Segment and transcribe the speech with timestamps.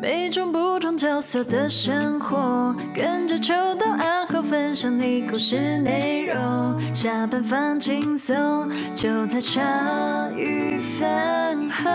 [0.00, 6.80] 每种不同角色的生活，跟着秋到暗号分享你故事内容。
[6.94, 11.90] 下班放轻松，就在茶余饭后。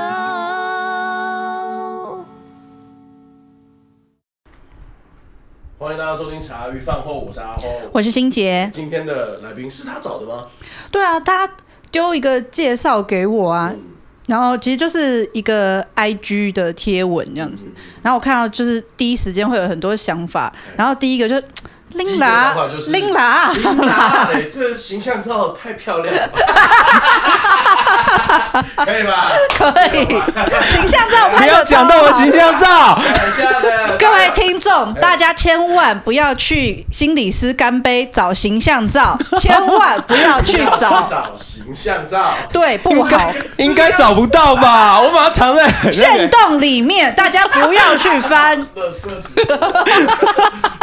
[5.77, 8.69] 欢迎大家收听茶余饭后，我是阿后，我是欣杰。
[8.73, 10.47] 今天的来宾是他找的吗？
[10.91, 11.49] 对啊，他
[11.89, 13.71] 丢一个介绍给我啊。
[13.73, 13.92] 嗯
[14.27, 17.67] 然后其实就是一个 I G 的贴文这样子，
[18.01, 21.35] 然后我看到就是第一时间会有很多想法，然后第一个就
[21.95, 22.55] 拎啦，
[22.87, 26.29] 拎啦，拎啦，这形象照太漂亮了，
[28.85, 29.31] 可以吧？
[29.57, 30.07] 可以，
[30.69, 32.99] 形象照不要讲到我形象照。
[33.99, 41.07] 各位听众，大家千万不要去心理师干杯找形象照， 千万不要去找。
[41.09, 44.99] 找形象照，对，不好，应该找不到吧？
[44.99, 48.65] 我把它藏在 限动里面，大家不要去翻。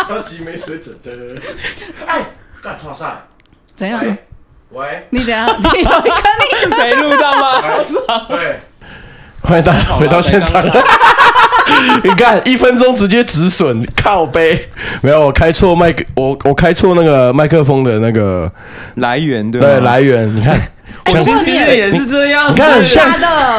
[0.09, 1.41] 超级没水准的。
[2.07, 2.23] 哎，
[2.63, 3.07] 干错赛，
[3.75, 4.01] 怎样？
[4.71, 5.49] 喂，你怎样？
[5.59, 6.15] 你有一个
[6.69, 7.63] 你没录到吗？
[8.29, 8.61] 对，
[9.43, 10.63] 欢迎大家回到现场。
[12.03, 14.69] 你看，一分钟直接止损，靠背。
[15.03, 18.51] 没有，我开错麦克，我我开错那个麦克风的那个
[18.97, 20.33] 来源，对对，来源。
[20.35, 20.57] 你看，
[21.13, 22.51] 我心情也是这样。
[22.53, 23.05] 你看，像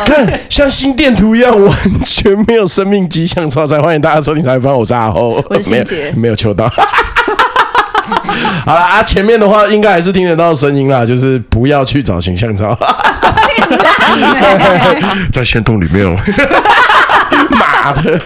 [0.05, 1.75] 看像心电图一样， 完
[2.05, 3.49] 全没有生命迹象。
[3.49, 6.69] 超才，欢迎大家收听《茶余饭后》，我是阿后，我是欣洁，没有求到。
[8.65, 12.77] 好了啊，前面的话应该还是听得到声音啦，就是不要去找形象照，
[15.33, 16.15] 在线洞里面哦。
[17.49, 18.19] 妈的，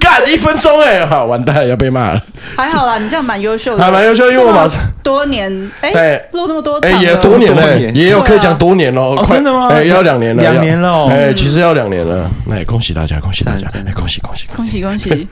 [0.00, 2.22] 干一分钟哎，好完蛋要被骂了。
[2.56, 9.16] 还好啦，你这样蛮优秀的，还蛮优秀，因为我马上多年哎，录那么多，哎也多年了，也有可以讲多年喽。
[9.28, 9.68] 真的吗？
[9.70, 12.30] 哎，要两年了，两年了，哎，其实要两年了。
[12.50, 15.26] 哎，恭喜大家，恭喜大家，哎，恭喜恭喜恭喜恭喜！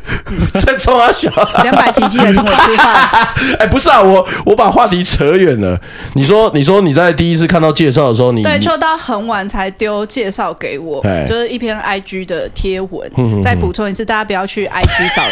[0.65, 1.31] 在冲啊小，
[1.63, 3.11] 两百几集来请我吃饭。
[3.61, 5.79] 哎，不是啊，我我把话题扯远了。
[6.15, 13.11] 你说你说你在第一次看到介绍的时候，你对，就到很晚才丢介绍给我，就是一篇 IG 的贴文，
[13.43, 15.23] 再补充一次，大家不要去 IG 找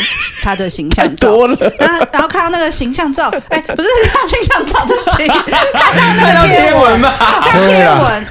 [0.43, 1.31] 他的形象照。
[1.31, 5.27] 多了，然后然后看到那个形象照，哎，不是看到形象照，对不起，
[5.73, 8.27] 看到那个贴文嘛，看贴文，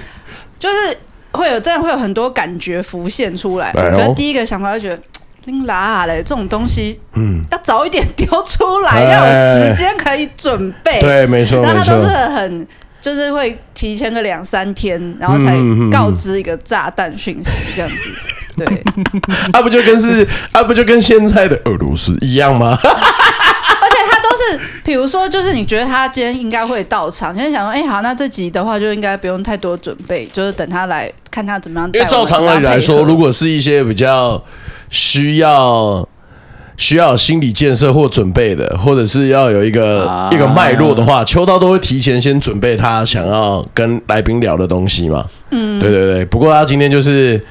[0.60, 0.98] 就是
[1.32, 3.72] 会有真的会有很多感觉浮现出来。
[3.74, 5.00] 可是第一个想法就觉得，
[5.46, 11.00] 拎啦嘞，这种东西，嗯，要早一点丢出来，要有时间可以准备。
[11.00, 12.68] 对，没错，然后他都是很，
[13.02, 15.56] 就是会提前个两三天，然后才
[15.92, 17.96] 告知一个炸弹讯息这样子。
[18.66, 18.84] 对，
[19.54, 22.78] 啊不就跟是啊不就跟现在的俄罗斯一样吗？
[23.82, 31.90] 而且他都是，比如说，就是你觉得他今天应该会到场，就是想说，哎，好，那这集的话就应该不用太多准备，就是等他来看他怎么样。
[31.94, 34.42] 因为照常理来说，如果是一些比较
[34.90, 36.08] 需要
[36.76, 45.26] 需要心理建设或准备的，或者是要有一个、啊、一个脉络的话，秋刀都会提前先准备他想要跟来宾聊的东西嘛。
[45.52, 46.26] 嗯，对对对。
[46.26, 47.42] 不过他今天就是。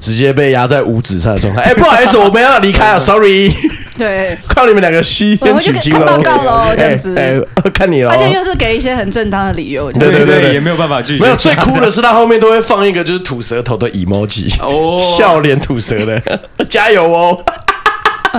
[0.00, 1.62] 直接被压在五指上的状态。
[1.70, 3.52] 哎，不好意思，我们要离开了，sorry。
[3.98, 6.06] 对， 靠你们两个吸烟取经了。
[6.06, 7.16] 报告喽，这样子。
[7.16, 7.34] 哎，
[7.72, 8.10] 看你了。
[8.10, 9.90] 而且又是给一些很正当的理由。
[9.92, 11.24] 对对对，也没有办法拒绝。
[11.24, 16.20] 没有，最酷的是他后面都会放一个就是吐舌头的 emoji，哦，笑脸吐舌的，
[16.68, 17.42] 加油哦。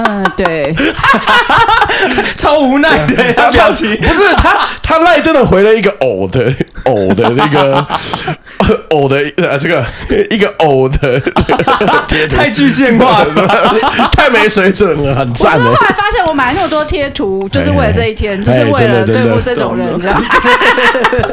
[0.05, 0.75] 嗯，对，
[2.37, 6.53] 超无奈的他表情，不是他，他赖真的回了一个偶的
[6.85, 7.87] 偶的那个
[8.91, 9.83] 偶的呃这个
[10.29, 11.19] 一个偶的，
[12.29, 13.75] 太具象化了，
[14.13, 15.57] 太没水准了，很赞。
[15.57, 20.27] 我后来发现，我买那么多贴图，就是为了这一天，就是为了对付这种人，这样子。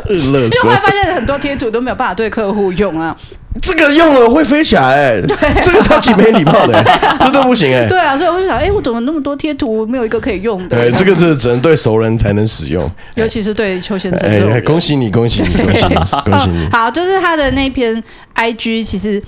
[0.09, 3.15] 因为后来发现很多贴图都没有办法对客户用啊。
[3.63, 6.85] 这个用了会飞起来，哎，这个超级没礼貌的，
[7.21, 7.87] 真的不行哎。
[7.87, 10.77] 对啊，所以我就想，哎，我怎么那么多贴图，没有一个可以用的？
[10.77, 14.61] 对，这个是只能对熟人才能使用， 尤其是对邱先生这种。
[14.65, 16.69] 恭喜你，恭喜你，恭喜你，恭喜你！
[16.73, 18.03] 好，就是他的那篇
[18.35, 19.23] IG，其实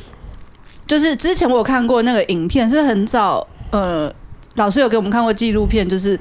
[0.88, 4.12] 就是之前我有看过那个影片，是很早，呃，
[4.56, 6.18] 老师有给我们看过纪录片，就是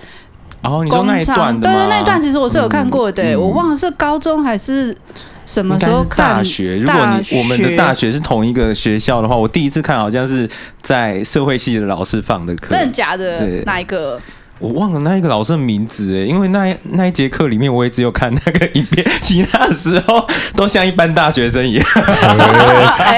[0.61, 1.73] 哦，你说那一段的吗？
[1.73, 4.95] 对，那一段其实我是有看过的，我忘了是高中还是。
[5.45, 6.37] 什么时候看？
[6.37, 6.77] 大学？
[6.77, 10.49] 如果你我们的大学是同一个学校的话，我第一次看好像是
[10.81, 12.69] 在社会系的老师放的课。
[12.69, 13.47] 真的假的？
[13.65, 14.19] 哪一个？
[14.57, 20.25] 我忘了那一个老师的名字哎，因为那那一节课里面我也只有看那个影片，其他的时候
[20.55, 21.85] 都像一般大学生一样。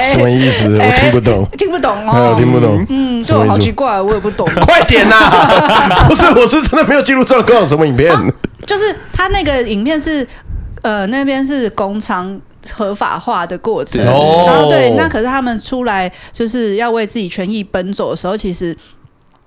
[0.02, 0.76] 什么意思？
[0.76, 2.84] 我听不懂，听不懂哦，听不懂。
[2.88, 4.48] 嗯，这我好奇怪，我也不懂。
[4.62, 5.14] 快点呐！
[6.10, 8.12] 不是，我是真的没有记录状况，什么影片？
[8.66, 10.26] 就是他那个影片是。
[10.82, 12.40] 呃，那边是工厂
[12.70, 18.76] 合法化的过程，然后对，那可是他们出来就是要为自己权益奔走的时候，其实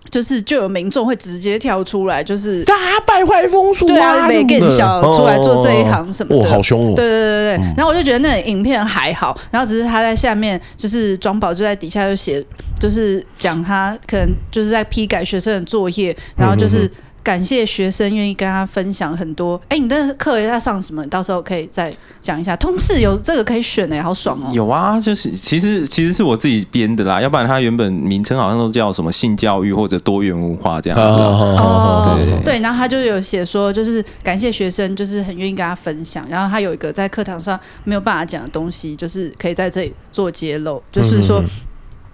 [0.10, 6.94] 就是就有民众会直接跳出来，就是啊败坏风俗，对啊，没更小出来做这一行什么的，哇，好凶哦！
[6.95, 12.44] 对对对对，然后我就觉得那影片还好，然后只是他在下面，就是庄宝就在底下就写，
[12.80, 16.89] 就是讲他可能就是在批改学生的作业，然后就是。
[17.24, 19.60] 感谢学生愿意跟他分享很多。
[19.70, 21.06] 哎，你的课要上什么？
[21.08, 22.56] 到时候可以再讲一下。
[22.56, 24.50] 通识有这个可以选哎，好爽哦！
[24.54, 31.16] 有啊，就是其实其实是我自己编的啦，要不然它原本名称好像都叫什么性教育或者多元文化这样子。
[31.16, 36.26] 哦，对对，然后他就有写说，就是感谢学生，就是很愿意跟他分享。
[36.30, 41.44] 然后他有一个在课堂上没有办法讲的东西，就是可以在这里做揭露，就是说。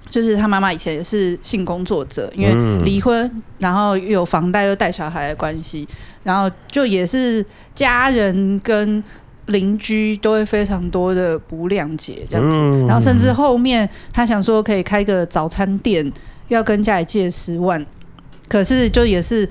[0.10, 5.88] 就是他妈妈以前也是性工作者，因为离婚，然后又有房贷又带小孩的关系，
[6.24, 7.46] 然后就也是
[7.76, 9.04] 家人跟
[9.48, 16.12] 邻居都会非常多的不谅解这样子，然后甚至后面他想说可以开个早餐店，
[16.48, 17.86] 要跟家里借十万，
[18.48, 19.50] 可是就也是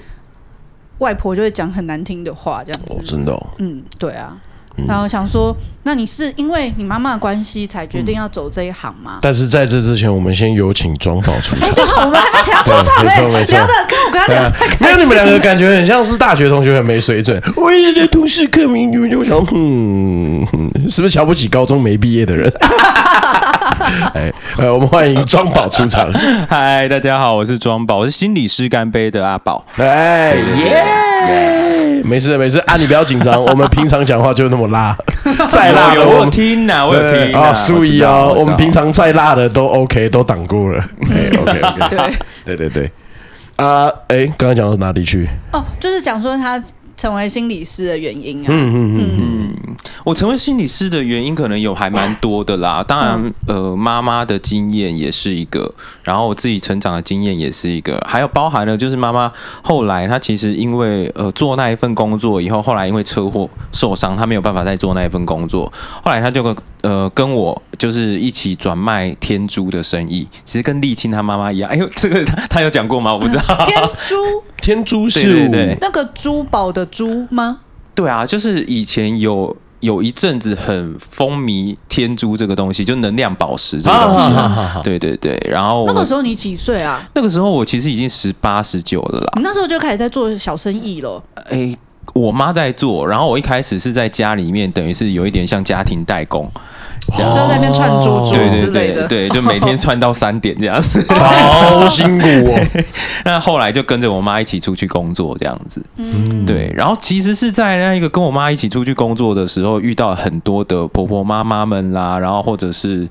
[0.98, 4.40] 外婆就会讲很难听的话这样子，哦，真的，哦，嗯，对啊。
[4.86, 9.18] 然后想说，那你是因为你妈妈的关系才决定要走这一行吗？
[9.22, 11.74] 但是在这之前，我们先有请庄宝出场。
[11.74, 13.56] 对，我们还没请他出场，没错没错。
[13.56, 14.86] 聊的跟我跟他聊太开心。
[14.86, 17.40] 没有，你们两个感觉很像是大学同学，很没水准。
[17.56, 20.46] 我也在同事课名，你们就想，嗯，
[20.88, 22.52] 是不是瞧不起高中没毕业的人？
[24.14, 26.12] 哎，呃，我们欢迎庄宝出场。
[26.48, 29.64] 嗨，大家好，我是庄宝，我是心理师干杯的阿宝。
[29.76, 31.65] 哎耶！
[32.06, 33.42] 没事没事啊，你不要紧张。
[33.42, 34.96] 我们平常讲话就那么辣，
[35.50, 37.52] 再辣的我听呐，我有听啊。
[37.52, 40.84] 苏怡啊，我们平常再辣的都 OK，都挡过了。
[41.02, 42.14] OK OK，
[42.44, 42.90] 对 对对对。
[43.56, 45.28] 啊，哎，刚刚讲到哪里去？
[45.52, 46.62] 哦，就是讲说他。
[46.98, 49.35] 成为心理师的原因啊，嗯嗯嗯嗯，
[50.04, 52.82] 我成为心理师的原因可能有还蛮多的啦。
[52.86, 55.72] 当然，呃，妈妈的经验也是一个，
[56.02, 59.30] 然后我自己成长的经验也是一个，还有包含了就是妈妈
[59.62, 65.72] 后来她其实因为呃做那一份工作以后，后来因为车祸受伤，她没有办法再做那一份工作，
[66.02, 71.70] 后来她就呃跟我就是一起转卖天珠的生意，其实跟沥青她妈妈一样。
[71.70, 73.12] 哎呦，这个她,她有讲过吗？
[73.12, 73.66] 我不知道。
[73.66, 74.16] 天珠，
[74.62, 76.86] 天珠是对对对，那个珠宝的。
[76.86, 77.58] 珠吗？
[77.96, 84.26] 对啊，就是以前有有一阵子很风靡天珠这个东西，就能量宝石这个东西。
[84.32, 87.02] 啊、对对对，然后那个时候你几岁啊？
[87.14, 89.32] 那个时候我其实已经十八十九了啦。
[89.36, 91.22] 你那时候就开始在做小生意了？
[91.50, 91.74] 哎，
[92.14, 96.50] 我妈在做，然后我一开始是在家里面，等于是有一点像家庭代工。
[97.16, 102.82] 就在那边串珠珠之类的，对对对，就每天串到三点这样子， 好辛苦哦。
[103.24, 106.72] 那后来就跟着我妈一起出去工作这样子，嗯，对。
[106.74, 113.08] 然后其实是在那一个跟我妈一起出去工作的时候，遇到很多的婆婆妈妈们啦，然后或者是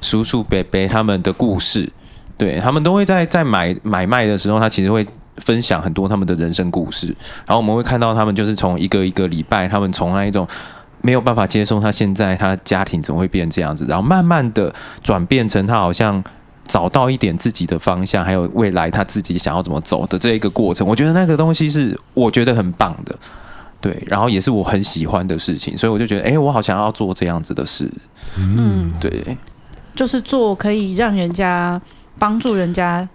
[0.00, 1.88] 叔叔伯伯他们的故事，
[2.36, 5.06] 对，他们都会在在买买卖的时候，他其实会
[5.36, 7.06] 分享很多他们的人生故事，
[7.46, 10.46] 然后我们会看到他们就是从一个一个礼拜，他们从那一种。
[11.06, 14.74] 没有办法接受他现在他家庭怎么会变这样子，然后慢慢的
[15.04, 16.20] 转变成他好像
[16.66, 20.84] 找到一点自己的方向，还有未来他自己想要怎么走的这一个过程。
[20.84, 23.16] 我觉得那个东西是我觉得很棒的，
[23.80, 27.88] 对，然后也是我很喜欢的事情，所以我就觉得，哎，我好想要做这样子的事，
[28.36, 29.38] 嗯，对，
[29.94, 31.80] 就是做可以让人家
[32.18, 33.08] 帮助人家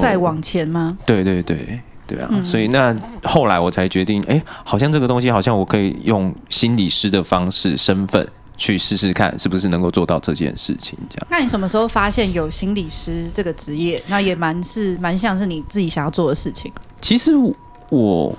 [0.00, 0.96] 再往前吗？
[0.98, 1.82] 嗯，对对对。
[2.06, 2.94] 对啊，所以那
[3.24, 8.24] 后来我才决定，哎，好像这个东西好像我可以用心理师的方式身份
[8.56, 10.96] 去试试看，是不是能够做到这件事情。
[11.10, 11.26] 这样。
[11.28, 14.00] 那你什么时候发现有心理师这个职业？
[14.06, 16.72] 那也蛮是蛮像是你自己想要做的事情。
[17.00, 17.32] 其实
[17.90, 18.38] 我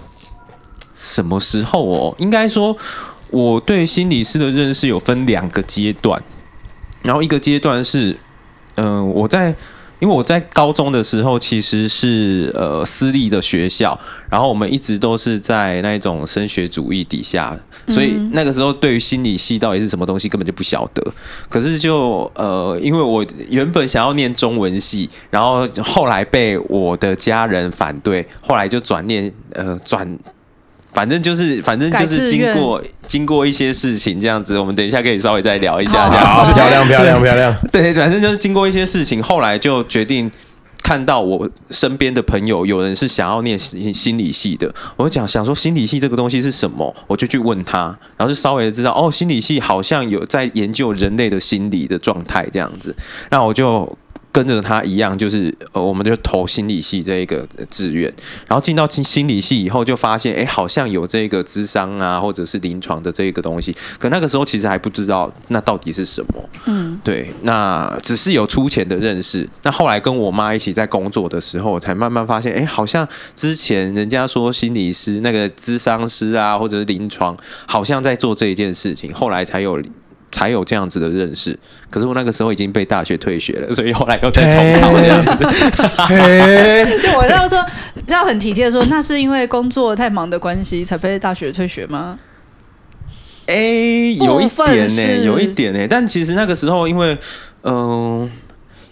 [0.95, 2.15] 什么时候哦？
[2.17, 2.75] 应该说
[3.29, 6.23] 我对心理师的认识有分两个阶段，
[7.01, 8.17] 然后一个阶段是，
[8.75, 9.53] 嗯、呃，我在。
[9.99, 13.99] 因为我在高中的时候其实是呃私立的学校，
[14.29, 21.03] 然后我们一直都是在那种升学主义底下，所以那个时候对于心理系到底是什么东西根本就不晓得。
[21.49, 30.17] 可是就呃，因为我原本想要念中文系，然后后来被我的家人反对，后来就转念呃转。
[30.97, 36.51] 反正就是，反正就是经过经过一些事情这样子，我们等一下可以稍微再聊一下这样子。
[36.51, 37.55] 好，漂亮漂亮漂亮。
[37.71, 40.31] 对，反正就是经过一些事情，后来就决定
[40.81, 52.95] 看到我身边的朋友有人是想要念心心理系的，我就讲想说心理系这个东西是什么，我就去问他，然后就稍微知道哦，心理系好像有在研究人类的心理的状态这样子，
[53.29, 53.95] 那我就。
[54.37, 58.03] 跟着他一样，就是呃，我们就投心理系这一个志愿，
[58.45, 66.49] 然后进到心心理系以后，就发现哎，好像有这个智商啊，或者是临床的这个东西，可那个时候其实还不知道那到底是什么。
[66.67, 69.49] 嗯，对，那只是有粗浅的认识。
[69.63, 79.81] 那后来跟我妈一起在工作的时候，才慢慢发现，哎，好像之前人家说心理师那个智商师啊，或者是临床，好像在做这一件事情，后来才有。
[80.31, 81.57] 才有这样子的认识，
[81.89, 85.31] 可是我那个时候已经被大学退学了，所以后来又再重考这样子。
[87.01, 87.65] 就 我要说，
[88.07, 92.19] 要很体贴的说，那是因为工作太忙的关系才被大学退学吗？
[93.47, 95.87] 哎、欸，有一点呢、欸，有一点呢、欸。
[95.87, 97.17] 但其实那个时候，因为
[97.61, 98.29] 嗯、呃，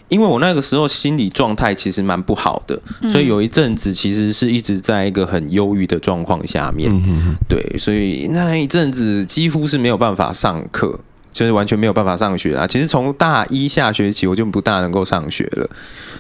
[0.08, 2.80] 因为我那个时候心理状态其实蛮不好的，
[3.12, 6.90] 所以有一阵子其实是一直在一个很忧郁的状况下面。
[7.50, 11.02] 对，所以那一阵子几乎是没有办法上课。
[11.36, 12.66] 就是完全没有办法上学啊！
[12.66, 15.70] 其实从大一下学期我就不大能够上学了，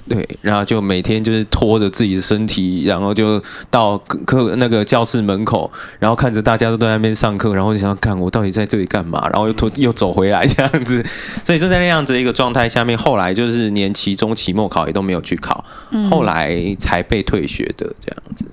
[0.10, 11.02] 对，然后就每天就是拖着自己的身体，然后就到课那个教室门口，然后看着大家都在那边上课，然后就想要看我到底在这里干嘛，然后又拖又走回来这样子，
[11.46, 15.64] 所以就在那样子一个状态下面，后来就是连期中、期末考也都没有去考，
[16.10, 18.44] 后来才被退学的这样子。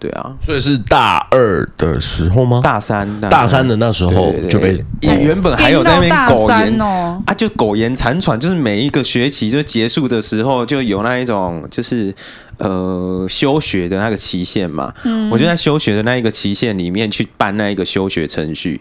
[0.00, 2.60] 对啊，所以是大二的时候吗？
[2.62, 12.14] 大三，大三的那时候就被原本还有在那边苟延哦啊，就苟延残喘，就是每一个学期就结束的时候，就有那一种就是
[12.58, 14.94] 呃休学的那个期限嘛。
[15.04, 18.80] 嗯，我就在休学的那一个期限里面去办那一个休学程序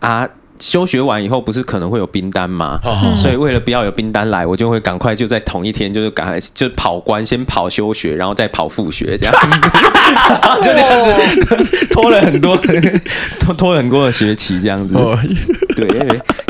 [0.00, 0.26] 啊。
[0.58, 2.80] 休学完以后，不是可能会有兵单吗？
[2.84, 9.68] 嗯、所以为了不要有兵单来，我就会赶快就在同一天，就是赶快就跑关，先跑休学，然后再跑复学， 这样子，
[10.62, 12.56] 就这样子拖了很多，
[13.40, 14.96] 拖 拖了很多的学期，这样子。
[15.76, 15.86] 对，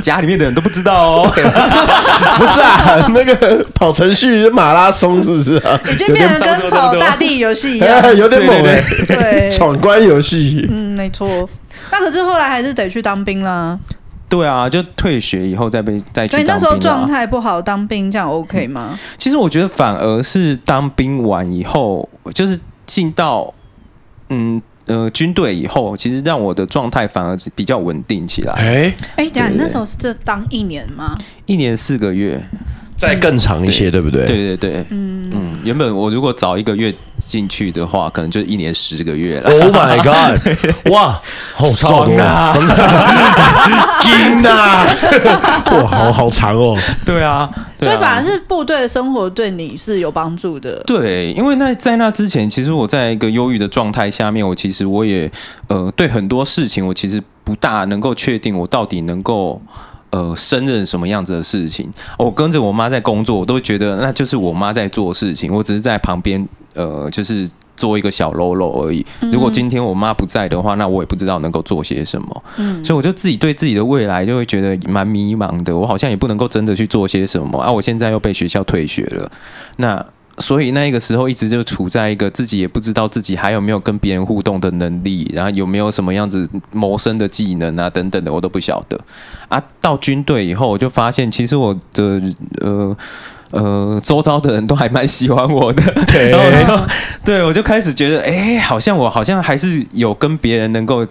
[0.03, 1.31] 家里面的人都不知道哦。
[2.39, 5.81] 不是啊，那个跑程序马拉松是不是啊？
[5.91, 8.83] 你就变成跟跑大地游戏一样，有点猛哎。
[9.07, 10.65] 对，闯关游戏。
[10.71, 11.49] 嗯，没错。
[11.91, 13.79] 那可是后来还是得去当兵啦。
[14.29, 16.47] 对啊，就退学以后再被再去当兵。
[16.47, 18.89] 那时候状态不好，当兵这样 OK 吗？
[18.93, 23.55] 嗯，其实我觉得反而是当兵完以后，就是进到
[24.29, 28.53] 嗯呃军队以后，其实让我的状态反而是比较稳定起来。
[28.55, 31.17] 哎哎，等下你那时候是这当一年吗？
[31.47, 32.43] 一年四个月。
[32.97, 34.27] 再更长一些，对不对？
[34.27, 39.51] 对对对，嗯嗯，原本我如果早一个月进去的话，可能就一年十个月了。
[39.51, 40.41] Oh my god！
[40.91, 41.21] 哇，
[41.55, 42.55] 好爽啊！
[44.01, 44.87] 天哪！
[45.73, 46.77] 哇，好好长哦。
[47.05, 47.49] 对啊，
[47.81, 50.83] 所以反而是部队的生活对你是有帮助的。
[50.87, 55.31] 对，因为那在那之前，其实我在一个忧郁的状态下面，我其实我也
[55.69, 59.61] 呃对很多事情，我其实不大能够确定我到底能够。
[60.17, 61.93] 呃，胜任什么样子的事情？
[62.19, 67.47] 我跟着我妈在工作，我都觉得那就是我妈在做事情，我只是在旁边，呃，就是
[67.77, 69.05] 做一个小喽啰而已。
[69.31, 72.45] 如果今天我妈不在的话，那我也不知道能够做些什么。
[72.57, 75.77] 嗯，所以我就自己对自己的未来就会觉得蛮迷茫的。
[75.77, 77.71] 我好像也不能够真的去做些什么啊！
[77.71, 79.31] 我现在又被学校退学了，
[79.77, 80.03] 那。
[80.39, 89.01] 所以那个时候一直就处在一个自己也不知道自己还有没有跟别人互动的能力，然后有没有什么样子谋生的技能啊等等的，我都不晓得。
[89.49, 92.21] 啊，到军队以后，我就发现其实我的
[92.61, 92.97] 呃
[93.51, 96.85] 呃周遭的人都还蛮喜欢我的， 对，然后
[97.25, 101.07] 对我就开始觉得，哎，好像我好像还是有跟别人能够。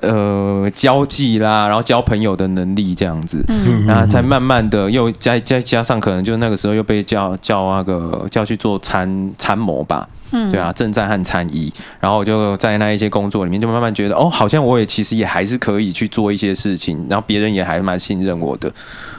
[0.00, 18.72] 呃，交际啦，然后交朋友的能力这样子，嗯，然后才慢慢的又再再加上，可能就那个时候又被叫叫那个叫去做参参谋吧，嗯，对啊，正战和参议，然后我就在那一些工作里面，就慢慢觉得哦，好像我也其实也还是可以去做一些事情，然后别人也还蛮信任我的，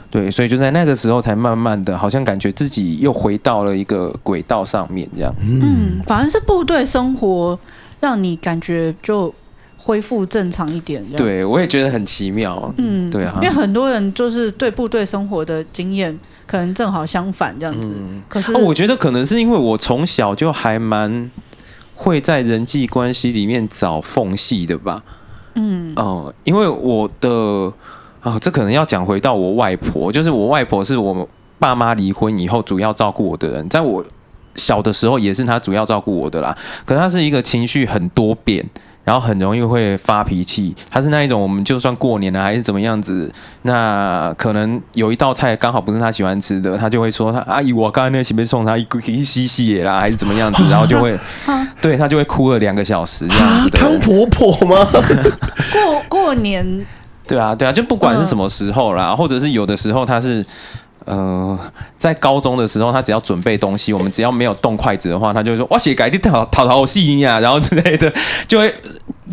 [0.10, 7.60] 对，所以就在那个时候才慢慢的，好像感觉自己又回到了一个轨道上面这样子，嗯，反而是部队生活
[8.00, 9.32] 让你感觉就。
[9.84, 12.72] 恢复正常一点，对我也觉得很奇妙。
[12.78, 17.92] 嗯，对啊，因为很多人就是对部队生活的经验可能正好相反这样子。
[17.98, 21.32] 嗯、可是、哦，我觉得可能是因为我从小就还蛮
[21.96, 25.04] 会在人际关系里面找缝隙的吧。
[25.56, 27.30] 嗯，哦、呃，因为我的
[28.20, 34.06] 啊、哦，这可能要讲回到我外婆，就是我外婆是我爸妈离婚以后主要照顾我的人，在我
[34.54, 36.56] 小的时候也是她主要照顾我的啦。
[36.86, 38.64] 可她是一个情绪很多变。
[39.04, 43.32] 然后很容易会发脾气，他是那一种，我们就算过年了还是怎么样子，
[43.64, 51.20] 那可能有一道菜刚好不是他喜欢吃的，他就会说他阿姨，我刚才那是不是送他一个一西西啦，还是怎么样子，然后就会，
[51.82, 53.80] 对他就会哭了两个小时这样子的。
[53.80, 54.88] 汤婆婆吗？
[55.72, 56.86] 过过年。
[57.28, 60.46] 对啊，对啊，就不管是什么时候啦，或者是有的时候他是。
[61.06, 61.58] 呃，
[61.98, 68.12] 在高中的时候，他只要准备东西，我们只要没有动筷子的话，他就会说：“哇，写改的讨讨讨戏呀，然后之类的，
[68.48, 68.72] 就会，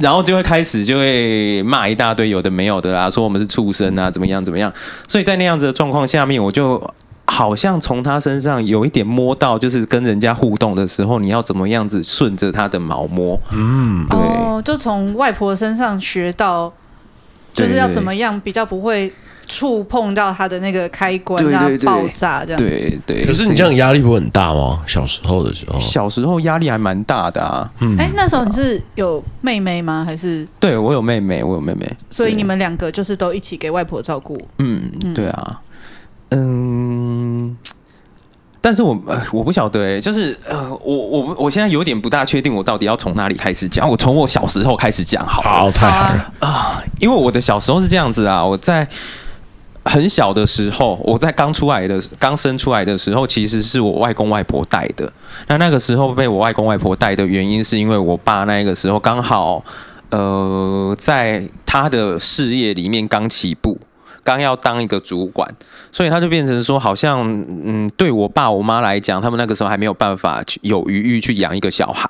[0.01, 4.73] 然后就会开始就会骂一大堆有的没有的啦，说我们是畜生啊，怎么样怎么样。
[5.07, 6.83] 所以在那样子的状况下面，我就
[7.27, 13.39] 好像从他身上有一点摸到，就是跟人家互动的时候，你要怎么样子顺着他的毛摸。
[13.53, 16.73] 嗯，对，哦，就从外婆身上学到，
[17.53, 19.13] 就是要怎么样比较不会。
[19.49, 22.69] 触碰到它的那个开关，让它爆炸这样子。
[22.69, 23.25] 对对。
[23.25, 24.81] 可是你这样压力不会很大吗？
[24.87, 27.69] 小时候的时候，小时候压力还蛮大的啊。
[27.81, 27.97] 嗯。
[27.99, 30.05] 哎，那时候你是有妹妹吗？
[30.07, 30.47] 还是？
[30.61, 31.91] 对，我有妹妹，我有妹妹。
[32.11, 34.39] 所以你们两个就是都一起给外婆照顾。
[34.59, 35.61] 嗯，对啊。
[36.31, 37.57] 嗯。
[38.61, 39.01] 但是我
[39.33, 43.89] 我不晓得哎，就是呃，我我我现在有点不大确定，我到底要从哪里开始讲？
[43.89, 45.41] 我从我小时候开始讲好。
[45.41, 46.85] 好，太好了啊！
[47.01, 48.87] 因为我的小时候是这样子啊，我在。
[49.89, 55.11] 很小的时候，我在刚出来的、刚生出来的时候，其实是我外公外婆带的。
[55.47, 59.65] 那那个时候被我外公外婆带的原因，是因为我爸那个时候刚好，
[60.11, 63.79] 呃，在他的事业里面刚起步，
[64.23, 65.49] 刚要当一个主管，
[65.91, 67.21] 所以他就变成说，好像
[67.65, 72.07] 嗯，对我爸我妈来讲，他们那个时候还没有办法去有余裕去养一个小孩。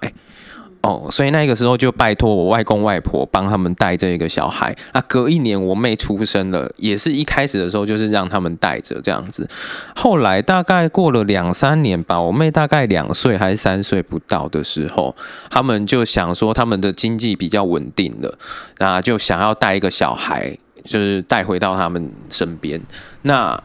[0.80, 4.74] 哦，所以那个时候就拜托我外公外婆帮他们带这个小孩。
[4.92, 9.48] 那隔一年我妹出生了，也是一开始的时候就是让他们带着这样子。
[9.96, 15.16] 后来大概过了两三年吧，我妹大概两岁还是三岁不到的时候，
[15.50, 18.38] 他们就想说他们的经济比较稳定了，
[18.78, 22.80] 那就想要带一个小孩，就是带回到他们身边。
[23.22, 23.60] 那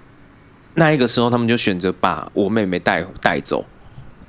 [0.74, 3.64] 那一个时候，他们就选择把我妹妹带带走。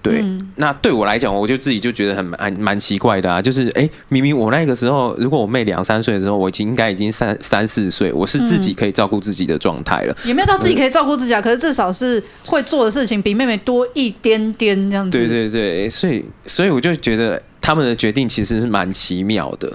[0.04, 15.16] 对，嗯、那对我来讲，我就自己就觉得很蛮蛮奇怪的啊，就是哎，明明我那个时候，如果我妹两三岁的时候，我已经应该已经三三四岁，我是自己可以照顾自己的状态了，嗯、也没有到自己可以照顾自己啊，可是至少是会做的事情比妹妹多一点点这样子。
[15.16, 19.72] 对对对，所以所以我就觉得他们的决定其实是蛮奇妙的。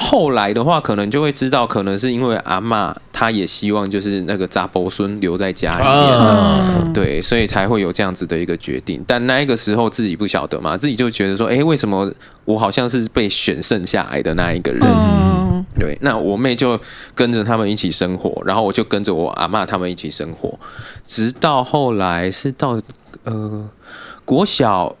[0.00, 9.02] 后来的话，可能就会知道，可能是因为阿嬷她也希望就是那个查甫孙留在家里面，啊、对，所以才会有这样子的一个决定。
[9.06, 12.10] 但那一个时候自己不晓得嘛，自己就觉得说，哎、欸，为什么
[12.44, 14.82] 我好像是被选剩下来的那一个人？
[14.82, 16.80] 嗯、对，那我妹就
[17.14, 20.58] 跟着他们一起生活，然后我就跟着我阿嬷他们一起生活，
[21.04, 22.80] 直到后来是到
[23.24, 23.68] 呃
[24.24, 24.96] 国小。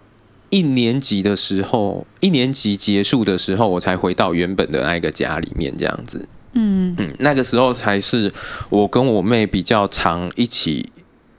[0.50, 6.26] 一年级的时候，一年级结束的时候，我才回到原本的那一个家里面，这样子。
[6.54, 8.32] 嗯嗯，那个时候才是
[8.70, 10.88] 我跟我妹比较常一起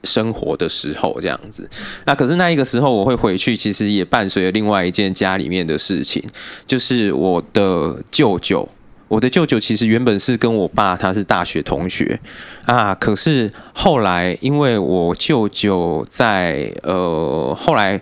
[0.04, 1.68] 生活的时候，这样子。
[2.06, 6.24] 那可是那一个时候我会回去，其实也伴随了另外一件家里面的事情，
[6.68, 8.70] 就是我的舅舅。
[9.08, 12.20] 我的舅舅其实原本是跟我爸他是大学同学
[12.66, 18.00] 啊，可是后来因为我舅舅在呃后来。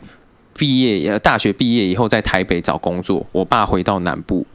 [0.58, 4.46] 毕业，大学毕业以后在台北找工作，我爸回到南部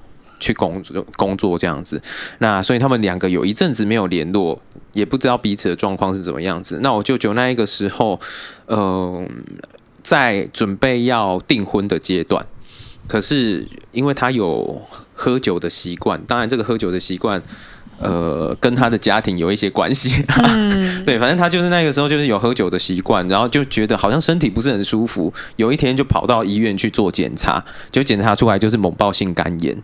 [0.41, 2.03] 去工作工作这样子，
[2.39, 4.61] 那所以他们两个有一阵子没有联络，
[4.93, 6.81] 也不知道彼此的状况是怎么样子。
[6.83, 8.21] 那我舅舅那一个时候，
[8.67, 9.29] 嗯、
[10.03, 12.45] 在准备要订婚的阶段，
[13.07, 14.83] 可是因为他有
[15.15, 17.41] 喝酒的习惯，当然这个喝酒的习惯。
[18.03, 29.77] 呃，跟他的家庭有一些关系，嗯、 对，反正他就是那个时候就是有喝酒的习惯，然后就觉得好像身体不是很舒服，有一天就跑到医院去做检查，就检查出来就是猛暴性肝炎，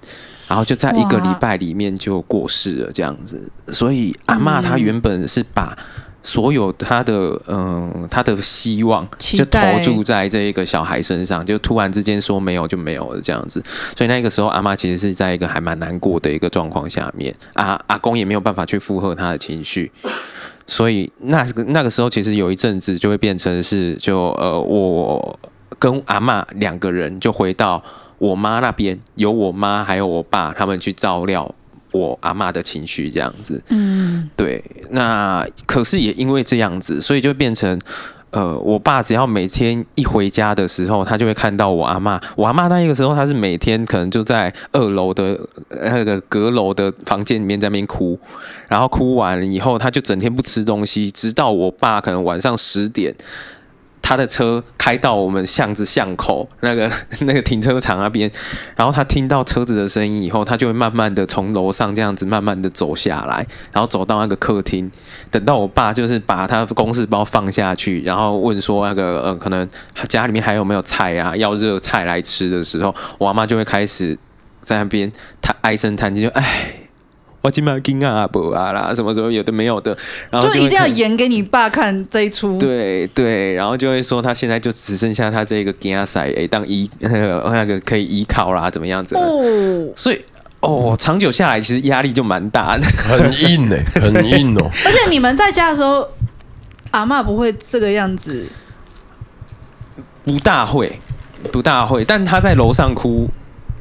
[0.48, 5.76] 然后就在一个礼拜里面就过世了这样子，所以阿嬷她原本是把。
[6.22, 13.62] 所有他的嗯，他的希望就投注在这一个小孩身上，就突然之间说没有就没有了这样子，
[13.96, 19.90] 所以那个时候阿妈其实是在一个还蛮难过的一个状况下面，阿阿公也没有办法去附和他的情绪，
[20.66, 25.38] 所以那个那个时候其实有一阵子就会变成是就呃，我
[25.78, 27.82] 跟阿嬷两个人就回到
[28.18, 31.54] 我妈那边，由我妈还有我爸他们去照料。
[31.92, 37.80] 我阿嬷的情绪这样子，嗯，对，那可是也因为这样子，所以就变成，
[38.30, 42.20] 呃，我爸只要每天一回家的时候，他就会看到我阿嬷。
[42.36, 45.38] 我阿嬷那个时候，他是每天可能就在二楼的
[45.70, 48.18] 那个阁楼的房间里面在那边哭，
[48.68, 53.14] 然后哭完了以后，他就整天不吃东西，直到我爸可能晚上十点。
[54.08, 56.90] 他的车开到我们巷子巷口那个
[57.20, 58.30] 那个停车场那边，
[58.74, 64.90] 然后他听到车子的声音以后，他就会慢慢的从楼上这样子慢慢的走下来，然后走到那个客厅，
[65.30, 69.68] 等到我爸就是把他公事包放下去，然后问说那个呃可能
[70.08, 74.16] 家里面还有没有菜啊，要热菜来吃的时候，我阿嬷就会开始
[74.62, 76.77] 在那边他唉声叹气，就唉。
[77.40, 79.96] 我今晚金啊不啊啦，什么什么有的没有的，
[80.28, 82.58] 然后就，就一定要演给你爸看这一出。
[82.58, 89.14] 对对，然后就会说他现在就只剩下他这个金啊赛诶当依那个 那个可以依靠啦，怎么样子？
[89.14, 90.20] 哦，所以
[90.60, 94.68] 哦，长久下来其实压力就蛮大的，很硬哎， 很硬哦。
[94.84, 96.06] 而且你们在家的时候，
[96.90, 98.46] 阿嬷不会这个样子，
[100.24, 100.98] 不大会，
[101.52, 103.28] 不大会，但他在楼上哭，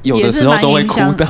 [0.04, 1.26] 有的时候都会哭到。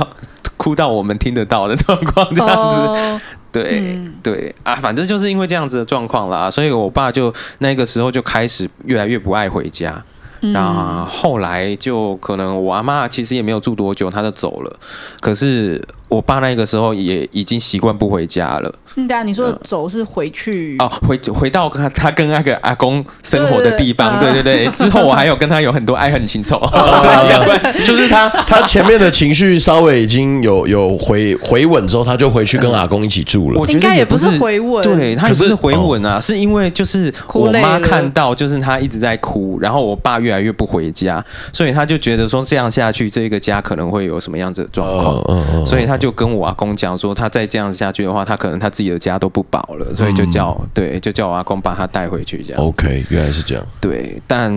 [0.68, 4.54] 哭到我们听得到的状况，这样子，哦、 对、嗯、对。
[4.62, 10.04] 啊，反正就是因为这样子的状况啦，所以我爸就那个时候就开始越来越不爱回家。
[10.40, 14.78] 那后来就可能我阿妈其实也没有住多久，她就走了。
[15.20, 18.74] 可是我爸那个时候也已经习惯不回家了。
[18.96, 24.18] 嗯，对啊，你说走是回去哦，回回到他他跟那个阿公生活的地方。
[24.18, 26.58] 对对对，之后我还有跟他有很多爱恨情仇，
[27.84, 33.60] 就是他他前面的情绪稍微已经有有回回稳之后，他就回去跟阿公一起住了。
[33.60, 52.62] 我觉得也不是回稳，对他也不是回稳啊，是因为就是我妈看到就是他一直在哭，然后我爸越来越不回家，所以他就觉得说这样下去，这个家可能会有什么样子的状况，所以他就跟我阿公讲说，他再这样子下去的话，他可能他自己的家都不保了，所以就叫对，就叫我阿公把他带回去这样。
[52.62, 53.66] OK，原来是这样。
[53.80, 54.50] 对，但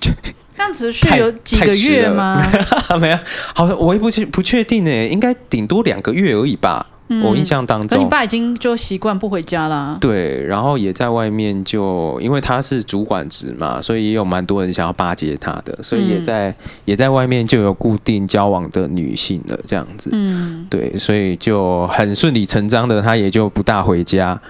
[0.00, 2.44] 这样持续有几个月吗？
[3.00, 3.18] 没有，
[3.54, 6.86] 好像我也不确不确定诶，应该顶多两个月而已吧。
[7.22, 9.98] 我印象当中，你爸已经就习惯不回家啦。
[10.00, 16.54] 对，然后也在外面就，因为他是主管职嘛，所以也有蛮多人想要巴结他的，所以也在、嗯、
[16.86, 20.10] 也在外面就有固定交往的女性了，这样子。
[20.12, 24.40] 嗯，对，所以就很顺理成章的，他也就不大回家。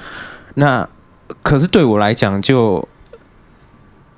[0.55, 0.89] 那
[1.43, 2.89] 可是对我来讲就。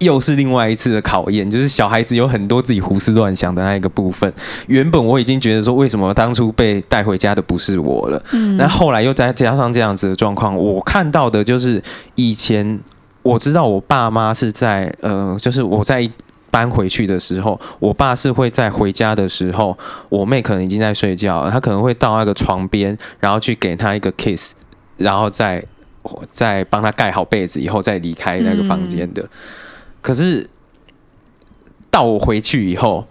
[0.00, 4.30] 又是另外一次的考验，就是小孩子有很多自己胡思乱想的那一个部分。
[4.66, 8.22] 原本我已经觉得说，为什么当初被带回家的不是我了？
[8.32, 11.82] 嗯，那后来又再加上这样子的状况，我看到的就是
[12.14, 12.78] 以前
[13.22, 16.06] 我知道我爸妈是在呃，就是我在
[16.50, 19.76] 搬回去的时候，我爸是会在回家的时候，
[20.10, 24.52] 我妹可能已经在睡觉了，他可能会到那个床边，然后去给她一个 kiss，
[24.98, 25.64] 然后再
[26.30, 29.22] 再帮她盖好被子以后再离开那个房间的。
[29.22, 29.28] 嗯
[30.06, 30.48] 可是
[31.90, 33.08] 到我回去以后，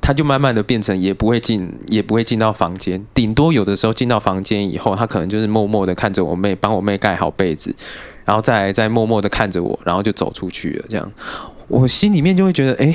[0.00, 3.04] 他就慢慢的变成也不会进，也不会进到房间。
[3.12, 7.74] 顶多有的时候进到房间以后，他可能就是默默的看着我妹，帮我妹盖好被子，
[8.24, 10.86] 然后再再默默的看着我，然后就走出去了。
[10.88, 11.10] 这样，
[11.66, 12.94] 我心里面就会觉得，哎。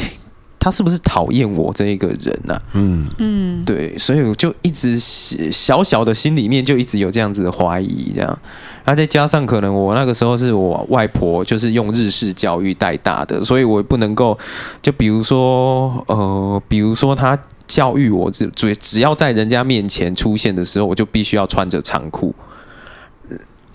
[0.63, 2.57] 他是不是讨厌我这一个人呢？
[2.71, 8.39] 嗯嗯，对，所以我就一直小小的心里面就一直有这样子的怀疑，这样。
[8.85, 14.39] 然后再加上可能我那个时候是我外婆就是用日式教育带大的，所以我不能够
[14.81, 22.33] 就比如说呃，比如说他教育我只只只要在人家面前出现的时候，我就必须要穿着长裤。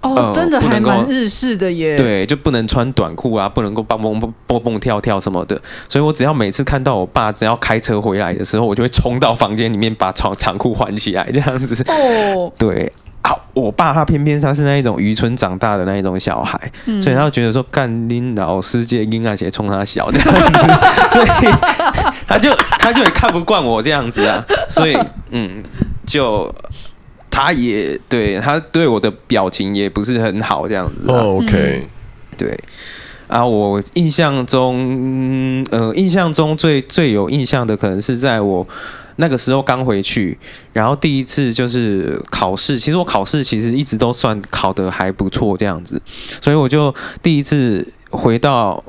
[0.00, 1.96] 哦，真的还蛮日式的耶。
[1.96, 5.60] 对，就不能穿短裤啊，不能够蹦蹦蹦蹦跳跳什么的。
[5.88, 11.84] 所以我只要每次看到我爸只要开车回来的时候，我就会冲到房间里面把长长裤换起来，这样子。
[11.88, 20.68] 哦， 对啊，我爸他偏偏他是那一种渔村长大的那一种小孩，嗯、所以他就觉得说干拎老师界应该鞋冲他小这样子，
[21.10, 21.52] 所以
[22.28, 24.96] 他就他就也看不惯我这样子啊，所以
[25.30, 25.60] 嗯
[26.06, 26.54] 就。
[27.38, 31.06] 他也对他对我的表情也不是很好，这样子。
[31.08, 31.86] Oh, OK，
[32.36, 32.58] 对
[33.28, 38.66] 啊，我印象中，呃，印象中最最有印象的，可能是在我
[39.16, 40.36] 那个时候刚回去，
[40.72, 42.76] 然后第一次就是考试。
[42.76, 46.02] 其实我考试其实一直都算考得还不错，这样子，
[46.42, 48.82] 所以我就第一次回到。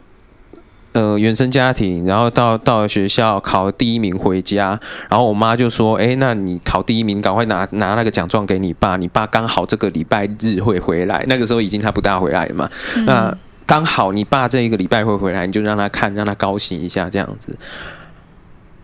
[0.94, 11.24] 呃，原生家庭，然后到到学校考第一名回家，然后我妈就说：“哎，那你考第一名，赶快拿拿那个奖状给你爸，你爸刚好这个礼拜日会回来。
[11.28, 17.56] 那个时候已经他不大回来嘛，嗯、那刚好你爸这一个礼拜会回来，你就让他看，让他高兴一下，这样子。”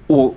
[0.08, 0.34] 我。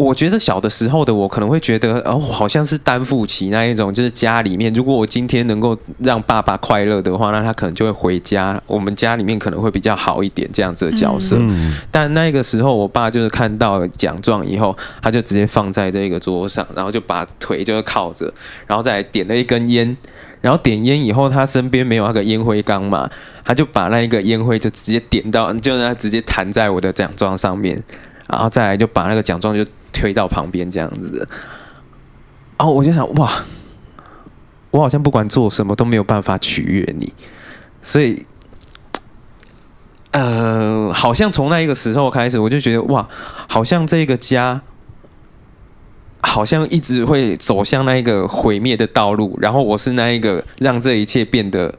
[0.00, 11.36] 我觉得小的时候的我可能会觉得哦，好像是担负起那一种，就是家里面，如果我今天能够让爸爸快乐的话，那他可能就会回家，我们家里面可能会比较好一点这样子的角色。
[11.38, 18.32] 嗯、但那个时候，我爸就是看到奖状以后，他就直接放在这个桌上，然后就把腿就是靠着，
[18.66, 19.96] 然后再点了一根烟，
[20.40, 23.10] 然后点烟以后，他身边没有那个烟灰缸嘛，
[23.44, 27.82] 他就把那一个烟灰就直接点到，就让他直接弹在我的奖状上面，
[28.28, 29.68] 然后再来就把那个奖状就。
[29.92, 31.28] 推到旁边这样子，
[32.56, 33.32] 然后我就想，哇，
[34.70, 37.12] 我好像不管做什么都没有办法取悦你，
[37.82, 38.24] 所以，
[40.12, 43.08] 呃，好像从那一个时候开始，我就觉得，哇，
[43.48, 44.62] 好像这个家
[46.22, 51.74] 好像一直会走向那一个毁灭的道路，然后我是那一个让这一切变得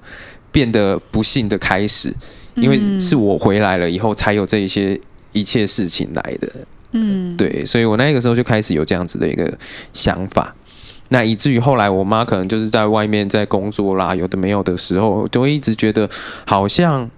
[0.51, 2.13] 变得不幸的开始，
[2.55, 4.99] 因为是我回来了以后才有这一些
[5.31, 6.51] 一切事情来的。
[6.91, 9.57] 嗯，对，所以我那个时候就开始有这样子的一个
[9.93, 10.53] 想法，
[11.09, 16.09] 那以至于后来我妈可能就是在外面在工作啦，有的没有的时候，都会一直觉得
[16.45, 17.09] 好像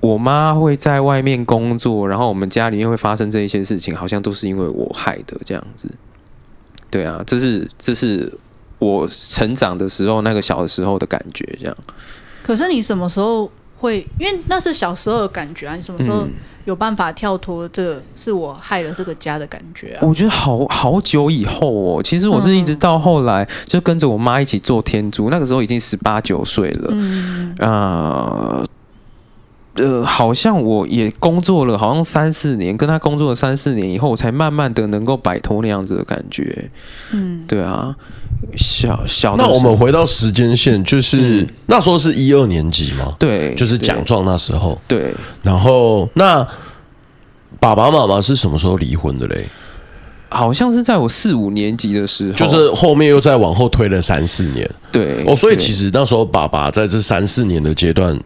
[0.00, 5.88] 我妈会在外面工作，然后我们家里面会发生这一些事情，好像都是因为我害的这样子。
[6.90, 8.32] 对啊，这是这是
[8.78, 11.76] 我成长的时候那个小的时候的感觉，这样。
[12.42, 13.50] 可是你什么时候
[13.80, 14.06] 会？
[14.18, 16.18] 因为那是小时候的感觉啊，你什么时候？
[16.24, 16.30] 嗯
[16.66, 20.06] 有办法跳脱这个是我害了这个家的感觉啊！
[20.06, 26.88] 我觉得好好久以后哦，其实我是一直到后来就跟着我妈一起做天珠，那个时候已经十八九岁了。
[26.92, 28.62] 嗯啊，
[29.74, 36.70] 呃，好像我也工作了，好像三四年，跟他工作了三四年以后，我才慢慢的能够摆脱那样子的感觉。
[37.12, 37.94] 嗯，对啊，
[38.56, 39.44] 小小的。
[39.44, 43.14] 那我们回到时间线，就是、嗯、那时候是一二年级嘛？
[43.18, 44.80] 对，就是奖状那时候。
[44.88, 46.46] 对，然后那。
[47.58, 49.46] 爸爸妈妈是什么时候离婚的嘞？
[50.30, 54.70] 好像是在我四五年级的时候，就是后面又再往后推了三四年。
[54.90, 58.18] 对，哦，所以其实那时候爸爸在这三四年的阶段，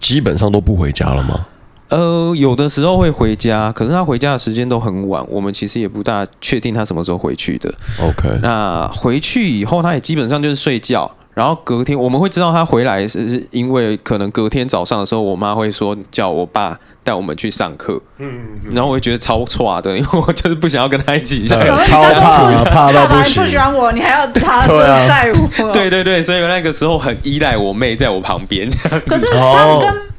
[0.00, 1.46] 基本上都不回家了吗？
[1.88, 7.68] 呃，有的时候会回家，可是他回家的时间都很晚，我们其实也不大确定他什么时候回去的。
[8.00, 11.10] OK，那回去以后，他也基本上就是睡觉。
[11.34, 18.00] 然后隔天我们会知道他回来，是是因为可能隔天早上的时候，我妈会说叫我爸带我们去上课。
[18.18, 18.40] 嗯，
[18.72, 23.42] 然后我会觉得超差的，因为我就是不想要跟他一起上课， 超怕，怕到不行。
[23.42, 25.72] 不喜欢我，你还要他带我？
[25.72, 28.68] 对对对，所以那个时候很依赖我妹在我旁边。
[29.06, 30.09] 可是他跟。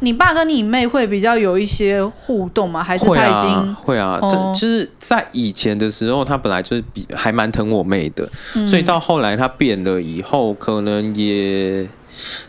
[0.00, 2.82] 你爸跟你妹会比较有一些互动吗？
[2.82, 4.18] 还是他已经会啊？
[4.18, 11.88] 会啊，这、哦、就是在以前的时候，他本来就是比还蛮疼我妹的，嗯、所以到后来他变了以后，可能也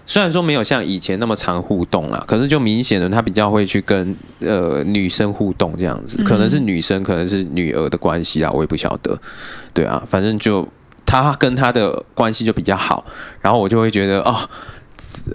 [0.06, 9.18] 虽然说没有像以前那么常互动啦，可是就明显的他比较会去跟呃女生互动这样子，可能是女生，可能是女儿的关系啊，我也不晓得。
[9.74, 10.68] 对啊，反正就
[11.06, 13.06] 他跟他的关系就比较好，
[13.42, 14.36] 然后我就会觉得哦。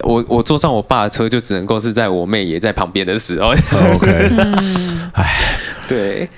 [0.01, 3.49] 我我坐上我爸的车，就只能够是在我妹也在旁边的时候。
[3.95, 4.31] OK，
[5.15, 5.35] 哎，
[5.89, 6.29] 对。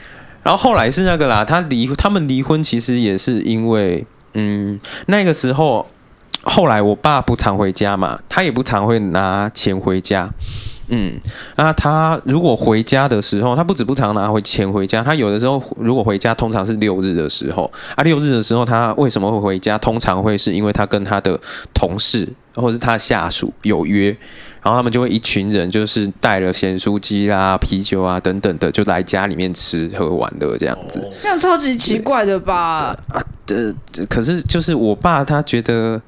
[0.42, 5.86] 然后后来是那个啦，他离他们离婚，其实也是因为，嗯，那个时候
[6.42, 10.30] 后来我爸不常回家嘛，他也不常会拿钱回家。
[10.88, 11.18] 嗯，
[11.56, 18.04] 那他如果回家的时候，他不止不常拿回钱回家，他有的时候如果回家，通常是六日的时候啊。
[18.04, 19.78] 六日的时候，他为什么会回家？
[19.78, 21.40] 通常会是因为他跟他的
[21.72, 24.08] 同事或者是他的下属有约，
[24.62, 31.00] 然后他们就会一群人，就是带了咸酥鸡啊、啤酒啊等等的，就来家里面吃喝玩乐这样子。
[31.22, 32.96] 这样超级奇怪的吧？
[33.08, 33.74] 啊，这
[34.08, 36.00] 可是就是我爸他觉得，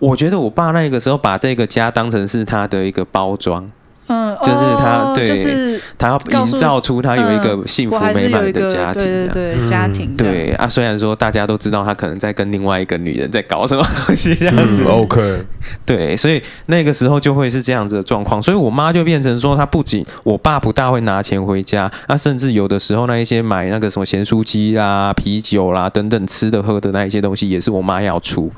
[0.00, 3.70] 我觉得我爸那个时候把这个家当成是他的一个包装。
[4.08, 10.66] 嗯，就是他，哦、对，就是他要营造出他有一个幸福美满的家庭，对对对，家庭，对啊。
[10.66, 15.42] 虽然说大家都知道他可能在跟另外一个女人在搞什么东西这样子，嗯，OK，
[15.84, 18.42] 对，所以那个时候就会是这样子的状况。
[18.42, 28.50] 所以我妈就变成说，她不仅我爸不大会拿钱回家，那甚至有的时候那一些买那个什么咸酥鸡啦、啤酒啦等等吃的喝的那一些东西，也是我妈要出。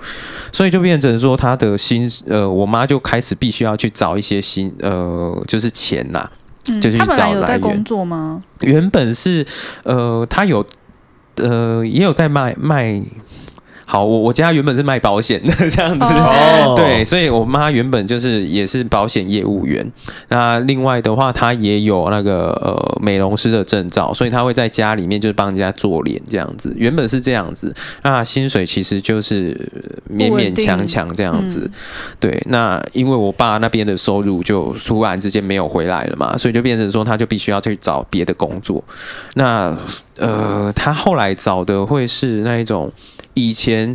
[0.52, 5.36] 所以就变成说，她的心呃，我妈就开始必须要去找一些新呃。
[5.46, 6.32] 就是钱呐、啊，
[6.80, 8.42] 就去找来工作吗？
[8.60, 9.46] 原本是，
[9.84, 10.64] 呃，他有，
[11.36, 13.02] 呃，也有在卖卖。
[13.90, 19.84] 好，我我家原本是卖保险的 这样子，哦、对，所以我妈原本就是也是保险业务员。
[20.28, 26.72] 那另外的话，她也有那个呃美容师的证照，所以她会在家里面就是帮人家做脸这样子。
[26.76, 27.74] 原本是这样子，
[28.04, 29.54] 那薪水其实就是
[30.08, 31.62] 勉勉强强这样子。
[31.64, 31.70] 嗯、
[32.20, 38.84] 对，那因为我爸那边的收入就突然之间没有回来了嘛，所以就变成说他就必须要去找别的工作。
[39.34, 39.76] 那
[40.16, 42.88] 呃，他后来找的会是那一种。
[43.48, 43.94] 以前，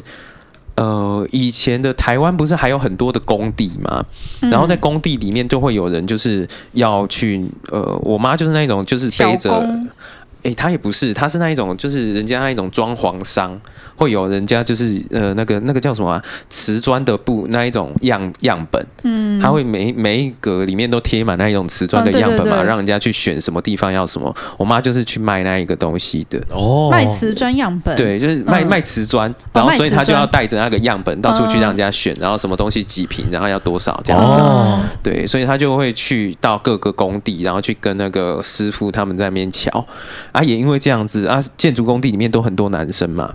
[0.75, 4.05] 呃，以前的台湾不是还有很多的工地吗？
[4.41, 9.65] 嗯、然后在工地里面就会有人就是要去，呃，我妈就是那种就是背着。
[10.45, 13.59] 哎、欸，他也不是，他是那一种，就是人家那一种装潢商，
[13.95, 24.31] 会有人家就是呃那个那个叫什么、啊、瓷砖的布那一种样样本，嗯，他会每每一格里面都贴满那一种瓷砖的样本嘛，嗯、让人家去选什么地方要什么。
[24.55, 26.39] 我妈就是去卖那一个东西的。
[26.51, 39.83] 哦，卖瓷砖样本，对，就是卖、嗯、卖瓷砖，然后所以他就要带着那个样本到处去让人家选，然后什么东西几瓶，然后要多少这样子，哦、对，所以他就会去到各个工地，然后去跟那个师傅他们在那边乔。
[40.35, 43.33] 啊，也因为这样子啊，建筑工地里面都很多男生嘛，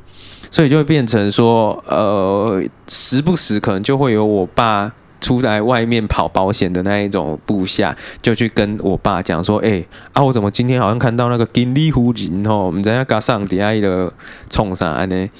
[0.51, 9.83] 所以就会变成说，呃，时不时可能就会有我爸出来外面跑保险的那一种部下，就去跟我爸讲说，哎、
[10.13, 14.13] 啊，我怎么今天好像看到那个金利湖人哦，我们在那嘎上底下的
[14.51, 15.31] 冲啥呢？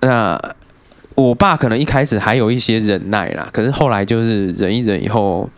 [0.00, 0.40] 那
[1.14, 5.48] 我爸可能一开始还有一些忍耐啦，可是后来就是忍一忍以后。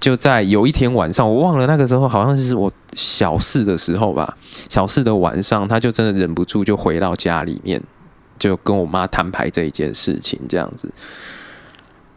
[0.00, 4.36] 就在有一天晚上，我忘了那个时候好像是我小四的时候吧。
[4.70, 7.80] 小四的晚上，他就真的忍不住就回到家里面，
[8.38, 10.90] 就跟我妈摊牌这一件事情，这样子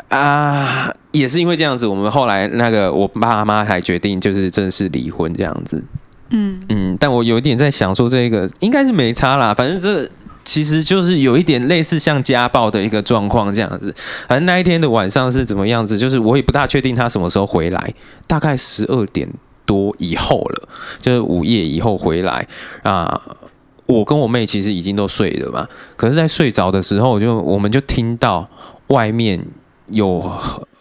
[0.07, 5.85] 啊，也是因为这样子，我们后来那个我爸妈才决定就是正式离婚这样子。
[6.29, 10.09] 嗯嗯，但我有一点在想说，这个应该是没差啦，反正这。
[10.45, 13.93] 其实就是有一点类似像家暴的一个状况这样子，
[14.27, 17.93] 反正那一天的晚上是怎么样子，就是我也不大确定他什么时候回来，
[18.27, 19.29] 大概十二点
[19.65, 22.47] 多以后了，就是午夜以后回来
[22.83, 23.21] 啊。
[23.85, 28.49] 我跟我妹其实已经都睡了嘛，可是，在睡着的时候，就我们就听到
[28.87, 29.45] 外面
[29.87, 30.21] 有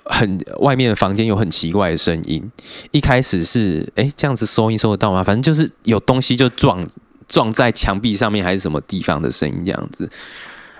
[0.05, 2.48] 很外面的房间有很奇怪的声音。
[2.92, 5.25] 一开始是哎这样子收音收得到吗？
[5.25, 6.87] 反正就是有东西就撞。
[7.28, 10.11] 撞在墙壁上面还是什么地方的声音这样子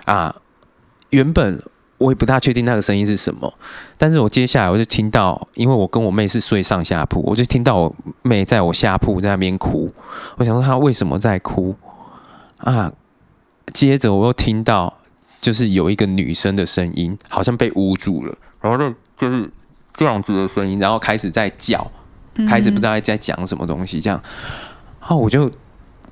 [0.05, 0.35] 啊？
[1.09, 1.61] 原本
[1.99, 3.53] 我也不大确定那个声音是什么，
[3.97, 9.93] 但是我接下来我就听到，因为我跟我妹是睡上下铺，我就听到我妹在我下铺在那边哭。
[10.37, 11.75] 我想说她为什么在哭
[12.57, 12.91] 啊？
[13.73, 14.97] 接着我又听到
[15.39, 19.49] 就是有一个女生的声音，好像被捂住了，然后就就是
[19.93, 21.89] 这样子的声音，然后开始在叫，
[22.49, 24.19] 开始不知道在讲什么东西这样，
[24.99, 25.49] 然后我就。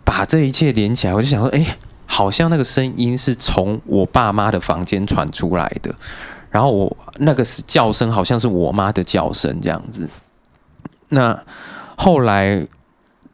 [0.04, 5.94] 把这一切连起来，我就想说，哎、好像那个声音是从我爸妈的房间传出来的，
[6.50, 10.10] 然后我那个叫声好像是我妈的叫声这样子。
[11.10, 11.44] 那
[11.96, 12.68] 后来。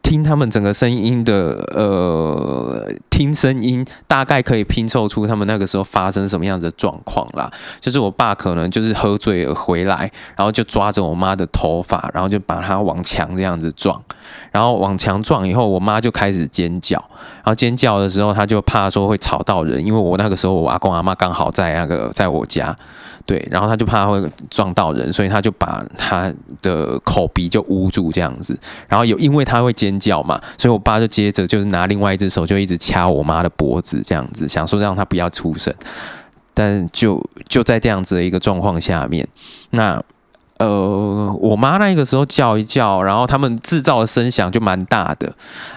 [0.08, 7.52] 听他们整个声音的呃，听声音大概可以拼凑出他们那个时候发生什么样子的状况啦。
[7.78, 14.02] 就是我爸可能就是喝醉了回来，然后就抓着我妈的头发，然后就把她往墙这样子撞，
[14.50, 22.74] 然后往墙撞以后，我妈就开始尖叫，然后尖叫的时候，她就怕说会吵到人，因为我那个时候我阿公阿妈刚好在那个在我家。
[23.26, 28.58] 对，然后他就怕会撞到人，所以他就把他的口鼻就捂住这样子。
[28.88, 35.74] 然后有因为他会尖叫嘛，所以我爸就接着就是拿另外一只手就一直掐我妈的脖子这样子，想说让她不要出声。
[36.54, 39.26] 但就就在这样子的一个状况下面，
[39.70, 40.02] 那。
[40.58, 45.32] 呃，我妈那个时候叫一叫，然后他们制造的声响就蛮大的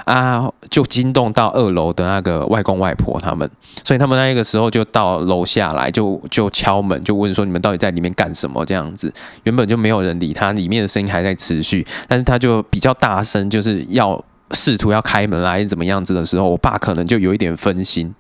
[0.06, 3.50] 啊，就惊动到二楼的那个外公外婆他们，
[3.84, 8.66] 所以他们那个时候就到楼下来，就就敲门，就问说你们到底在里面干什么？
[8.66, 9.14] 这样子，
[9.44, 14.20] 原本就没有人理他，里面的声音还在持续，但是他就比较大声，就是要
[14.52, 18.12] 试图要开门来怎么样子的时候，我爸可能就有一点分心。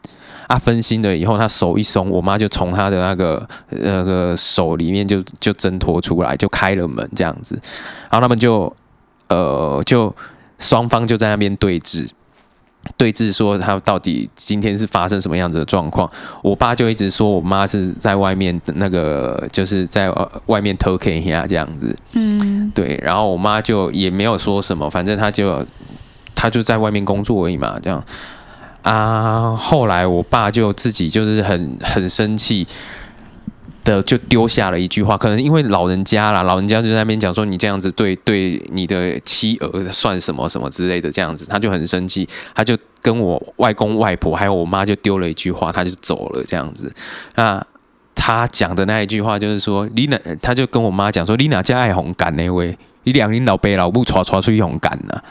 [0.51, 7.57] 他分心了以后，他手一松，我妈就从他的那个那个手里面就就挣脱出来，就开了门这样子。
[8.09, 8.75] 然后他们就
[9.29, 10.13] 呃，就
[10.59, 12.05] 双方就在那边对峙，
[12.97, 16.09] 对峙说他到底今天是发生什么样子的状况。
[16.43, 20.13] 我爸就一直说我妈是在外面那个就是在
[20.47, 21.97] 外面偷看一下这样子。
[22.11, 22.99] 嗯，对。
[23.01, 25.65] 然后我妈就也没有说什么，反正她就
[26.35, 28.03] 她就在外面工作而已嘛，这样。
[28.83, 29.55] 啊！
[29.55, 32.65] 后来我爸就自己就是很很生气
[33.83, 35.15] 的，就丢下了一句话。
[35.17, 46.43] 可能因为老人家啦，老人家就在那边讲说：“你这样子对对你的妻儿算什么什么之类的。”这样子，他就很生气，他就跟我外公外婆还有我妈就丢了一句话，他就走了。
[46.47, 46.91] 这样子，
[47.35, 47.63] 那
[48.15, 52.75] 他讲的那一句话就是说：“你哪？”他就跟我妈讲说：“你哪家爱红干那位？
[53.03, 55.21] 你两年老爸老母传传出去红干呢？”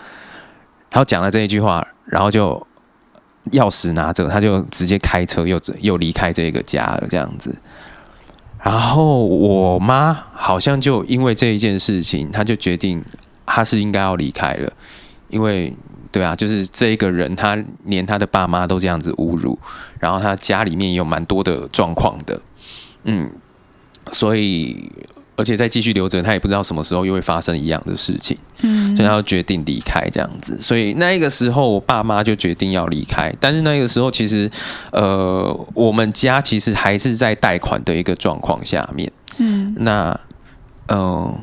[0.91, 2.65] 然后讲了这一句话，然后就。
[3.53, 7.55] 钥匙拿着，他就直接开车又又离开这个家了，这样子。
[8.63, 13.03] 然后我妈好像就因为这一件事情，她就决定
[13.47, 14.73] 她是应该要离开了，
[15.29, 15.75] 因为
[16.13, 19.59] 对啊，就是这一个人，他连他的爸妈都这样子侮辱，
[19.99, 22.41] 然后他家里面也有蛮多的状况的，
[23.05, 23.31] 嗯，
[24.13, 24.91] 所以。
[25.41, 30.57] 而且再继续留着，他也不知道什么时候又会发生一样的事情，嗯，所以他就决定离开这样子。
[30.61, 33.35] 所以那个时候，我爸妈就决定要离开。
[33.41, 34.51] 但是那个时候，其实
[34.93, 40.21] 呃，我们家其实还是在贷款的一个状况下面，嗯，那
[40.89, 40.99] 嗯。
[40.99, 41.35] 呃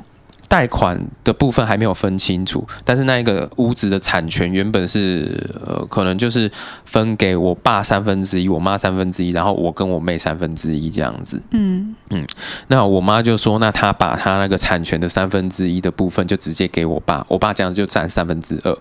[0.47, 6.49] 贷款的部分还没有分清楚，但是那一个屋子的产权原本是呃，可能就是
[6.85, 11.41] 分给我爸三分之一，我妈三分之一，然后我跟我妹三分之一这样子。
[11.51, 12.25] 嗯嗯，
[12.67, 18.77] 那我妈就说，那她把她那个产权的三分之一的部分就直接给我爸，我爸这样就占三分之二。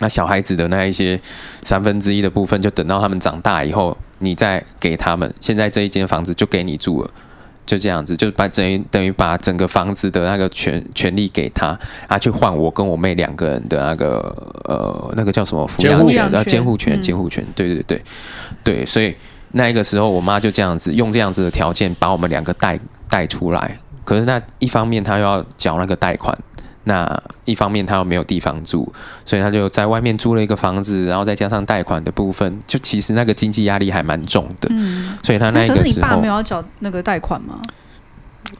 [0.00, 1.20] 那小孩子的那一些
[1.62, 5.32] 三分之一的部分，就等到他们长大以后，你再给他们。
[5.40, 7.10] 现在这一间房子就给你住了，
[7.70, 14.18] 就这样子，就把等于等于把整个房子的那个权权利给他，啊，去换我跟我妹两个人的那个
[14.64, 18.02] 呃那个叫什么抚养权啊监护权监护权，对对对。
[18.64, 19.14] 对，所以
[19.52, 22.76] 那个时候我妈就这样子用这样子的条件把我们两个带
[23.08, 23.78] 带出来。
[24.04, 26.36] 可是那一方面，她又要缴那个贷款；
[26.84, 28.90] 那一方面，他又没有地方住，
[29.24, 34.68] 所以他就在外面租了一个房子，然后再加上贷款的部分，就其实那个经济压力还蛮重的。
[34.70, 37.60] 嗯，所以他那个时候，可是你爸没有要缴那个贷款吗？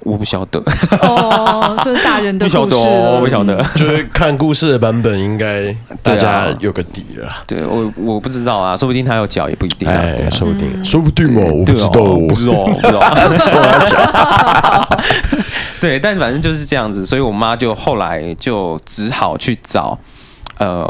[0.01, 0.59] 我不晓得
[1.03, 3.13] 哦，就是大人的 故事了。
[3.13, 7.29] 我不晓得，就是看故事的版本，应该大家有个底了。
[7.47, 9.89] 对我，我不知道啊，说不定他有脚也不一定。
[9.89, 13.01] 哎，说不定，说不定哦，我不知道，不知道，不知道。
[13.39, 14.99] 说他小。
[15.81, 19.99] 对，但反正就是这样子，所以我妈就后来就只好去找，
[20.59, 20.87] 呃，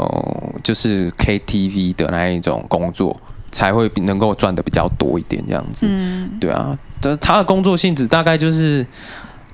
[0.63, 3.15] 就是 KTV 的那一种工作，
[3.51, 5.85] 才会能够赚的比较多一点，这样子。
[5.89, 6.77] 嗯，对啊。
[7.19, 8.85] 他的工作性质大概就是，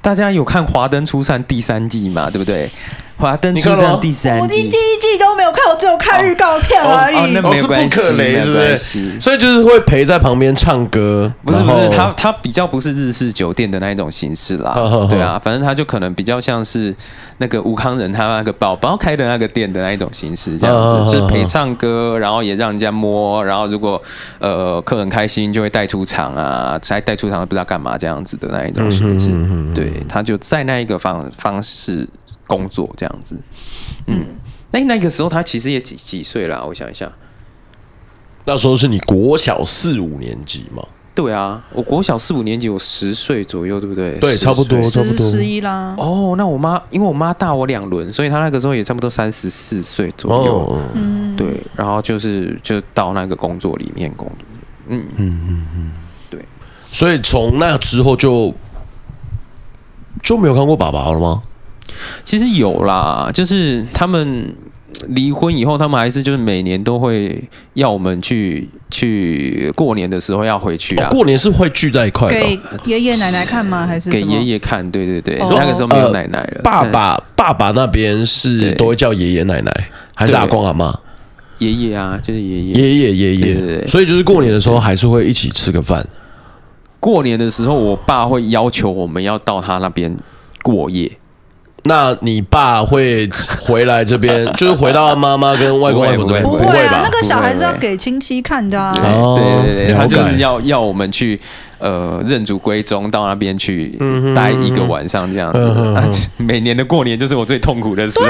[0.02, 2.30] 大家有看《华灯初上》第三季嘛？
[2.30, 2.68] 对不对？
[3.18, 7.16] 《华灯初上》第三季，我第一季都没有看，我只有看预告片而已。
[7.16, 9.20] 哦哦哦、那没关系，是不可雷，是不是？
[9.20, 14.72] 所以就是会陪在旁边唱歌，不是不是，他他比较不是日式酒店的那一种形式啦。
[14.72, 16.96] 呵呵呵对啊，反正他就可能比较像是
[17.40, 24.00] 那个吴康仁他那个宝宝开的那个店的那一种形式，这样子，呵呵呵就是陪唱歌，然后也让人家摸，然后如果
[24.38, 29.30] 呃客人开心就会带出场啊，再带出场不知道干嘛这样子的那一种形式。
[29.30, 32.08] 嗯、哼哼哼对，他就在那一个方方式。
[32.48, 33.38] 工作这样子，
[34.08, 34.26] 嗯，
[34.72, 36.64] 那那个时候他其实也几几岁啦？
[36.68, 37.12] 我想一下，
[38.46, 40.84] 那时候是你国小四五年级嘛？
[41.14, 44.20] 对啊，我国小四五年级，我十岁左右，对不对？
[44.20, 45.96] 对，差不多，差不多十一啦。
[45.98, 50.80] 哦，那我妈因为我妈大我两轮，所以她那个时候也差不多三十四岁左右。
[50.94, 54.48] 嗯，对，然后就是就到那个工作里面工作。
[54.90, 55.92] 嗯嗯嗯嗯，
[56.30, 56.46] 对。
[56.92, 58.54] 所以从那之后就
[60.22, 61.42] 就没有看过爸爸了吗？
[62.24, 64.54] 其实有啦，就是他们
[65.10, 71.08] 离婚以后，他们还是就是每年都会要我们去去过年的时候要回去啊。
[71.08, 73.86] 哦、过年是会聚在一块，给爷爷奶奶看吗？
[73.86, 74.90] 还是给爷爷看？
[74.90, 76.56] 对对对，哦、那个时候没有奶奶了。
[76.58, 79.72] 呃、爸爸爸爸那边是都会叫爷爷奶奶，
[80.16, 80.98] 还是阿公阿妈？
[81.60, 83.54] 爷爷啊，就是爷爷爷爷爷爷。
[83.54, 86.06] 对对对，所以就是过年的时候还是会一起吃个饭。
[87.00, 90.16] 过年的时候，我爸会要求我们要到他那边
[90.64, 91.12] 过夜。
[91.88, 93.28] 那你爸会
[93.62, 96.44] 回来这边，就是回到妈妈跟外公外婆这边？
[96.44, 97.02] 不会啊？
[97.04, 98.92] 那个小孩是要给亲戚看的啊。
[98.94, 101.40] 对对对，他就是要要我们去
[101.80, 103.98] 呃认祖归宗，到那边去
[104.36, 106.30] 待一个晚上这样子。
[106.38, 108.28] 每年的过年就是我最痛苦的时候，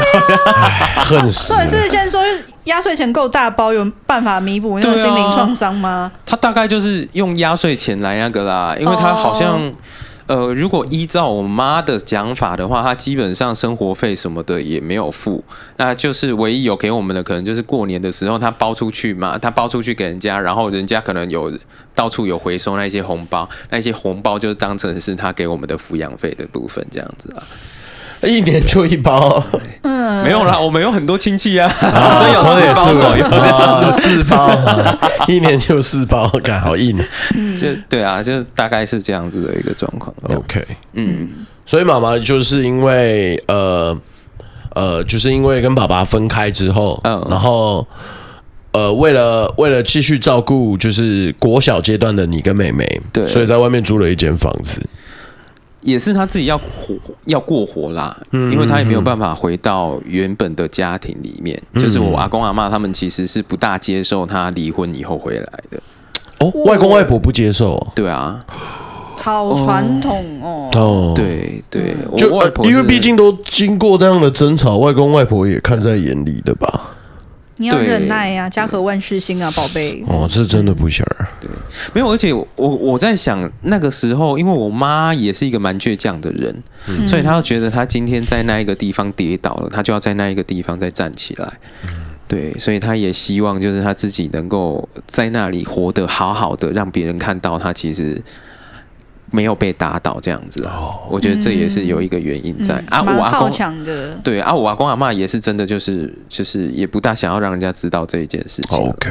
[1.05, 1.53] 恨死。
[1.57, 2.21] 对，是先说
[2.65, 6.11] 压岁钱够大包，有办法弥补那种心灵创伤吗？
[6.25, 9.71] 他大概就是用压岁钱来那个啦，因为他好像。
[10.27, 15.43] 呃，如果依照我妈的讲法的话，她基本上生活费什么的也没有付，
[15.77, 21.51] 那就是唯一有给我们的，可能就是过年的时候她包出去嘛，她包出去给人家，然后人家可能有
[21.95, 27.41] 到处有回收那些红包，那些红包就当成是她给我们的抚养费的部分这样子啊。
[28.23, 29.43] 一年就一包，
[29.83, 34.49] 嗯，没有啦，我们有很多亲戚啊， 所以有四包左右，四包，
[35.27, 36.97] 一年就四包，感好硬，
[37.59, 40.13] 就对啊，就大概是这样子的一个状况。
[40.23, 41.29] OK，嗯，
[41.65, 43.95] 所以妈妈就是因为呃
[44.73, 47.87] 呃，就是因为跟爸爸分开之后，嗯，然后
[48.71, 54.81] 呃，为了为了继续照顾，就是国小阶段的你跟妹妹，对，所以在外面租了一间房子。
[55.87, 56.93] 也是他自己要活
[57.27, 61.57] 要过活啦，嗯、因为他也没有办法回到原本的家庭里面。
[61.71, 65.81] 嗯、就是我阿公阿妈他们其实是不大接受他离婚以后回来的。
[66.39, 67.81] 哦，外公外婆不接受？
[67.95, 68.45] 对啊，
[69.15, 70.69] 好传统哦。
[70.75, 76.96] 哦，对对，就外婆因为毕竟都经过那样的争吵，外公外婆也看在眼里的吧。
[77.57, 80.03] 你要忍耐呀，家和万事兴啊，宝贝。
[80.07, 81.27] 哦，这真的不行儿。
[81.39, 81.49] 对，
[81.93, 91.51] 没有，而且我我在想那个时候，因为我妈也是一个蛮倔强的人，嗯、所以她觉得她今天在那一个地方跌倒了，她就要在那一个地方再站起来。
[91.83, 91.89] 嗯、
[92.27, 98.21] 对，所以她也希望就是她自己能够在那里活得好好的，让别人看到她其实。
[99.31, 102.75] 没有被打倒这样子啊，我觉得这也是有一个原因在。
[102.89, 103.01] 啊。
[103.01, 103.51] 我阿公
[104.23, 108.77] 对啊，我阿公阿妈也是真的，就是就是也不大想要让人家知道这一件事情。
[108.77, 109.09] OK，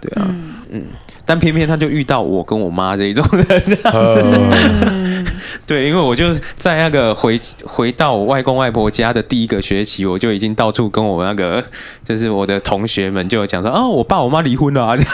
[0.00, 0.26] 对啊，
[0.70, 0.84] 嗯，
[1.24, 5.24] 但偏偏他就遇到我跟我妈这一种 人这样子，
[5.66, 11.62] 对，因为我就在那个回回到我外公外婆家的第一个学期，我就已经到处跟我那个
[12.04, 14.94] 就是我的同学们就讲说，哦，我爸我妈离婚了啊。
[14.96, 15.10] 你那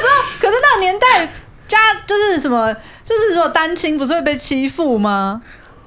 [0.00, 1.26] 时候可是那个年代
[1.66, 1.78] 家
[2.34, 2.72] 是什么，
[3.04, 5.42] 就是如果单亲不是会被欺负吗？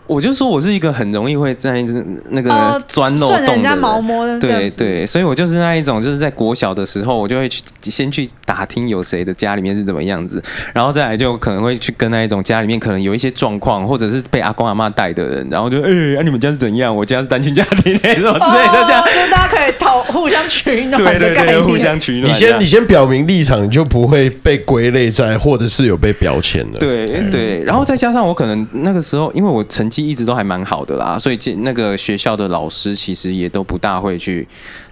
[0.06, 1.84] 我就说，我是一个很容易会在
[2.30, 10.42] 那个钻漏洞的人，家毛摸的对对，所以我就是那一种，就是在国小的时候，我就会去先去打听有谁的家里面是怎么样子，
[10.74, 16.94] 然后再来就可能会去跟那一种家里面可能有一些状况，或者是被阿公阿妈带的人，然后就哎，欸啊、你们家是怎样？
[16.96, 22.30] 我家是单亲家庭，什么之类的，这样，哦、就大家可以讨互相取暖，对对对，互相取暖。
[22.30, 26.80] 你先你先表明立场，你就不会被归类在，或者是有被标签了。
[26.80, 30.84] 对对，然后再加上我可能那个时候，因为我成绩一直都还蛮好。
[30.86, 34.46] 的啦，所以这那个学校的老师其实也都不大会去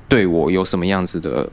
[0.08, 1.45] 对我有什么样子的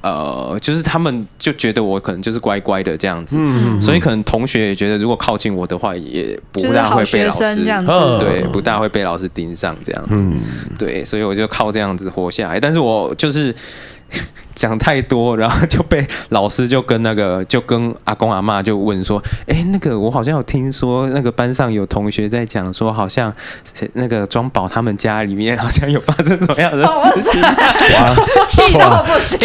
[0.00, 10.28] 呃，就是他们就觉得我可能就是乖乖的这样子，嗯，所以可能同学也觉得如果靠近我的话，也不大会被老师这样子，对，不大会被老师盯上这样子，
[10.78, 13.54] 对，所以我就靠这样子活下来，但是我就是。
[14.54, 23.32] 讲太多，然后就被老师就跟那个 就跟阿公阿妈就问说：“哎，那个我好像有听说，那个班上有同学在讲说，好像
[23.94, 27.42] 那个庄宝他们家里面好像有发生什么样的事情？
[28.48, 29.38] 气到不行！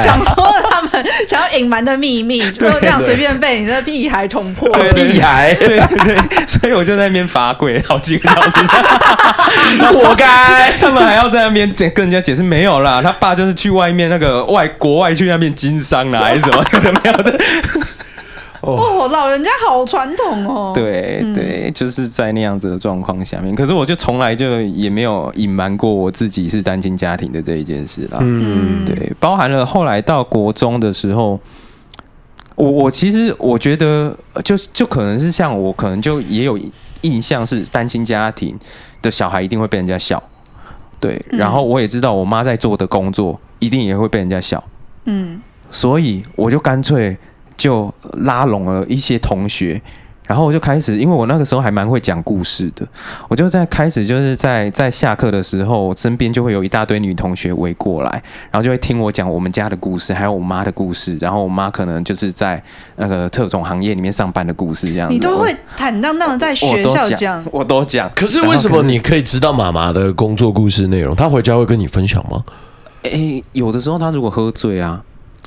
[0.00, 0.34] 想说
[0.68, 0.90] 他们
[1.28, 4.68] 想要隐瞒的秘密，就这样随便被你的屁孩捅破。
[4.94, 8.58] 屁孩，对对，所以我就在那边罚跪好几个小时，
[9.94, 10.72] 活该！
[10.80, 14.33] 他们还要在那边跟人家解释，没有啦，他爸就是去外面那个。
[14.46, 17.38] 外国外去那边经商啦，还是什么 怎么样的？
[18.62, 20.72] 哦，老人家好传统哦。
[20.74, 28.20] 对对，就是在那样子的状况下面，可是我就从来就也没有隐瞒过我自己是单亲家庭的这一件事啦。
[28.22, 31.38] 嗯，对，包含了后来到国中的时候，
[32.54, 36.58] 我我其实我觉得就就可能是像我，可能就也有
[37.02, 38.58] 印象是单亲家庭
[39.02, 40.22] 的小孩一定会被人家笑。
[41.06, 43.38] 对，然后我也知道我妈在做的工作。
[43.60, 44.62] 一定也会被人家笑，
[45.06, 45.40] 嗯，
[45.70, 47.16] 所以我就干脆
[47.56, 49.80] 就拉拢了一些同学，
[50.26, 52.86] 然后我就开始，因为我那个时候还蛮会讲故事的，
[53.28, 58.10] 我就在开始就是在在下课的时候，身边就会有一大堆女同学围过来，
[58.50, 62.62] 然后就会听我讲我们家的故事，还有我妈的故事，然后我妈可能就是在
[62.96, 65.14] 那个特种行业里面上班的故事，这样子。
[65.14, 68.10] 你都会坦荡荡的在学校讲，我都讲。
[68.14, 71.14] 可是为什么你可以知道妈妈的工作故事内容？
[71.14, 72.42] 她回家会跟你分享吗？
[73.02, 75.02] 诶、欸，有的时候她如果喝醉啊，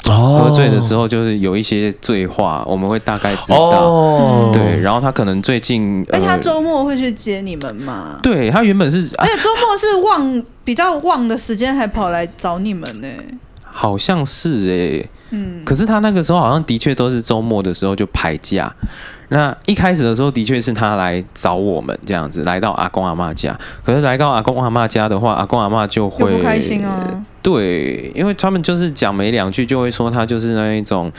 [0.09, 3.57] 哦、喝醉的时候就是有一些醉话，我们会大概知道。
[3.57, 8.19] 哦、对，然后他可能最近，哎、欸，他周末会去接你们吗？
[8.23, 13.07] 对，他原本是，而且周末是旺比较旺的时间，还跑来找你们呢。
[13.63, 18.73] 好像是哎、欸，嗯，可是他那个时候好像的确都是周末的时候就排假。
[19.29, 23.57] 那一开始的时候，的确是他来找我们这样子，来到阿公阿妈家。
[23.83, 27.25] 可是来到阿公阿妈家的话，阿公阿妈就会不开心啊。
[27.41, 31.11] 对，因为他们就是讲没两句，就会说他就是那一种，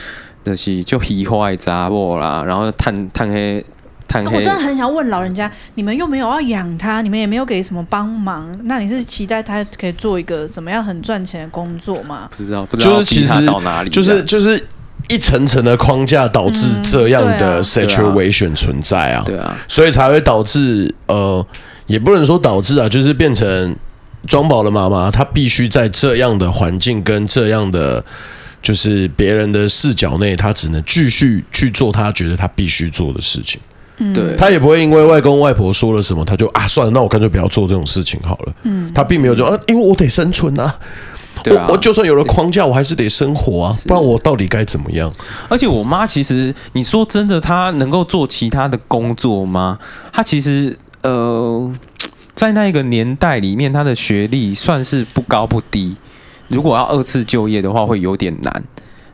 [0.42, 3.62] 就是就皮坏杂货啦，然后探探黑
[4.06, 4.38] 探黑。
[4.38, 12.26] 我真的很想问老人家，你们又没有要养他，你们也没有给什么帮忙，那你是期待他可以做一个怎么样很赚钱的工作吗？
[12.30, 14.66] 不知道，不知道就是其实到哪里，就是就是。
[15.08, 21.44] 一层层的框架导致这样的 situation 存在啊，对啊，所以才会导致呃，
[21.86, 23.74] 也不能说导致啊，就是变成
[24.26, 28.04] 庄宝的妈妈，她必须在这样的环境跟这样的
[28.60, 33.58] 就是别人的视角内，她只能继续去做她觉得她必须做的事情。
[34.12, 38.52] 对，她也不会因为外公外婆说了什么，她就啊算了，那我干脆不要做这种事情好了。
[38.64, 40.74] 嗯，她并没有说啊，因为我得生存啊。
[41.42, 45.12] 对啊，我我就算有了框架，我还是得生活啊，不然我到底该怎么样？
[45.48, 49.78] 而且我妈其实，你说真的，她能够做其他的工作吗？
[50.12, 51.72] 她其实呃，
[52.34, 55.96] 在那个年代里面，她的学历算是不高不低，
[56.48, 58.64] 如果要二次就业的话，会有点难。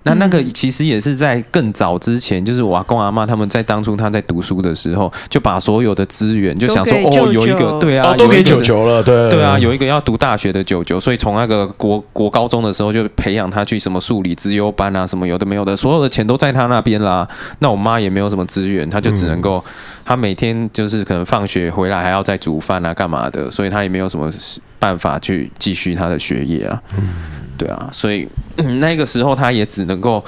[0.05, 9.31] 那那个其实也是在更早之前，就是我阿公阿妈他们在当初他在读书的时候，就把所有的资源就想说哦，有一个对啊，都给九九了，对。
[9.31, 17.27] 对啊，有一个要读大学的九九，所以从那个国国高中的时候就培养他去什么数理资优班啊，什么有的没有的，所有的钱都在他那边啦。
[17.61, 19.65] 那我妈也没有什么资源，他就只能够
[20.05, 24.31] 他每天就是可能放学回来还要再煮饭啊，干嘛的，所以他也没有什么
[24.79, 26.83] 办法去继续他的学业啊。
[27.57, 30.25] 对啊，所以、嗯、那个时候他也只能够，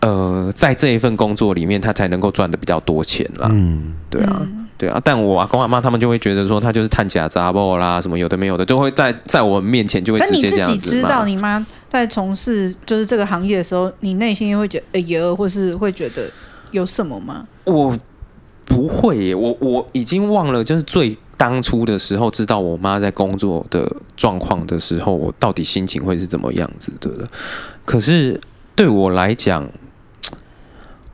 [0.00, 3.48] 呃，在这一份工作里面，他才能够赚的比较多钱啦。
[3.50, 4.42] 嗯，对啊，
[4.78, 5.00] 对啊。
[5.04, 10.72] 但我阿公阿妈他们就会觉得说，他就是探假杂货啦，什么有的没有的，就会在在我面前就会直接这样子。
[10.72, 16.30] 你自己知道你妈在从事就是这个行业的时候，你内心会觉得哎呀，或是会觉得
[16.70, 17.46] 有什么吗？
[17.64, 17.98] 我
[18.72, 27.10] 不会耶，我我已经忘了，就是最当初的时候，知道我妈在工作的状况的时候，我到底心情会是怎么样子的。
[27.84, 28.40] 可是
[28.74, 29.68] 对我来讲，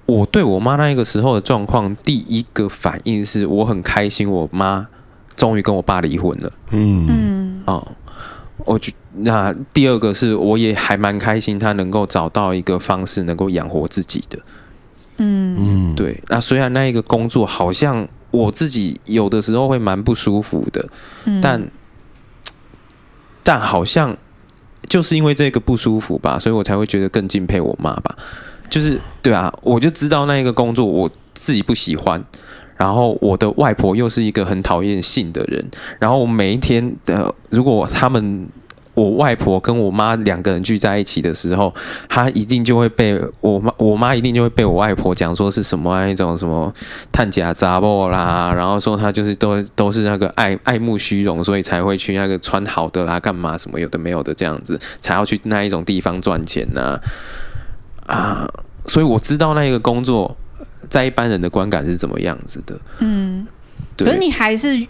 [0.06, 4.86] 我对我妈那个时候的状况，第一个反应是我很开心，我妈
[5.34, 6.52] 终于跟我爸离婚了。
[6.70, 7.88] 嗯嗯，哦，
[8.64, 14.38] 我就那第二个是，我也还蛮开心，她能够找到一个方式，能够养活自己的。
[15.18, 16.20] 嗯嗯，对。
[16.28, 20.88] 那虽然那一个工作好像我自己有的时候会蛮不舒服的，
[21.26, 21.70] 嗯、但
[23.44, 24.16] 但好像
[24.88, 28.16] 就是因为这个不舒服吧，所以我才会觉得更敬佩我妈吧。
[28.70, 32.22] 就是对啊，我就知道那一个工作我自己不喜欢，
[32.76, 35.64] 然后我的外婆又是一个很讨厌性的人，
[35.98, 38.48] 然后我每一天的如果他们。
[38.98, 41.72] 我外婆跟我妈两个人聚在一起的时候，
[42.08, 46.72] 她一定就会被我妈，我妈一定就会被我外婆讲说是什么那一种什么
[47.12, 56.98] 探假杂货啦，然后说她就是都都是那个爱爱慕虚荣，所以才会去那个穿好的啦，干嘛什么有的没有的这样子，才要去那一种地方赚钱呐
[58.06, 58.48] 啊，
[58.84, 60.36] 所以我知道那一个工作
[60.88, 62.76] 在一般人的观感是怎么样子的。
[62.98, 63.46] 嗯，
[63.96, 64.86] 可是你还是。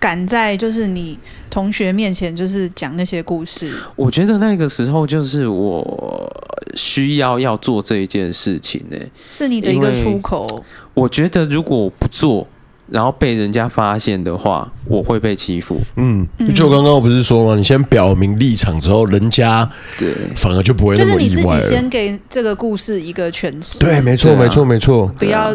[0.00, 1.16] 敢在就是你
[1.50, 6.32] 同学面前就是讲那些故事，我觉得那个时候就是我
[6.74, 10.64] 需要要做这一件事情呢、欸，是你的一个出口。
[10.94, 12.48] 我觉得如果我不做，
[12.88, 15.76] 然后被人家发现的话，我会被欺负。
[15.96, 17.54] 嗯，就刚刚我不是说吗？
[17.54, 21.18] 你先表明立场之后，人家对反而就不会那么意外。
[21.18, 23.78] 就是你自己先给这个故事一个诠释。
[23.78, 25.06] 对，没错，没错，没错。
[25.18, 25.54] 不要。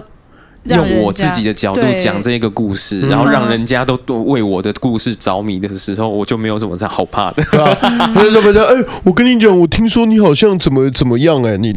[0.66, 7.44] 用我自己的角度讲这个故事，然后让人家都都为我的故事着迷的时候，我就没有什么在好怕的。
[7.52, 11.76] 对啊，不是不是，哎，我跟你讲，我听说你好像怎么怎么样，哎，你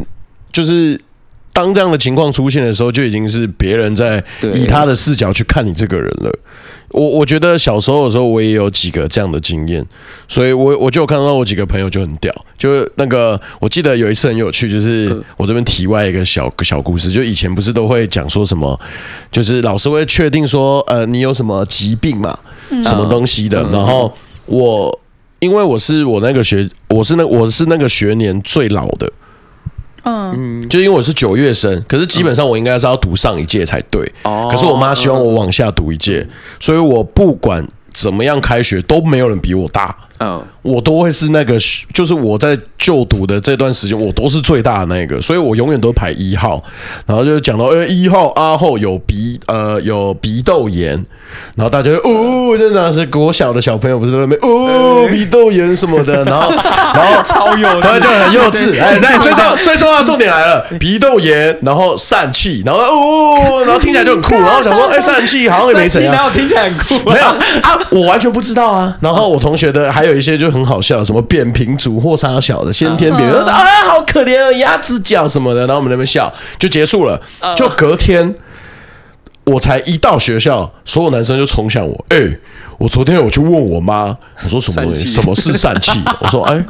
[0.51, 0.99] 就是
[1.59, 6.31] 当这样的情况出现的时候，就已经是别人在以他的视角去看你这个人了。
[6.91, 9.85] 我我觉得小时候的时候，我也有几个这样的经验，
[10.27, 18.79] 所以我我就有看到我几个朋友就很屌，就那个我记得有一次很有趣，就是我这边题外一个小小故事，就以前不是都会讲说什么，
[19.31, 22.39] 就是老师会确定说，呃，你有什么疾病嘛，
[22.81, 24.11] 什么东西的，然后
[24.45, 24.99] 我
[25.39, 29.11] 因为我是我那个学，我是那我是那个学年最老的。
[30.03, 34.11] 嗯，就因为我是九月生，可是基本上我应该是要读上一届才对。
[34.23, 36.25] 哦，可是我妈希望我往下读一届，
[36.59, 39.95] 所以我不管怎么样开学都没有人比我大。
[40.19, 41.55] 嗯，我都会是那个，
[41.93, 46.61] 就是我在就读的这段时间，我都是最大的那个，所以我永远都排一号。
[47.05, 50.91] 然后就讲到，呃，一号阿后有鼻，呃，有鼻窦炎，
[51.55, 56.51] 然后大家就哦，真的是国小的小朋友不是在那边哦， 鼻窦炎什么的，然后
[56.93, 58.81] 然后超幼稚，然后就很幼稚。
[58.81, 68.97] 哎，那最重最重要的重点来了， 鼻窦炎，然后疝气，然后哦，然后听起来就很酷，然后想说，哎，疝气好像也没怎样，然后听起来很酷，没有啊，我完全不知道啊。
[68.99, 70.08] 然后我同学的还有。
[70.09, 77.19] 有一些就很好笑，什么扁平足或啥小的先天扁平，啊，好可怜哦，鸭子脚什么的，然后我们那边笑就结束了。
[77.55, 78.35] 就隔天，
[79.45, 82.39] 我才一到学校，所有男生就冲向我，哎、欸，
[82.77, 85.07] 我昨天我去问我妈，我说什么东西？
[85.07, 86.01] 什么是疝气？
[86.19, 86.65] 我说哎、欸，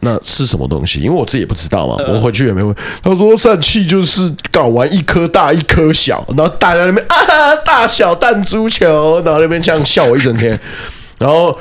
[0.00, 1.00] 那是什么东西？
[1.00, 2.74] 因为我自己也不知道嘛，我回去也没问。
[3.02, 10.58] 他说疝气就是搞完一颗大一颗小，然后大家那边啊大小弹珠球，然后那边这样笑我一整天，
[11.18, 11.56] 然后。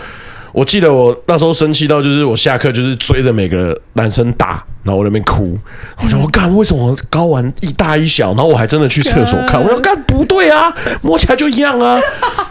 [0.54, 5.58] 我记得我那时候生气到，就是我下课就是追着每个男生打，然后我在那边哭。
[5.98, 8.28] 我说我干，为什么睾丸一大一小？
[8.28, 9.60] 然后我还真的去厕所看。
[9.60, 12.00] 我说干不对啊，摸起来就一样啊。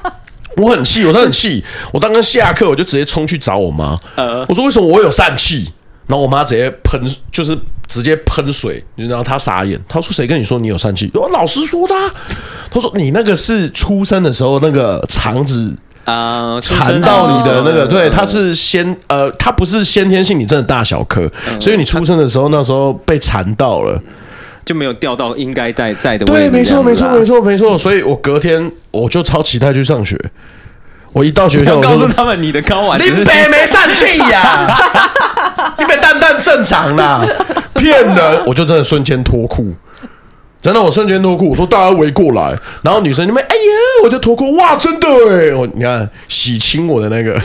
[0.59, 1.65] 我很气，我真的很气。
[1.93, 3.97] 我当时下课我就直接冲去找我妈。
[4.49, 5.73] 我说为什么我有疝气？
[6.09, 7.01] 然后我妈直接喷，
[7.31, 9.81] 就是直接喷水，然后她傻眼。
[9.89, 11.09] 她说谁跟你说你有疝气？
[11.15, 11.95] 我老师说的。
[12.69, 15.73] 她说你那个是出生的时候那个肠子。
[16.05, 21.31] 啊，缠到你的那个，对，它是先呃，它不是先天性，你真的大小颗，
[21.61, 24.01] 所以你出生的时候那时候被缠到了，
[24.65, 26.51] 就没有掉到应该在在的位置。
[26.51, 27.79] 对，没错，没错，没错，没错。
[27.79, 30.19] 所以我隔天我就超期待去上学。
[31.13, 34.75] 我一到学校，我告诉他们你的睾丸，你北没疝气呀，
[35.79, 37.23] 你北蛋蛋正常啦，
[37.75, 38.45] 骗人！
[38.47, 39.75] 我就真的瞬间脱裤。
[40.63, 43.61] 真的，我瞬间脱裤，我说大家围过来，然后女生就们哎呀，
[44.05, 47.37] 我就脱裤，哇，真的哎，我你看洗清我的那个，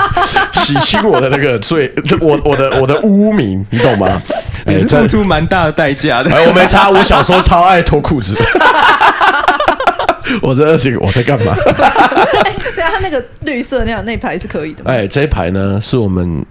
[0.54, 4.20] 洗清我的那个罪，我我的我的污名，你懂吗？
[4.66, 6.34] 也是付出蛮大的代价的。
[6.34, 8.34] 哎，我没差，我小时候超爱脱裤子。
[10.40, 11.54] 我在这个我在干嘛？
[12.44, 14.90] 哎，对啊，他那个绿色那样那排是可以的吗？
[14.90, 16.42] 哎，这一排呢是我们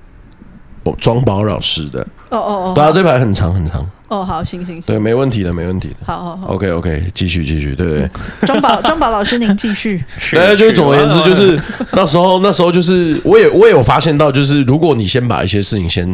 [0.99, 2.01] 庄宝老师的。
[2.29, 3.85] 哦哦哦，对啊，这排很长很长。
[4.07, 5.95] 哦，好，行行行，对，没问题的，没问题的。
[6.03, 8.09] 好好好，OK OK，继续继续，对对。
[8.41, 10.03] 庄宝庄宝老师，您继续。
[10.31, 11.57] 对，就是总而言之，就是
[11.93, 16.13] 那时候那时候就是，我也我也有发现到，就是如果你先把一些事情先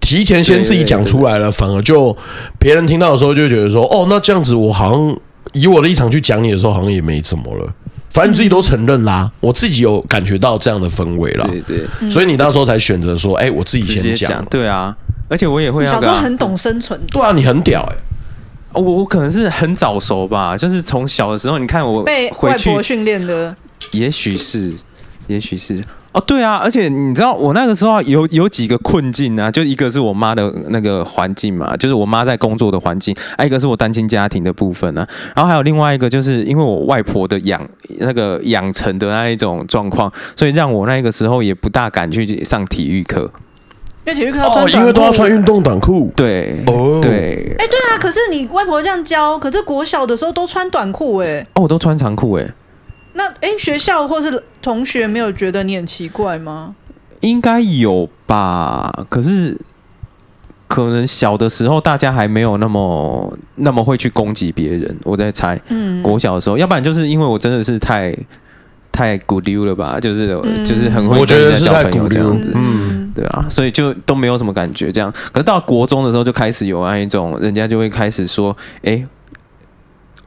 [0.00, 2.16] 提前先自己讲出来了，反而就
[2.58, 5.18] 别人听到的时候就觉得说，哦，那这样子我好像
[5.52, 7.70] 以我的立场去讲你的时候，好像也没怎么了。
[8.10, 11.46] 反正自己都承认啦，我自己有感觉到这样的氛围了。
[11.48, 14.44] 对对，所以你那时候才选择说，哎，我自己先讲。
[14.46, 14.96] 对啊。
[15.30, 16.98] 而且我也会、啊，小时候很懂生存。
[17.08, 18.80] 对啊，你很屌哎、欸！
[18.80, 23.54] 我我可能是很早熟吧，就是从小的时候，你看我被外婆训练的，
[23.92, 24.72] 也许是，
[25.26, 26.56] 也许是哦，对啊。
[26.56, 35.08] 而且你知道，我那个时候有有几个困境啊，就一个是我妈的那个环境嘛，就是我妈在工作的环境；，还一个是我单亲家庭的部分呢、啊。
[35.36, 37.60] 然后还有另外一个，就是因为我外婆的养
[37.98, 43.30] 那个养成的那一种状况，所以让我那个时候也不大敢去上体育课。
[44.06, 46.10] 因为体育课要穿，因为都要穿运动短裤。
[46.16, 47.98] 对，哦，对，哎，对啊。
[48.00, 52.50] 可是你外婆这样教，可是国小的时候都穿短裤，哎，哦，我都穿长裤，哎。
[53.18, 56.74] 那，哎，学校或是同学没有觉得你很奇怪吗？
[57.20, 59.04] 应该有吧。
[59.08, 59.58] 可是，
[60.68, 64.96] 可能小的时候大家还没有那么那么会去攻击别人。
[65.02, 68.16] 我在猜，嗯，国小的时候，要不然就是因为我真的是太
[68.92, 70.28] 太古溜了吧，就是
[70.64, 73.12] 就是很会跟人家交朋友这样子，嗯。
[73.14, 75.12] 对啊，所以就都没有什么感觉，这样。
[75.32, 79.04] 可是到国中的时候，就开始有那一种，人家就会开始说：“哎，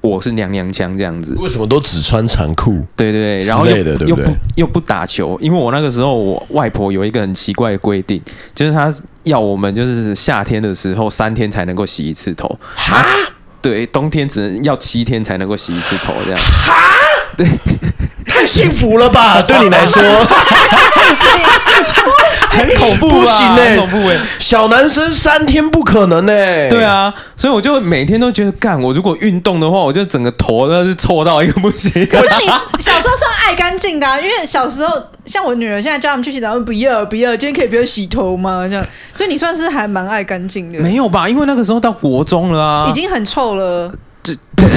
[0.01, 2.85] 我是娘娘腔这样子。”为什么都只穿长裤？
[2.95, 3.77] 对对对，然后又
[4.07, 8.21] 又不又不打球，因为我那个时候我外婆有一个很奇怪的规定，
[8.53, 8.91] 就是她
[9.23, 12.59] 要我们就是夏天的时候三天才能够洗一次头。
[12.75, 13.05] 哈？
[13.61, 16.39] 对，冬天只能要七天才能够洗一次头，这样。
[16.39, 16.73] 哈？
[17.37, 17.47] 对。
[18.25, 19.41] 太幸福了吧？
[19.41, 20.01] 对你来说，
[22.51, 24.17] 很恐怖，不行哎，恐怖哎！
[24.37, 26.67] 小男生三天不可能哎。
[26.67, 31.91] 对啊，所以我就每天都觉得，干我如果运动的话，我就整个头都是臭到一个不行。
[32.07, 38.67] 可是你小时候算爱干净的，啊因为小时候像我女儿现在叫他们去洗澡，不要不要，今天可以不要洗头吗？
[38.67, 40.79] 这样，所以你算是还蛮爱干净的。
[40.79, 41.29] 没有吧？
[41.29, 43.91] 因为那个时候到国中了啊，已经很臭了。
[44.23, 44.67] 这这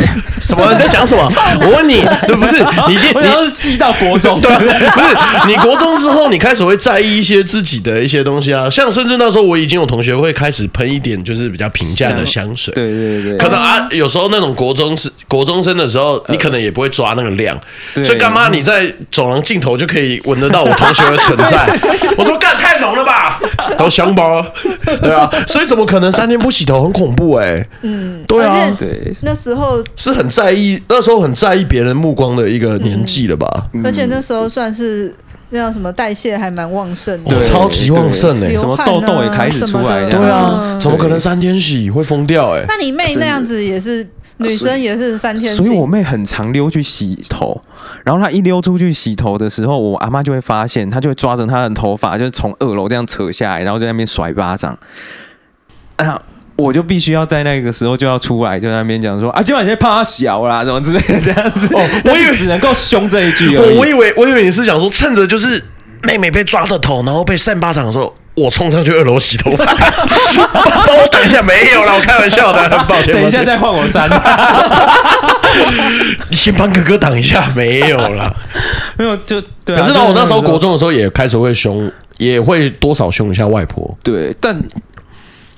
[0.40, 0.72] 什么？
[0.72, 1.28] 你在讲什么？
[1.62, 2.56] 我问你，对不是？
[2.88, 8.68] 你 你要是记到国中，对，不是你国中之后，你开始会在意一些自己的一些东西啊。
[8.70, 12.72] 像甚至那时候，我已经有同学会开始喷一点，就是比较平价的香水。
[12.74, 17.58] 对对对，可能啊，有时候那种国中是国中生的时候，你可能也不会抓那个量。
[17.94, 21.66] 所以干嘛你在走廊尽头就可以闻得到我同学的存在？
[22.16, 23.38] 我说干太浓了吧，
[23.78, 24.44] 都香包。
[25.00, 26.84] 对啊，所以怎么可能三天不洗头？
[26.84, 27.66] 很恐怖哎。
[27.82, 29.12] 嗯，对啊，对。
[29.22, 33.46] 那时候是很在意，那时候很在意别人目光的一个年纪了吧？
[33.84, 35.14] 而且那时候算是
[35.50, 42.64] 那叫什么代谢还蛮旺盛的，对，超级旺盛哎，什么痘痘也开始出来，对啊，怎么可能三天洗会疯掉哎？
[42.68, 44.06] 那你妹那样子也是
[44.38, 47.62] 女生也是三天洗，所以我妹很常溜去洗头，
[48.04, 54.78] 然后她一溜出去洗头的时候，我阿妈就会发现，她就会抓着她的头发，就是从二楼这样扯下来，然后在那边甩巴掌
[55.96, 56.20] 啊。
[56.56, 61.66] 我就必须要在那个时候就要出来，就在那边讲说 啊，今晚先怕他小啦，什么之类的这样子。
[61.74, 63.76] 哦， 我以为只能够凶这一句而已。
[63.76, 65.60] 我以为我以为你是想说，趁着就是
[66.02, 69.64] 妹妹被抓的头，然后被扇巴掌的时候，我冲上去二楼洗头发。
[69.66, 73.12] 帮我等一下，没有啦，我开玩笑的，很抱歉。
[73.14, 74.08] 等一下再换我扇。
[76.28, 78.32] 你先帮哥哥挡一下，没有啦，
[78.98, 79.76] 没有就对。
[79.76, 83.96] 可是呢，我那时候国中的时候也开始会凶，也会多少凶一下外婆。
[84.02, 84.56] 对，但。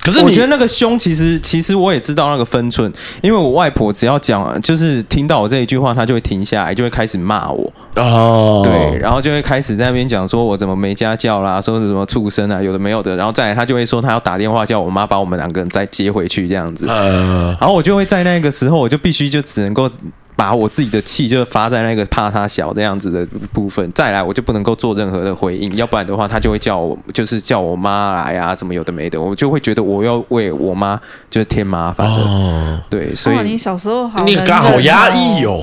[0.07, 2.91] 可是我觉得那个凶，其实其实我也知道那个分寸，
[3.23, 7.73] 因为我外婆只要讲，就是听到我这一句话，她就会停下来，就会开始骂我。
[7.97, 16.87] 哦，对，然后就会开始在那边讲说我怎么没家教啦，说是什么畜生啊，有的没有的，然后再来她就会说她要打电话叫我妈把我们两个人再接回去这样子。
[16.89, 19.91] 呃，然后我就会在那个时候，我就必须就只能够。
[20.37, 32.07] 把我自己的气就发在那个怕他小这样子的部分，再来我就不能够做任何的回应，要不然的话他就会叫我，就是叫我妈来啊，什么有的没的，我就会觉得我要为我妈就是添麻烦。
[32.07, 35.59] 哦，对，所以你小时候好，你刚好压抑哦，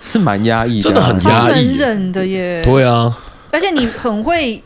[0.00, 2.62] 是蛮压抑的，真的很压抑，能忍的耶。
[2.64, 3.18] 对啊，
[3.50, 4.62] 而且你很会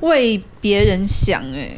[0.00, 1.76] 为别人想哎，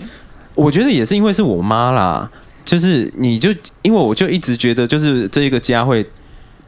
[0.55, 2.31] 我觉得也是因为是我妈啦，
[2.65, 3.51] 就是你就
[3.83, 6.07] 因为我就一直觉得就是这一个家会。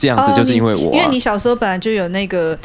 [0.01, 0.84] 这样子，就是因为我、啊。
[0.86, 2.59] 哦，因为你小时候本来就有那个，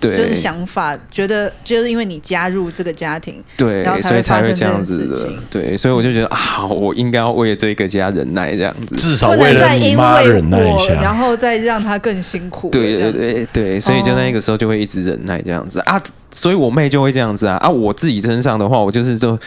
[0.00, 17.56] 对，就是想法，觉得就是因为你加入这个家庭，对，然后所以才会这样子的，对，所以我就觉得啊，我应该要为这个家忍耐，这样子，至少为了你妈忍耐一下，然后再让他更辛苦，对对对对，所以就那个时候就会一直忍耐这样子、哦、啊，所以我妹就会这样子啊。
[17.56, 19.38] 啊，我自己身上的话，我就是就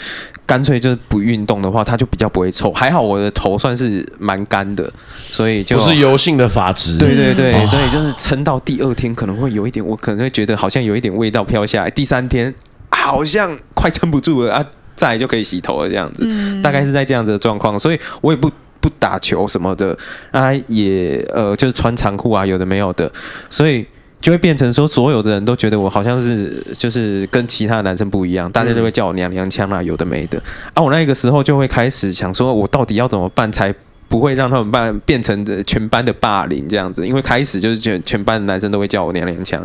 [0.45, 4.91] 干脆就是不运动的话，她就比较不会臭，还好我的头算是蛮干的，
[5.29, 6.97] 所以就不是油性的发质。
[6.99, 11.89] 对对对，哦、所以就是撑到第二天可能会有一点，我可能会觉得好像有一点味道飘下来。
[11.89, 12.53] 第三天
[12.91, 17.79] 好像快撑不住了啊，再来就可以洗头了这样子，嗯、大概是在这样子的状况。
[17.79, 19.97] 所以我也不不打球什么的
[20.31, 23.09] 啊，也呃就是穿长裤啊，有的没有的，
[23.49, 23.85] 所以
[24.19, 30.37] 就会变成说所有的人都觉得我好像是就是跟其他的男生不一样，大家都会叫我娘娘腔啊，有的没的
[30.73, 30.83] 啊。
[30.83, 33.73] 我那个时候就会开始想说，我到底要怎么办才？
[34.09, 39.59] 不会让他们班变成的全班的霸凌这样子，因为开始就是全全班的男生都会叫我娘娘腔，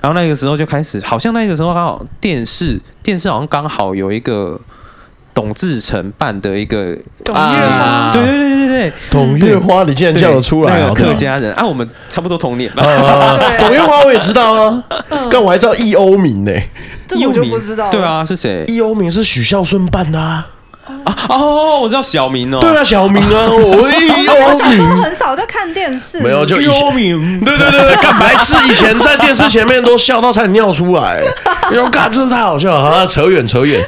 [0.00, 4.58] 然后那个时候就开始，好像那个时候刚好电视电视好像刚好有一个
[5.34, 12.82] 董志成办的一个董月花，对对对对对，董月花，你竟然叫得出来，那个客家人啊，我们差不多同年吧。
[13.58, 14.84] 董月花我也知道啊，
[15.30, 16.52] 但我还知道易欧明呢，
[17.16, 18.64] 易欧明不知道，对啊，是谁？
[18.68, 20.46] 易欧明是许孝顺办的啊。
[21.04, 31.22] 啊哦，我知道小明哦，对啊，小明啊， 我我小时候很少在看电视，没有就小明，对对对对，干白痴，以前在电视前面都笑到差点尿出来，
[31.72, 33.80] 因为干真的太好笑了，啊，扯远扯远，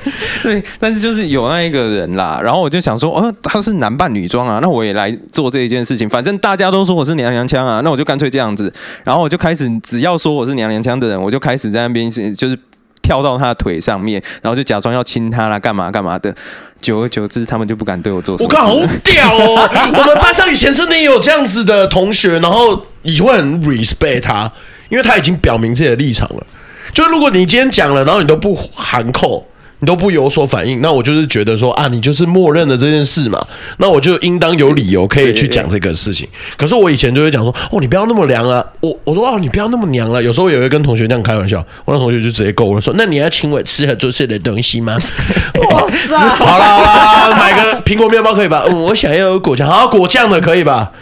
[0.42, 8.72] 对，但是就是有那一个人啦，然后我就想说，哦，他是男扮女装啊，那我也来做这一件事情，反正大家都说我是娘娘腔啊，那我就干脆这样子，
[9.04, 12.58] 然后我就开始，只要说我是娘娘腔的人，我就开始在那边就是。
[13.02, 16.34] 跳到他的腿上面，然后就假装要亲他啦，干嘛干嘛的。
[16.80, 18.34] 久而久之，他们就不敢对我做。
[18.36, 19.70] 我靠，好屌哦！
[19.96, 24.50] 我们班上以前真的也有这样子的同学，然后你会很 respect 他，
[24.88, 26.44] 因为他已经表明自己的立场了。
[26.92, 29.46] 就如果你今天讲了，然后你都不含扣。
[29.82, 33.44] 你都不有所反应，那我就是觉得说啊，你就是默认了这件事嘛，
[33.78, 36.28] 那我就应当有理由可以去讲这个事情。
[36.56, 40.22] 可是我以前就会讲说，哦，你不要那么凉啊，我我说哦，你不要那么娘了。
[40.22, 44.96] 有时候也会跟同学这样开玩笑，我那同学就直接勾我说，那你要请我吃合作社的东西吗？
[45.68, 46.82] 哇塞，好啦好
[47.30, 48.62] 啦， 买个苹果面包可以吧？
[48.68, 50.92] 嗯，我想要有果酱，好果酱的可以吧？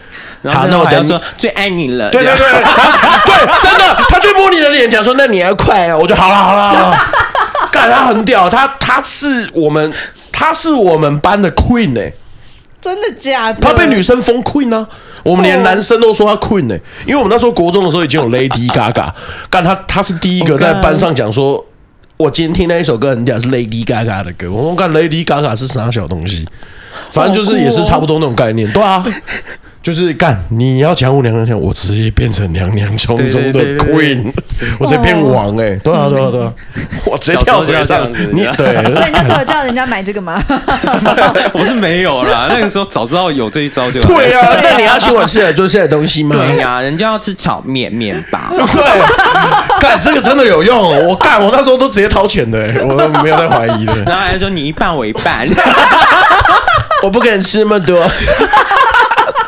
[0.43, 2.47] 好，那我等于说最爱你了，对对对，
[3.27, 6.97] 对，真的，他去摸你的脸讲说，那你要快哦，我就好了好了
[7.89, 9.93] 他很屌，他他是我们
[10.33, 12.13] 他是我们班的 queen 呢、欸，
[12.81, 13.61] 真的假的？
[13.61, 14.87] 他被女生封 queen 啊，
[15.23, 19.13] 我们连男生都说他 queen 呢、欸，因为我们那时候国中的时候已经有 Lady Gaga，
[19.49, 21.65] 但他他是第一个在班上讲说，
[22.17, 26.49] 我今天听那一首歌很屌，是 Lady Gaga 的歌，我看 Lady Gaga 是啥小东西，
[27.13, 29.05] 反正就是也是差不多那种概念，对啊。
[29.83, 34.31] 就是干，你要讲我娘娘腔，我直接变成娘娘腔中的 queen，
[34.79, 36.53] 我直接变王哎、欸，对啊对啊对啊，
[37.07, 40.39] 我直接跳水上，你对，对，那时候叫人家买这个吗？
[41.55, 44.61] 我是没有啦， 那个时候早知道有这一招就对啊。
[44.63, 46.37] 那你要请我吃的就是这些东西吗？
[46.37, 48.39] 对呀、啊，人家要吃炒面面包，
[48.75, 51.07] 对，干这个真的有用，哦。
[51.09, 53.95] 我干我那时候都直接掏钱的、欸，我都没有在怀疑的。
[54.03, 55.49] 然后还说你一半我一半，
[57.03, 58.07] 我不可能吃那么多。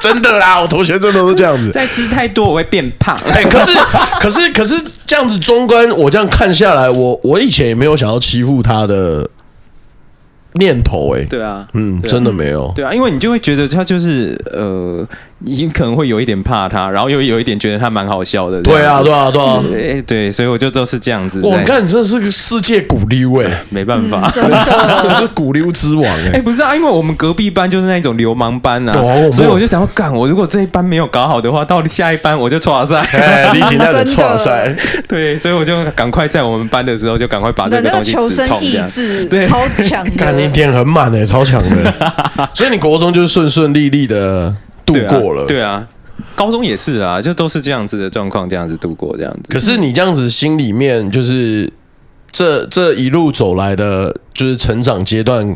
[0.03, 1.71] 真的啦，我同学真的都是这样子。
[1.71, 3.17] 再吃太多我会变胖。
[3.31, 3.73] 哎、欸，可是，
[4.21, 4.75] 可是，可是
[5.07, 9.29] 这样子，中观我这样看下来，我我以前也没有想要欺负他的。
[10.55, 15.07] 念头哎、欸，对啊，嗯，啊、真的没有，对啊，因为你就会觉得他就是呃，
[15.39, 21.41] 你可能会有一点怕他，然后又有一点觉得他蛮好笑的，对啊，对啊，对啊，哎，对，所以我就都是这样子。
[21.43, 24.63] 我看你真的是个世界古溜哎、欸，没办法，嗯、真的。
[25.23, 33.03] 是古溜之王哎、欸， 哎、欸，不是啊，因为我们隔壁班就是那种流氓班啊，哦、所以我就想要干，我如果这一班没有搞好的话，到底下一班我就挫赛，
[33.53, 34.75] 李锦那的挫赛，
[35.07, 38.89] 对，所以我就赶快在我们班的时候就赶快把这个东西止痛，这样，
[39.29, 41.27] 对，超强，干你点很满诶、欸。
[41.27, 41.95] 超强的，
[42.55, 45.45] 所以你国中就是顺顺利利的度过了。
[45.47, 45.89] 对啊，对啊，
[46.35, 49.53] 高中也是啊，就都是这样子的状况，这样子度过这样子。
[49.53, 51.71] 可是你这样子心里面就是
[52.31, 55.55] 这这一路走来的，就是成长阶段，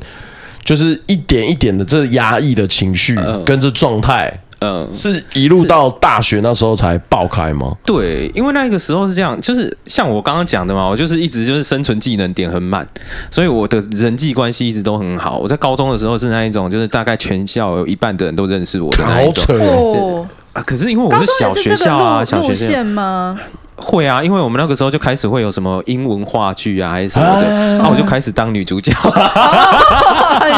[0.65, 4.41] 就是一点一点的这压抑的情绪跟这状态。
[4.61, 7.73] 嗯，是一路到大学那时候才爆开吗？
[7.85, 12.87] 对，因为那个时候是这样，就是像我刚刚讲的嘛，我就是一直就是生存技能点很满，
[13.31, 15.39] 所以我的人际关系一直都很好。
[15.39, 19.35] 我在高中的时候是那一种，就是大概全校有一半的人都认识我的那一种。
[19.35, 20.27] 好扯哦！
[20.55, 23.39] 啊，可是因为我是小学校啊，小学校吗？
[23.79, 28.91] 会啊，因为我们那个时候就开始会有什么英文话剧啊，还是什么的，然后我就开始当女主角。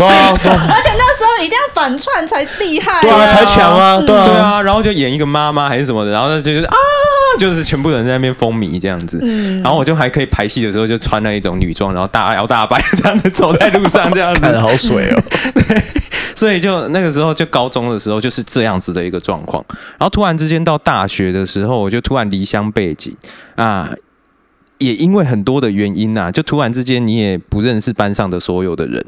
[0.07, 6.75] 而且那时候一定要反串才厉害，对啊，才强啊，对啊，对啊，然后就演一个妈妈还是什么的，然后就就是啊，
[7.39, 15.23] 就是全部人在那边风靡这样子，嗯，然后我就还可以排戏的时候就穿了一种女装，然后大摇大摆这样子走在路上，这样子， 看着好水哦，
[15.55, 15.83] 对，
[16.35, 19.65] 所以就那个时候就高中的时候就是这样子的一个状况，
[19.99, 23.17] 然后突然之间到大学的时候，我就突然离乡背井
[23.57, 23.91] 啊。
[24.79, 29.05] 也因为很多的原因呐、啊，就突然之间你也不认识班上的所有的人，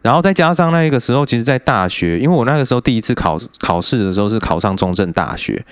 [0.00, 5.64] 然后再加上那个时候，其实，在大学，因为我那个时候第一次考考试的时候是考上中正大学，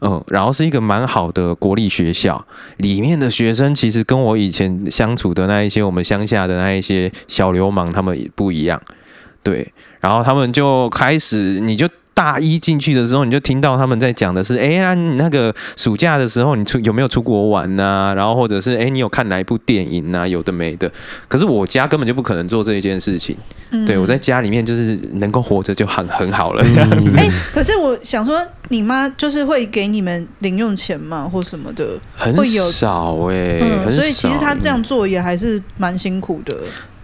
[0.00, 2.44] 嗯，然后是一个蛮好的国立学校，
[2.78, 8.80] 里面的学生其实跟我以前相处的那一些我们乡下的那一些小流氓他们也不一样，
[9.42, 11.88] 对，然后他们就开始你就。
[12.18, 18.14] 大一进去的时候，你就听到他们在讲的是，哎、欸、呀，你那个暑假的时候，你出有没有出国玩呐、啊？
[18.16, 20.26] 然后或者是，哎、欸，你有看哪一部电影呐、啊？
[20.26, 20.90] 有的没的。
[21.28, 23.36] 可是我家根本就不可能做这一件事情。
[23.70, 26.64] 嗯、对，我在家里面就是能够活着就很很好了。
[27.16, 32.00] 哎、 欸，可是我想说，你妈就是会给你们零用钱吗，或什么的？
[32.16, 34.00] 很少哎、欸，嗯、很少。
[34.00, 36.56] 所以其实她这样做也还是蛮辛苦的。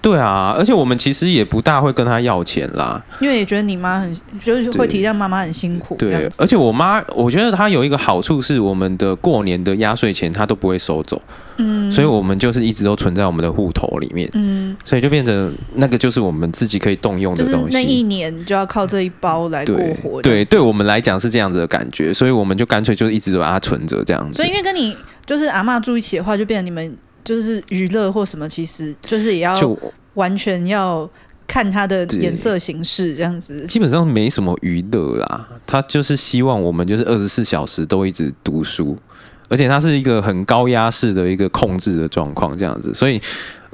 [0.05, 5.97] 对啊，而且我们其实也不大会跟他要钱啦，因为也觉得你妈很，就是会体谅妈妈很辛苦。
[5.97, 11.19] 对，而且我妈，我觉得她有一个好处是，我们的过年的压岁钱她都不会收走，
[11.57, 17.75] 嗯，所以我们就是一直都存在我们的户头里面，嗯，所以就变成那个就是我们自己可以动用的东西。
[17.75, 20.21] 那一年就要靠这一包来过活。
[20.21, 24.37] 对，对我们来讲是这样子的感觉，所以我们就干脆就一直把它存着这样子。
[24.37, 24.95] 所以因为跟你
[25.25, 26.95] 就是阿嬷住一起的话，就变成你们。
[27.25, 29.59] 就是娱乐或什么，其实就是也要
[30.15, 31.09] 完全要
[31.47, 33.65] 看它的颜色形式这样子。
[33.67, 38.97] 基本上没什么娱乐啦，他就是希望我们就是二十四小时都一直读书，
[39.49, 42.93] 而且它是一个很高压式的一个控制的状况这样子。
[42.95, 43.21] 所以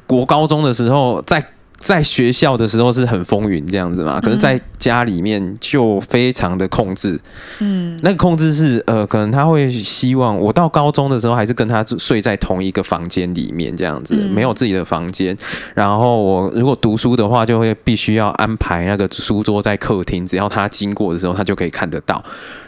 [0.06, 1.44] 国高中的时候在。
[1.80, 7.18] 在学校的时候是很风云这样子嘛，可是在家里面就非常的控制。
[7.60, 15.34] 嗯，那个控制是呃，可能他会希望我到高中的时候还是跟他睡在同一个房间里面这样子，没有自己的房间。
[15.74, 22.22] 然后我如果读书的话，就会必须要安排那个书桌在客厅，只要他经过的时候，他就可以看得到。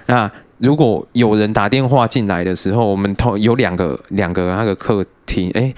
[0.06, 5.74] 那如果有人打电话进来的时候，我们同有两个两个那个客厅，哎、欸。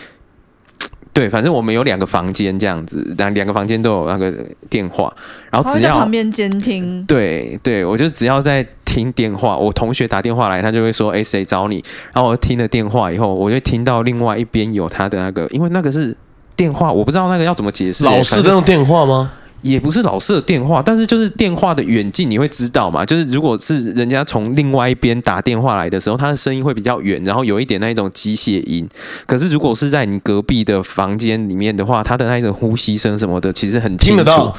[1.15, 4.35] 对，反正我们有两个房间这样子，两两个房间都有那个
[4.69, 5.15] 电话，
[5.49, 7.05] 然后只要旁边监听。
[7.05, 11.77] 对对，我就只要在听电话，我同学打电话来，他就会说：“哎，谁找你？”
[12.13, 16.17] 然后我听了电话以后，我就听到另外一边有他的那个，因为那个是
[16.57, 18.05] 电话，我不知道那个要怎么解释。
[18.05, 19.31] 老式的那种电话吗？
[19.65, 23.05] 也不是老式的电话，但是就是电话的远近你会知道嘛？
[23.05, 28.87] 就是如果是人家从另外一边打电话来的时候，他的声音会比较远，然后有一点那一种机械音。
[29.27, 34.17] 可是如果是在你隔壁的房间里面的话，他的那一种呼吸声什么的，其实很清楚。
[34.17, 34.55] 听得到。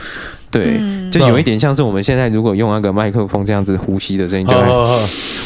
[0.51, 0.79] 对，
[1.11, 4.55] 就有一点像是我们现在如果用那个麦克风这样子呼吸的声音就。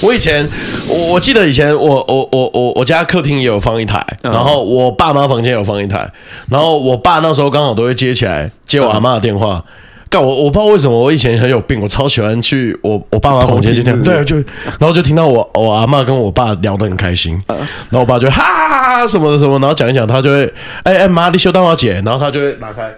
[0.02, 0.48] 我以前，
[0.88, 6.10] 我我记得以前我我我我我家客厅也有放一台，然后我爸妈房间有放一台，
[6.50, 9.64] 然后我爸那时候刚好都会接起来接我阿妈的电话。
[10.10, 22.92] 干我我不知道为什么我以前很有病，我超喜欢去我我爸妈房间接电话，对，就然后就听到我我阿妈跟我爸聊得很开心，然后我爸就哈哈什么的什么，然后讲一讲，他就会哎哎妈，你修电话姐，然后他就会拿开。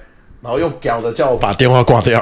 [0.43, 2.19] 然后用屌的叫我把电话挂掉，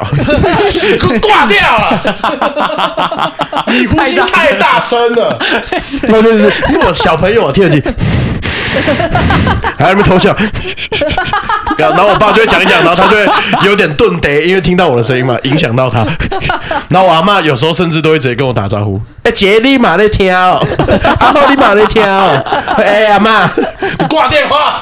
[1.22, 3.34] 挂掉了！
[3.68, 5.40] 你呼吸太大声了，
[6.02, 7.82] 那就是因为我小朋友啊听得见，
[9.78, 10.36] 还在那边偷笑。
[11.78, 13.26] 然后我爸就会讲一讲，然后他就会
[13.66, 16.06] 有点顿呆，因为听到我的声音嘛，影响到他。
[16.90, 20.66] 然后我阿妈有时候甚至都会直接跟我打招呼：“哎，姐，你妈在听哦，
[21.20, 22.42] 阿浩，你妈在听哦。”
[22.78, 23.46] 哎，阿妈，
[24.00, 24.82] 你挂电话。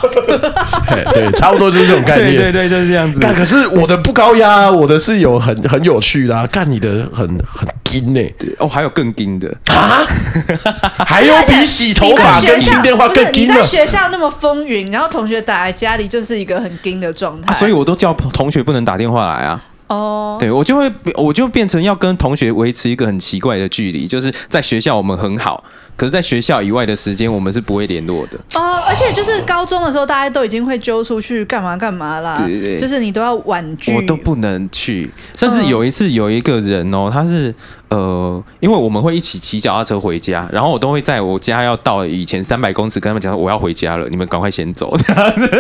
[1.14, 2.36] 对，差不多就是这种概念。
[2.36, 3.20] 对对对，就是这样子。
[3.36, 8.22] 可是我的不高压，我的是有很很有趣的啊，干你的很很硬呢。
[8.38, 10.06] 对哦，还有更硬的啊，
[11.06, 13.54] 还有比洗头发跟听电话更硬的。
[13.56, 19.60] 你在学校那么风云，然后同学打来家里就是一个很硬的状态，所以我都叫同学不能打电话来啊。
[19.88, 25.64] 哦，对我就会我就变成要跟同学维持一个很奇怪的距离，就是在学校我们很好。
[25.96, 28.38] 可是，在学校以外的时间，我们是不会联络的。
[28.54, 32.38] 哦，而且就是高中的时候，大家都已经会揪出去干嘛干嘛啦。
[32.46, 35.10] 对对对，就是你都要婉拒，我都不能去。
[35.34, 37.52] 甚至有一次，有一个人哦，他是
[37.90, 45.48] 呃，因为我们会一起骑脚踏车回家，然后我都会在我家要到以前三百公尺，跟他们讲说我要回家了，你们赶快先走这样子。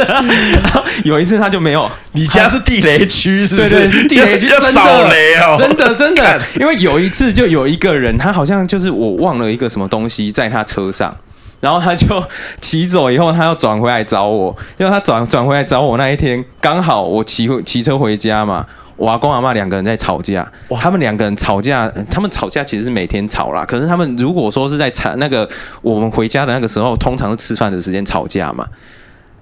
[0.62, 3.70] 然后有一次他就没有，你家是地雷区是不是？
[3.70, 6.42] 对对，是地雷区， 要扫雷哦，真的真的。
[6.60, 10.28] 因为有一次就有一个人，他好像就是我忘了一个什么东西。
[10.38, 11.16] 在他车上，
[11.62, 12.24] 然后他就
[12.62, 14.56] 骑走以后，他要转回来找我。
[14.78, 18.66] 因为他转转回来找我那一天，刚好我骑骑车回家嘛，
[18.98, 23.64] 我阿公阿妈两个人在吵架，哇他们两个人吵架，他们吵架其实是每天吵啦。
[23.64, 25.48] 可是他们如果说是在吵那个
[25.82, 28.68] 我们回家的那个时候，通常是吃饭的时间吵架嘛。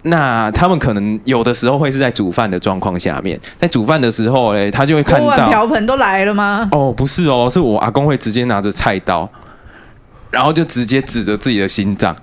[0.03, 6.69] 那他们可能有的时候会是在煮饭的状况下面，在煮饭的时候嘞，他就会看到碗瓢盆都来了吗？
[6.71, 9.27] 哦，不是哦，是我阿公会直接拿着菜刀，
[10.29, 12.15] 然后就直接指着自己的心脏。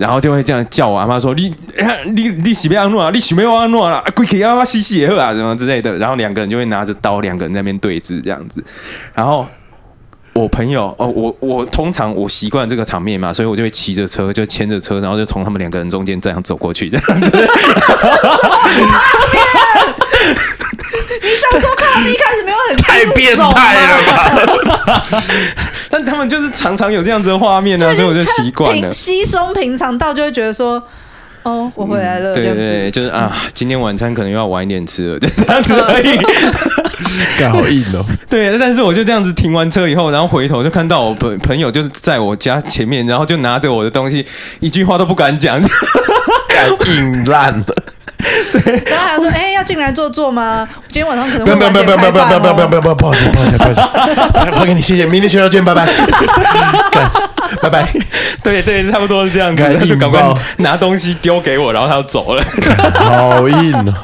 [0.00, 1.54] 然后就会这样叫我阿妈说：“你
[2.16, 3.10] 你你喜不要弄啊？
[3.12, 4.02] 你喜不要弄啊？
[4.16, 8.64] 鬼气阿妈洗洗也好啊，什么之类的。”然后两个人就会拿着刀，两个人在那边对峙这样子。
[9.12, 9.46] 然后
[10.32, 17.30] 我朋友哦，我我通常我习惯这个场面嘛，所以我就会骑着车，就牵着车，然后就从他们两个人中间这样走过去这样子。
[22.00, 25.06] 一开始没有很太变态了吧？
[25.90, 30.82] 但他们就是常常有这样子的画面呢、啊，所以我就习惯了，稀松平常到就会觉得说，
[31.42, 32.32] 哦，我回来了。
[32.32, 36.18] 嗯、对对对，就是啊，今天晚餐可能又要晚一点吃了，就这样子而已。
[37.38, 38.04] 干好硬哦。
[38.30, 44.24] 对，但是我就这样子停完车以后，然后回头就看到我朋朋友就是在我家前面，然后就拿着我的东西，
[44.60, 47.64] 一句话都不敢讲，干硬烂。
[48.52, 50.68] 对，然后还要说，哎，要进来坐坐吗？
[50.88, 53.80] 今天晚上可能不要，不要，不要，不要，不要，不要，不要，不要，不要，不要，不好意思，不好意思，不好意思，
[54.58, 55.86] 发给你，谢谢，明天学校见，拜拜，
[57.62, 57.92] 拜拜，
[58.42, 60.22] 对对，差不多是这样子，他就赶快
[60.58, 62.42] 拿东西丢给我，然后他就走了，
[62.94, 63.94] 好硬哦，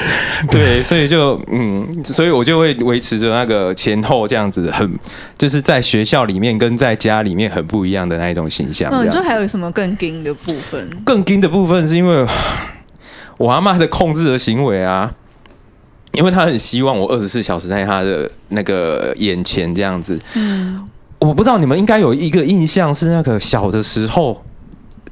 [0.50, 4.90] 对，所以就嗯，所以我就会维持着那个前后这样子，很
[5.38, 8.90] 就是在学校里面跟在家里面很不一样的那一种形象。
[8.92, 10.88] 嗯，你觉得还有什么更硬的部分？
[11.04, 12.26] 更硬的部分是因为。
[13.40, 15.10] 我阿妈的控制的行为啊，
[16.12, 20.20] 因为她很希望我二十四小时在她的那个眼前这样子。
[20.34, 20.86] 嗯，
[21.20, 24.44] 我不知道你们应该有一个印象是那个小的时候。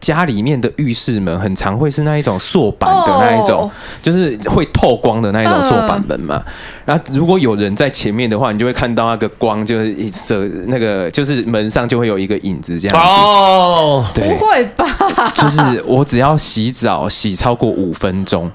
[0.01, 3.70] 家里面的浴室门很常会是那一种塑板的那一种，
[4.01, 6.42] 就是会透光的那一种塑板门嘛。
[6.84, 13.05] 然后如果有人在前面的话，你就会看到那个光，就是一射那个，就是门上就会有一个影子这样子。
[13.05, 14.86] 哦，对，不会吧？
[15.34, 18.51] 就是我只要洗澡洗超过五分钟，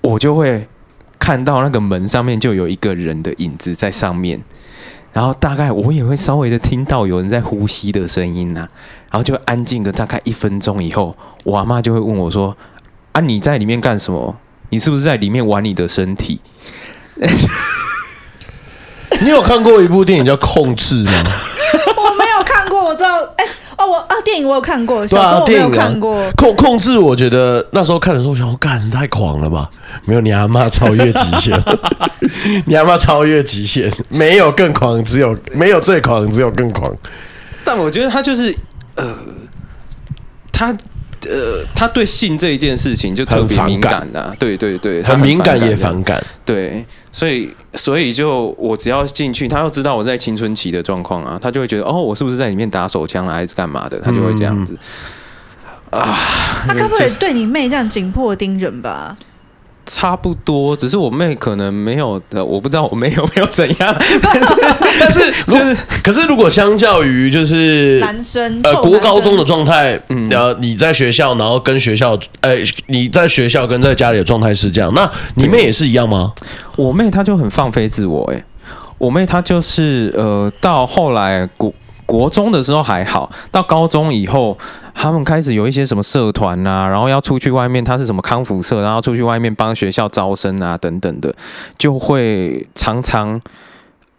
[0.00, 0.66] 我就会
[1.18, 4.42] 看到那个门上面就有一个人的影子在上面。
[5.12, 8.68] 然后大概我也会稍微的听到有人在呼吸的声音呐、啊，
[9.10, 12.56] 然后就安静个大概一分钟以后，我阿妈就会问我说
[13.12, 14.36] ：“啊，你在里面干什么？
[14.70, 16.40] 你是不是在里面玩你的身体？”
[19.20, 21.12] 你有看过一部电影叫《控制》吗？
[21.96, 23.18] 我没有看过，我知道。
[23.36, 23.44] 哎。
[23.82, 26.18] 哦，我啊，电影我有看过，小时候我没有看过。
[26.20, 29.68] 啊啊、控控制，我觉得那时候看的时候，我想我，干太狂了吧？
[30.04, 31.60] 没有你阿妈超越极限，
[32.66, 36.94] 你阿妈超越极限，没有更狂，只有没有最狂，只有更狂。
[37.64, 38.54] 但我觉得他就是
[38.94, 39.14] 呃，
[40.52, 40.76] 他。
[41.24, 53.98] 呃，他对性这一件事情就特别敏感呐、啊，对对对，很敏感也反感，对，所以所以就我只要进去，他又知道我在青春期的状况啊，他就会觉得哦，我是不是在里面打手枪啊，还是干嘛的？
[54.00, 54.76] 他就会这样子、
[55.90, 56.02] 啊。
[56.66, 59.16] 他该不会对你妹这样紧迫盯人吧？
[59.84, 63.96] 差不多，只是我妹可能没有的，我不知道我妹有没有怎样。
[64.22, 64.54] 但是，
[65.00, 72.54] 但是，就是，可是如果相较于就是男生呃国高中的状态，嗯，呃你在学校，然后跟学校，呃
[72.86, 76.32] 你在学校跟在家里的状态是这样，那你妹也是一样吗？
[76.76, 78.42] 我妹她就很放飞自我，哎，
[78.98, 81.72] 我妹她就是呃到后来国
[82.12, 84.58] 国中的时候还好，到高中以后。
[84.94, 91.34] 他们开始有一些什么社团啊，然后要出去外面，他是什么康复社，然后出去外面帮学校招生啊，等等的，
[91.78, 93.40] 就会常常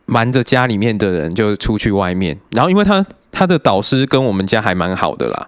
[0.07, 2.37] 瞒着家里面的人就出去外面。
[2.49, 5.47] 然后，因为他他的导师跟我们家还蛮好的啦，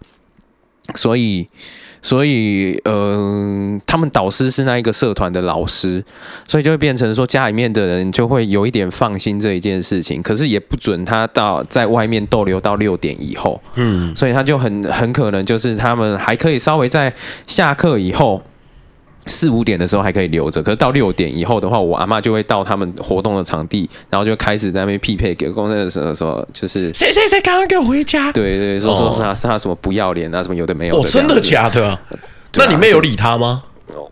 [0.93, 1.48] 所以。
[2.06, 6.06] 所以，嗯、呃，他们导师是那一个社团的老师，
[6.47, 17.12] 所以就会变成说家里面的人就会有一点放心这一件事情，可是也不准他到在外面逗留到六点以后，嗯，所以他就很很可能就是他们还可以稍微在
[17.47, 18.43] 下课以后。
[19.26, 31.02] 四五点的时候还可以留着，可是到六点以后的话，我阿妈就会到他们活动的场地，然后就开始在那边匹配给公司的时候说，就是谁谁谁刚刚给我回家，对对，说说是他是他什么不要脸啊，什么有的没有的。
[31.02, 31.88] 哦，真的假的？
[31.88, 32.02] 啊？
[32.56, 33.64] 那你妹有理他吗？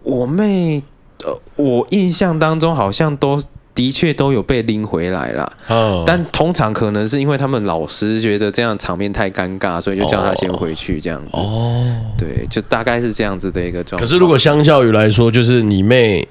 [0.03, 0.81] 我妹，
[1.23, 3.39] 呃，我印象当中好像都。
[3.75, 11.29] 的确都有被拎回来了，哦、但通常可能是因为他们老师觉得这样场面太尴尬，所以就叫他先回去这样子。
[11.33, 11.83] 哦，
[12.17, 13.99] 对，就大概是这样子的一个状况。
[13.99, 16.27] 可是如果相较于来说，就是你妹，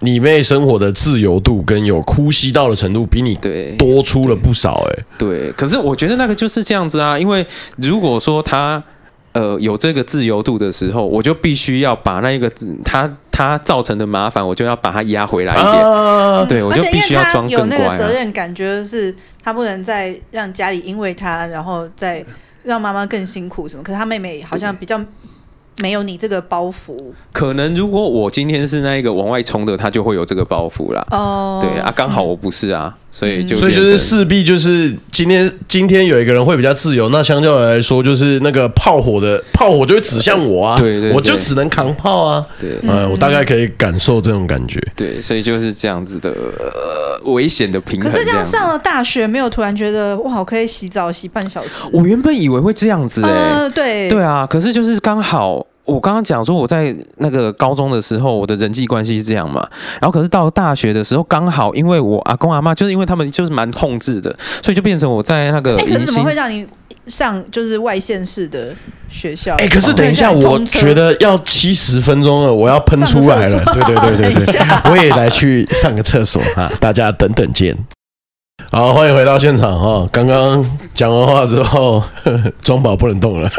[0.00, 5.02] 你妹生活的自由度跟有呼吸道的程度比你对多出了不少哎、欸。
[5.16, 7.46] 对，可是我觉得那个就是这样子啊，因为
[7.76, 8.82] 如果说他
[9.32, 12.50] 呃有这个自由度的时候，我就必须要把那一个
[12.84, 15.88] 他他造成的麻烦，我就要把它压回来一点。
[15.88, 17.80] 啊、对，我就必须要装更乖、啊。
[17.80, 22.24] 有那个责任感，觉得是他不能再让家里因为他，然后再
[22.62, 23.82] 让妈妈更辛苦什么。
[23.82, 25.00] 可是他妹妹好像比较。
[25.82, 26.96] 没有你这个包袱，
[27.32, 31.04] 可能如果我今天是那一个往外冲的，他就会有这个包袱啦。
[31.10, 42.46] 哦，对啊，刚好我不是啊，所以就所以就是势必就是今天今天有一个人会比较自由，那相较来说就是那个炮火的炮火就会指向我啊，对对，我就只能扛炮啊。
[42.60, 44.80] 对，呃，我大概可以感受这种感觉。
[44.94, 48.08] 对，所以就是这样子的呃危险的平衡。
[48.08, 51.84] 可是这样上了大学，没有突然觉得哇，我可以洗澡洗半小时。
[51.92, 55.66] 我原本以为会这样子哎，对对啊，可是就是刚好。
[55.84, 59.68] 我刚刚讲说我在那个高中的时候，我的人际关系是这样嘛，
[60.00, 65.76] 然后可是到了大学的时候，刚好因为我阿公阿妈就是因为他们就是蛮控制的，所以就变成我在那个。
[65.78, 66.66] 哎，可是怎么会让你
[67.08, 68.72] 上就是外县市的
[69.08, 69.56] 学校？
[69.56, 73.64] 哎，可是等一下，我觉得要七十分钟了，我要喷出来了。
[73.72, 74.60] 对对对对对，
[74.90, 77.76] 我也来去上个厕所哈，大家等等见。
[78.70, 80.06] 好，欢迎回到现场哈！
[80.10, 80.64] 刚刚
[80.94, 82.02] 讲完话之后，
[82.62, 83.50] 庄宝不能动了，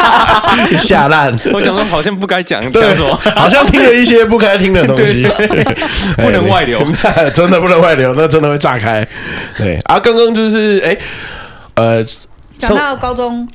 [0.76, 1.34] 吓烂。
[1.52, 3.14] 我想说，好像不该讲，讲什么？
[3.36, 5.26] 好像听了一些不该听的东西，
[6.16, 6.78] 不能外流，
[7.34, 9.06] 真的不能外流，那真的会炸开。
[9.56, 10.96] 对啊，刚刚就是哎，
[11.74, 12.04] 呃，
[12.58, 13.48] 讲到高中，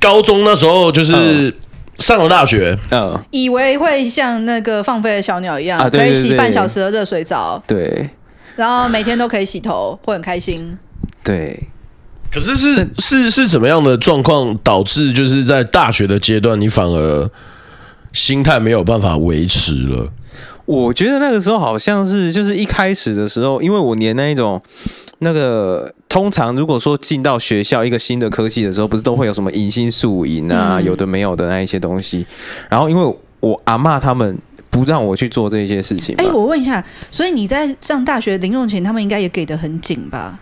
[0.00, 1.52] 高中那时候就是
[1.98, 8.08] 上了大学，嗯，以为会像那个放飞的小鸟一样，可以洗半小时的热水澡，对。
[8.56, 10.76] 然后每天都可以洗头，会很开心。
[11.24, 11.68] 对，
[12.30, 17.30] 可是是是是怎么样的状况导致，就是在大学的阶段，你反而
[18.12, 20.08] 心态没有办法维持了？
[20.64, 24.60] 我觉得那个时候好像是，就是一开始的时候，因为我连那一种
[25.18, 32.26] 那个，通常如果说进到学校一个新的科系的时候，不是都会有什么迎新宿营啊，嗯、有的没有的那一些东西。
[32.68, 34.38] 然后因为我阿嬷他们。
[34.72, 36.16] 不让我去做这些事情。
[36.16, 40.40] 哎，我问一下，所以你在上大学零用钱，他们应该也给的很紧吧？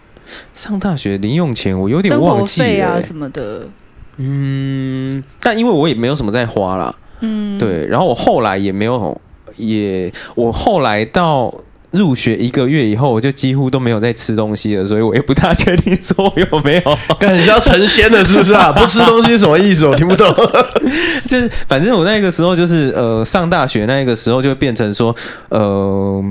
[0.55, 3.69] 上大学零用钱，我有点忘记啊什么的。
[4.17, 6.95] 嗯，但因为我也没有什么在花啦。
[7.21, 7.87] 嗯，对。
[7.87, 9.21] 然后我后来也没有，
[9.57, 11.53] 也我后来到。
[11.93, 16.99] 入学一个月以后，我就几乎都没有在吃东西了，所以我也不大确定说我有没有。
[17.19, 18.71] 感觉要成仙了，是不是啊？
[18.77, 19.87] 不吃东西什么意思？
[19.87, 20.33] 我听不懂。
[21.27, 25.15] 就是反正我那个时候就是呃，上大学那个时候就变成说
[25.49, 26.25] 呃。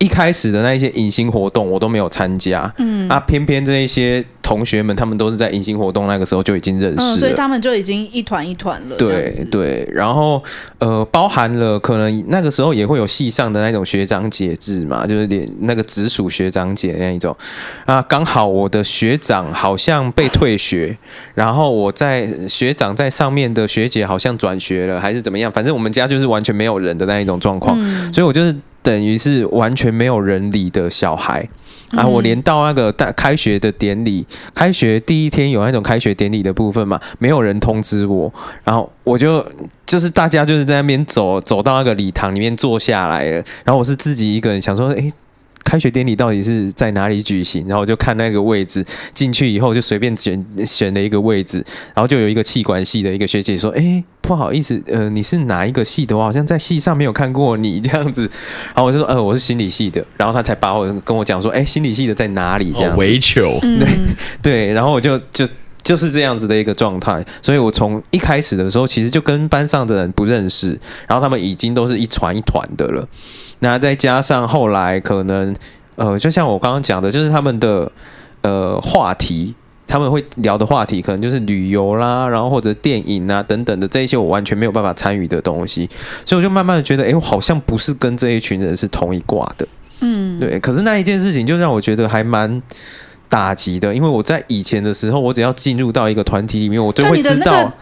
[0.00, 8.96] 一开始的那一些迎新活动我都没有参加，嗯，啊，偏偏这一些同学们他们都是在迎新活动那个时候就已经认识了，嗯，所以他们就已经一团一团了。
[8.96, 10.42] 对对，然后
[10.78, 17.36] 呃，包含了可能那个时候也会有系上的那种学长姐制嘛，就是连那个直属学长姐那一种。
[17.84, 20.96] 啊，刚好我的学长好像被退学，
[21.34, 28.56] 然后我在学长在上面的学姐好像转学了还是怎么样，反正我们家就是完全没有人的那一种状况，嗯，所以我就是。
[28.82, 31.48] 等于是完全没有人理的小孩
[31.92, 32.06] 啊！
[32.06, 38.32] 我连到那个大开学的典礼，开学第一天有那种开学典礼的部分嘛，没有人通知我，
[38.64, 39.44] 然后我就
[39.84, 45.12] 就是大家就是在那边走，走到那个礼堂里面坐下来了，然后我是自己一个人想说，诶。
[45.70, 47.64] 开学典礼到底是在哪里举行？
[47.68, 48.84] 然后我就看那个位置，
[49.14, 51.64] 进去以后就随便选选了一个位置，
[51.94, 56.18] 然后就有一个气管系的一个学姐说：“哎，不好意思，呃，你是哪一个系的？
[56.18, 58.22] 我好像在系上没有看过你这样子。”
[58.74, 63.86] 然后我就说：“呃，我是心理系的。”然后他才把我跟我讲说：“哎，心理系的在哪里？”这样围球，对
[64.42, 64.72] 对。
[64.72, 65.46] 然后我就就
[65.82, 67.24] 就是这样子的一个状态。
[67.42, 73.06] 所以我从一开始的时候，其实就跟班上的人不认识，然后他们已经都是一团一团的了。
[73.60, 75.54] 那再加上后来可能，
[75.96, 77.90] 呃，就像我刚刚讲的，就是他们的
[78.40, 79.54] 呃话题，
[79.86, 85.90] 他们会聊的话题，可能就是旅游啦，然后或者电影啊等等的这一些，我完全没有办法参与的东西，
[86.24, 89.68] 所以我就慢慢的觉得，哎，我好像不是跟这一群人是同一挂的，
[90.00, 90.58] 嗯，对。
[90.60, 92.62] 可是那一件事情就让我觉得还蛮
[93.30, 97.72] 打击的，因为我在以前的时候，我只要进入到一个团体里面，我就会知道，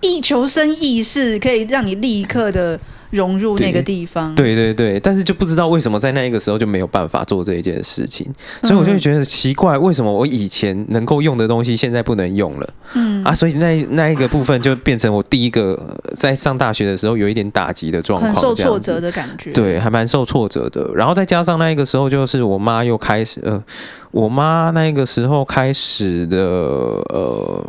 [0.00, 2.78] 一求生意识可以让你立刻的。
[3.14, 8.30] 融入那个地方，对对对，但是就不知道为什么在那一个时候就没有办法做这一件事情，
[8.62, 12.68] 所以我就觉得奇怪，为什么我以前能够用的东西现在不能用了？
[12.94, 13.24] 嗯。
[13.24, 15.80] 啊，所以那那一个部分就变成我第一个
[16.14, 20.90] 在上大学的时候有一点打击的状况，很受挫折的感觉，对，还蛮受挫折的。
[20.94, 23.62] 然后再加上那一个时候，就是我妈又开始呃，
[24.10, 27.66] 我妈那个时候开始的呃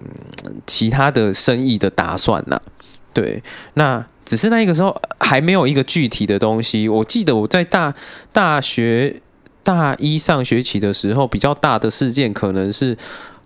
[0.68, 2.60] 其他的生意的打算呐，
[3.16, 3.42] 对，
[3.74, 4.06] 那。
[4.26, 6.90] 只是那个时候还没有一个具体的东西。
[6.90, 7.94] 我记得我在大
[8.34, 9.22] 大学
[9.62, 12.98] 大一上学期的时候，比较大的事件可能是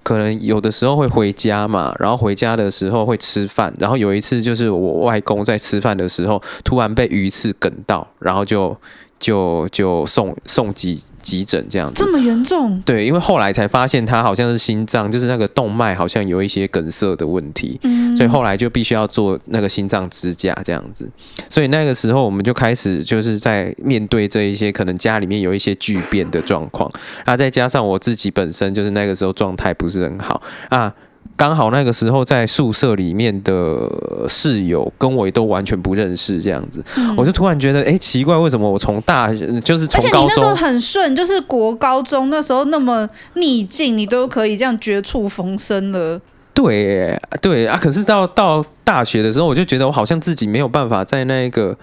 [0.03, 8.77] 可能有的时候会回家嘛，然后回家的时候会吃饭，然后有一次就是我外公在吃饭的时候，突然被鱼刺梗到，然后就。
[9.19, 12.81] 就就送送急急诊这样子，这么严重？
[12.85, 21.09] 对，因为后来才发现他好像是心脏，就是那个动脉好像有一些梗塞的问题，嗯，所以后来就必须要做那个心脏支架这样子。
[21.49, 26.91] 所以那个时候我们就开始就是在面对这一些可能家里面有一些巨变的状况，
[27.25, 30.93] 啊，再加上我自己本身就是那个时候状态不是很好啊。
[31.39, 33.89] 刚好那个时候在宿舍里面的
[34.27, 39.33] 室友跟我也都完全不认识，这样子，嗯、我就突然觉得，哎、欸，奇怪，为什么我从大
[39.63, 46.19] 就是从高中，而且你那时候很顺，就是国高中那时候那么逆境，你都可以这样绝处逢生了。
[46.53, 51.77] 对，对啊，可是到到大学的时候，我就觉得我好像自己没有办法在那个。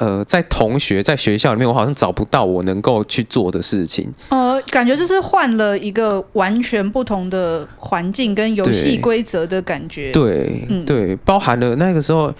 [0.00, 4.10] 呃，在同学在学校里面，我好像找不到我能够去做的事情。
[4.30, 10.10] 呃，感觉就是换了一个完全不同的环境跟游戏规则的感觉。
[10.12, 12.32] 对，嗯、对，包含了那个时候，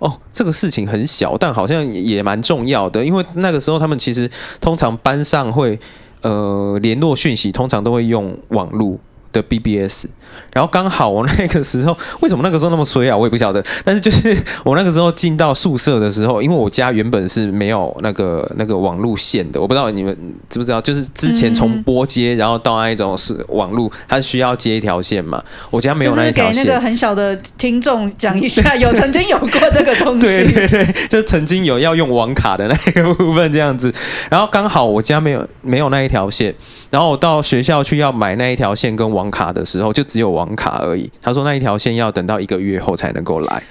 [0.00, 4.30] 哦，这个事情很小，但好像也蛮重要的，因为那个时候他们其实
[4.60, 5.80] 通常班上会
[6.20, 9.00] 呃联络讯息，通常都会用网络。
[9.32, 10.06] 的 BBS，
[10.52, 13.16] 然后刚好我那个时候，为什么那个时候那么衰啊？
[13.16, 13.62] 我也不晓得。
[13.84, 20.16] 但是就是我那个时候进到宿舍的时候，因为我家原本是没有那个那个网路线的，我不知道你们
[20.48, 25.42] 知不知道，就是之前从拨接然后到那一种是网路，它需要接一条线嘛。
[25.70, 26.64] 我家没有那一条线。
[26.64, 33.92] 给那个很小的听众讲一下，有曾经有过这个东西，对对对，就曾经有要用网卡的那个部分这样子。
[34.30, 36.54] 然后刚好我家没有没有那一条线，
[36.88, 39.26] 然后我到学校去要买那一条线跟网。
[39.28, 41.10] 卡的时候就只有网卡而已。
[41.22, 43.62] 他说那一条线要等到一个月后才能够来，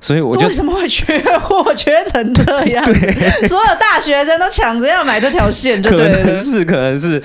[0.00, 2.84] 所以我就为什么会缺货 缺成这样？
[3.48, 7.22] 所有大学生都抢着要买这条线，就对了，可能是可能是，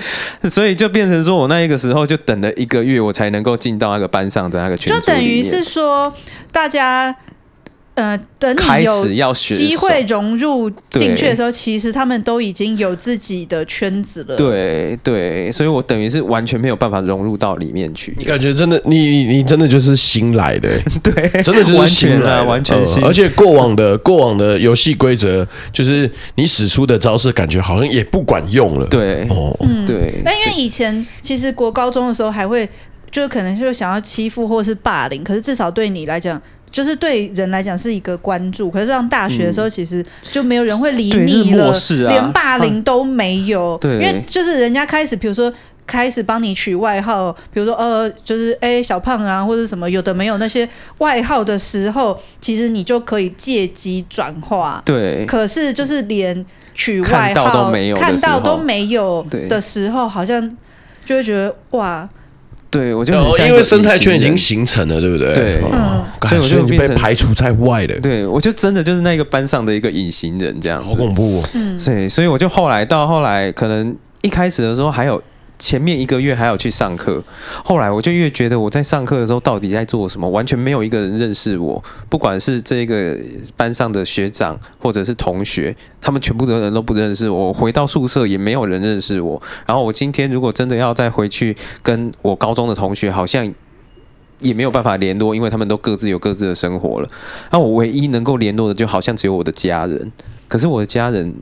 [0.50, 6.12] 所以就变成说我那一个时候就等了一个月，我才能够进到那个班上的那个群就等于是说
[6.50, 7.14] 大家。
[7.94, 8.84] 呃，等你
[9.18, 14.34] 有机会融入进去的时候，其实他们都已经有自己的圈子了。
[14.34, 18.14] 对对，所以我等于是完全没有办法融入到里面去。
[18.16, 20.70] 你感觉真的，你你真的就是新来的，
[21.04, 23.04] 对，真的就是新来的，完全新。
[23.04, 28.86] 而且过往的过往的游戏规则，就是你使出的招式，感觉好像也不管用了。
[28.86, 29.54] 对，哦，
[29.86, 30.22] 对。
[30.24, 32.66] 那因为以前其实国高中的时候，还会
[33.10, 36.40] 就可能就是想要欺负或是霸凌，可是至少对你来讲。
[36.72, 43.76] 就是对人来讲是一个关注，可是上大学的时候，其实就没有人会理你了，嗯啊、连霸凌都没有。
[43.78, 45.52] 对，因为就是人家开始，比如说
[45.86, 50.66] 开始帮你取外号，比如说呃，就是哎、欸、小胖啊，或者什么有的没有那些
[50.98, 54.80] 外号的时候，其实你就可以借机转化。
[54.86, 56.44] 对，可是就是连
[56.74, 60.56] 取外号看到都没有，看到都没有的时候，好像
[61.04, 62.08] 就会觉得哇。
[62.72, 63.14] 对，我就
[63.46, 65.32] 因为生态圈已经形成了，对不对？
[65.32, 68.00] 对，嗯、所以我就被排除在外了。
[68.00, 70.88] 对，我就真的就是那个班上的一个隐形人，这样子。
[70.88, 71.48] 好恐怖哦。
[71.54, 75.22] 嗯，所以，所以我就后来到后来，可能一开始的时候还有。
[75.62, 77.22] 前面一个月还要去上课，
[77.64, 83.16] 后来我就越觉得我在上课的时候到底在做什么，完全没有一个人认识我，不管是这个
[83.56, 87.52] 班上的学长或者是同学，他们全部的人都不认识我。
[87.52, 89.40] 回到宿舍也没有人认识我。
[89.64, 93.48] 然后我今天如果真的要再回去跟我高中的同学，好像
[94.40, 97.08] 也没有办法联络，因为他们都各自有各自的生活了。
[97.52, 100.10] 那我唯一能够联络的，就好像只有我的家人。
[100.48, 101.32] 可是我的家人。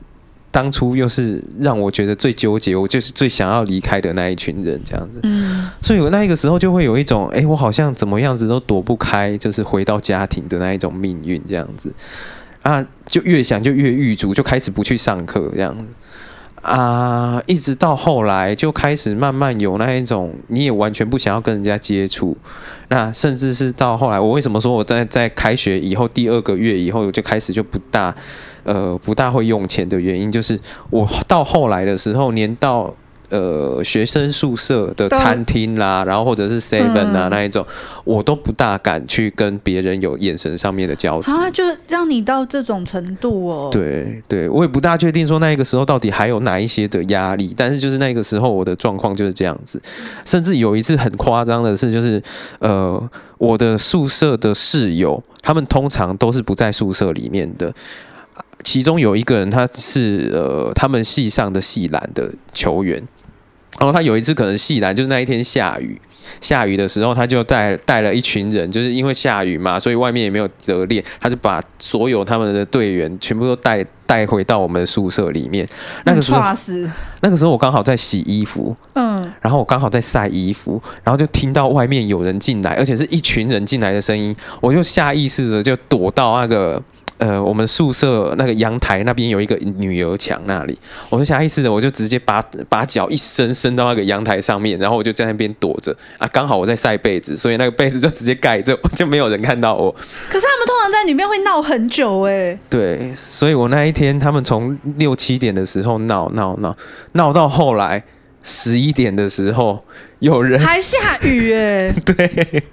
[0.51, 5.19] 当初又是让我觉得最纠结，我就是最想要离开的那一群人，这样子。
[5.23, 11.91] 嗯，所以我那个时候就会有一种，哎，我好像怎么样子都躲不开，就是回到家庭的那一种命运，这样子。
[12.61, 15.83] 啊，就越想就越狱卒，就开始不去上课，这样子。
[16.61, 22.37] 啊，一直到后来就开始慢慢有那一种，你也完全不想要跟人家接触。
[22.89, 28.13] 那甚至是到后来，我为什么说我在在开学以后第二个月以后就开始就不大。
[28.63, 30.59] 呃，不大会用钱的原因，就是
[30.89, 32.93] 我到后来的时候，连到
[33.29, 37.65] 呃学生宿舍的餐厅啦，然后或者是 seven 啊那一种，
[38.03, 41.33] 我都不大敢去跟别人有眼神上面的交流。
[41.33, 43.69] 啊，就让你到这种程度哦？
[43.71, 49.81] 对对，我也不大确定说那个时候到底还有哪一些的压力，但是就是那个时候我的状况就是这样子。
[50.25, 52.21] 甚至有一次很夸张的事，就是
[52.59, 53.01] 呃
[53.37, 57.73] 我的宿舍的室友，他们通常都是不在宿舍里面的。
[58.63, 63.01] 其中有一个人，他是呃，他们系上的系篮的球员。
[63.79, 65.99] 然后他有一次可能系篮，就是那一天下雨，
[66.41, 73.85] 下雨的时候，他就带带了一群人，就是因为下雨嘛，所以外面也没有得练，他就把所有他们的队员全部都带。
[74.11, 75.65] 带回到我们的宿舍里面。
[76.03, 76.41] 那个时候，
[77.21, 86.83] 那个时候我刚好在洗衣服，嗯，然后我刚好在晒衣服，然后就听到外面有人进来，而且是一群人进来的声音，我就下意识的就躲到那个。
[87.21, 90.75] 呃，我们宿舍那个阳台那边有一个女儿墙，那里，
[91.07, 99.91] 我就下意识的，我就直接把把脚一伸，伸到那个阳台上面，然后我就在那边躲着啊，刚好我在晒被子，所以那个被子就直接盖着，就没有人看到我。
[100.31, 102.57] 可是他们通常在里面会闹很久哎。
[102.67, 106.75] 对，所以我那一天他们从六七点的时候闹闹闹
[107.11, 108.03] 闹到后来
[108.41, 109.85] 十一点的时候，
[110.17, 111.93] 有人还下雨哎。
[112.03, 112.63] 对，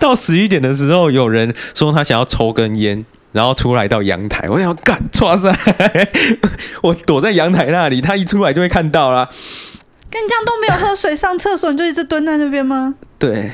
[0.00, 3.06] 到十一点的时候，有人说他想要抽根烟。
[3.36, 5.54] 然后出来到阳台，我想干，抓塞，
[6.82, 9.28] 我躲在阳台那里，他一出来就会看到啦。
[10.10, 12.94] 跟你这样都没有喝水上厕所，你就一直蹲在那边吗？
[13.18, 13.50] 对。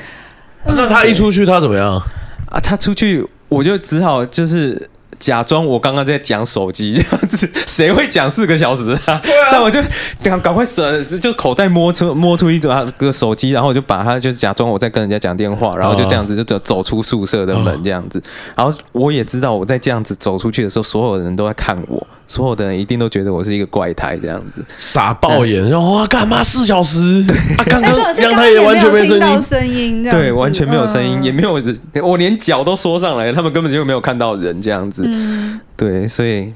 [0.65, 2.01] 那他一出去，他怎么样
[2.49, 2.59] 啊？
[2.61, 4.89] 他出去，我就只好就是。
[5.23, 9.17] 假装我刚刚在讲手机，这样子谁会讲四个小时啊？
[9.23, 9.79] 对啊，那我就
[10.21, 18.21] 赶赶快手就口袋摸出摸出一个手机，然后我就把它就假装我在跟人家讲电话，然后就这样子就走走出宿舍的门这样子。
[18.53, 22.05] 然后我也知道我在这样子走出去的时候，所有人都在看我。
[22.25, 27.23] 所有的人一定都觉得我是一个怪胎，这样子傻爆眼，然后哇干嘛四小时？
[27.57, 29.05] 啊，刚刚阳台也完全没
[29.41, 35.07] 声音，对，完全没有声音，也没有人，我连脚都缩上来，他们根本就没有看到人这样子。
[35.75, 36.53] 对，所以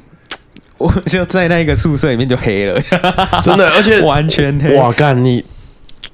[0.78, 2.80] 我就在那个宿舍里面就黑了，
[3.44, 4.76] 真的，而且 完全黑。
[4.76, 5.44] 哇干你！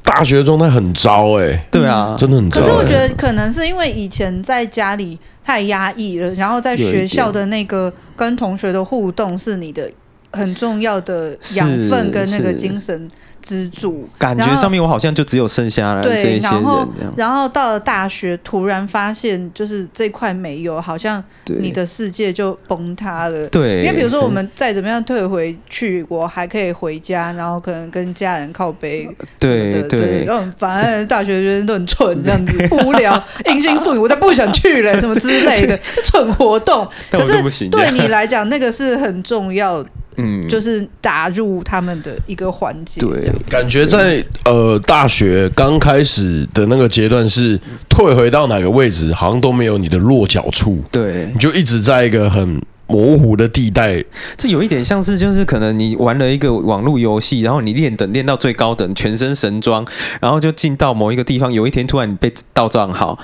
[0.03, 2.67] 大学状态很糟哎、欸，对啊，真的很糟、欸。
[2.67, 9.89] 可是我觉得可能是因为以前在家里太压抑了，然后在学校的那个跟同学的互动是你的
[10.31, 13.09] 很重要的养分跟那个精神。
[13.43, 16.87] 支柱感觉上面，我好像就只有剩下了这一些人，然后，
[17.17, 21.23] 然后到了大学，突然发现就是这块没有，好像
[21.59, 23.47] 你的世界就崩塌了。
[23.49, 29.07] 对，因为比如说我们再怎么样退回去，我还可以回家，然后可能跟家人靠背。
[29.37, 36.87] 对对，然后反正大学生都很蠢，这样子 无聊，迎新宿营，我才不想去了，什么之类的 蠢活动。
[37.11, 39.85] 可是对你来讲，那个是很重要。
[40.17, 43.01] 嗯，就是打入他们的一个环节。
[43.01, 47.59] 对，感觉在呃大学刚开始的那个阶段是
[47.89, 50.83] 退回到哪个位置，好像都没有你的落脚处。
[50.91, 54.03] 对，你就一直在一个很模糊的地带。
[54.37, 59.85] 这有一点像是，就是可能你玩了一个网络游戏，然后你练等练到最高等，全身神装，
[60.19, 63.17] 然后就进到某一个地方，有一天突然你被盗账号。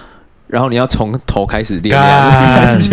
[0.50, 1.96] 然后你要从头开始练，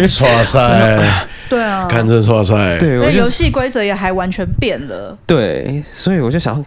[0.07, 1.27] 刷赛！
[1.49, 2.79] 对啊，看这刷赛！
[2.79, 5.17] 对，我游戏规则也还完全变了。
[5.27, 6.63] 对，所以我就想。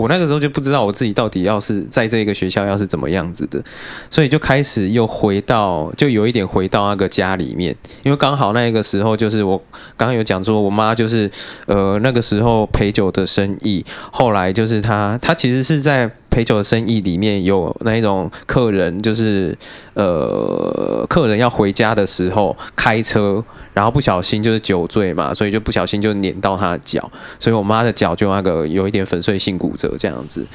[0.00, 3.62] 我那个时候就不知道我自己到底要是在这个学校要是怎么样子的，
[4.10, 9.56] 所以就开始又回到，就有一点回到那个家里面，因为刚好那个时候就是我
[9.96, 11.30] 刚刚有讲说，我妈就是
[11.66, 19.56] 呃那个时候陪酒的生意，后来就是她她其实是在陪酒的生意里面有那一种客人，就是
[19.94, 23.44] 呃客人要回家的时候开车。
[23.72, 27.08] 然后不小心就是酒醉嘛，所以就不小心就碾到他的脚，
[27.38, 30.46] 所以我妈的脚就那个有一点粉碎性骨折这样子。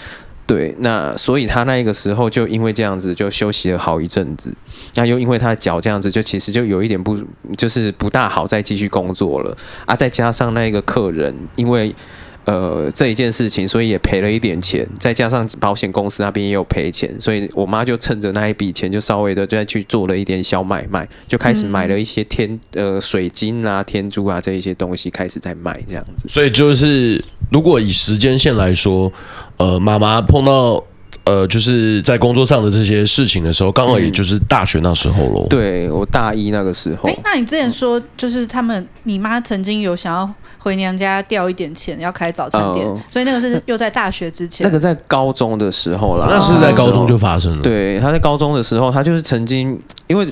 [0.47, 4.53] 对，那所以他那个时候就因为这样子就休息了好一阵子，
[4.93, 7.19] 那又因为他脚这样子，就其实就有一点不
[7.57, 11.95] 就是不大好再继续工作了啊，再加上那个客人因为。
[12.45, 26.27] 呃，这一件事情，所以也赔了一点钱，再加上保险公司那边也有赔钱，所以我妈就趁着那一笔钱，就稍微的再去做了一点小买卖，就开始买了一些天呃水晶啊、天珠啊这一些东西，开始在卖这样子。
[26.29, 29.11] 所以就是，如果以时间线来说，
[29.57, 30.83] 呃，妈妈碰到。
[31.25, 35.47] 呃，就是在工作上的这些事情的时候，刚好也就是大学那时候喽。
[35.49, 37.09] 对，我大一那个时候。
[37.09, 44.65] 哎，那你之前说，就是他们，你妈曾经有想要回娘家调一点钱，要开早餐店，所以那个是又在大学之前。
[44.69, 47.61] 那个在高中的时候啦，那是在高中就发生了。
[47.63, 50.27] 对，他在高中的时候，他就是曾经因为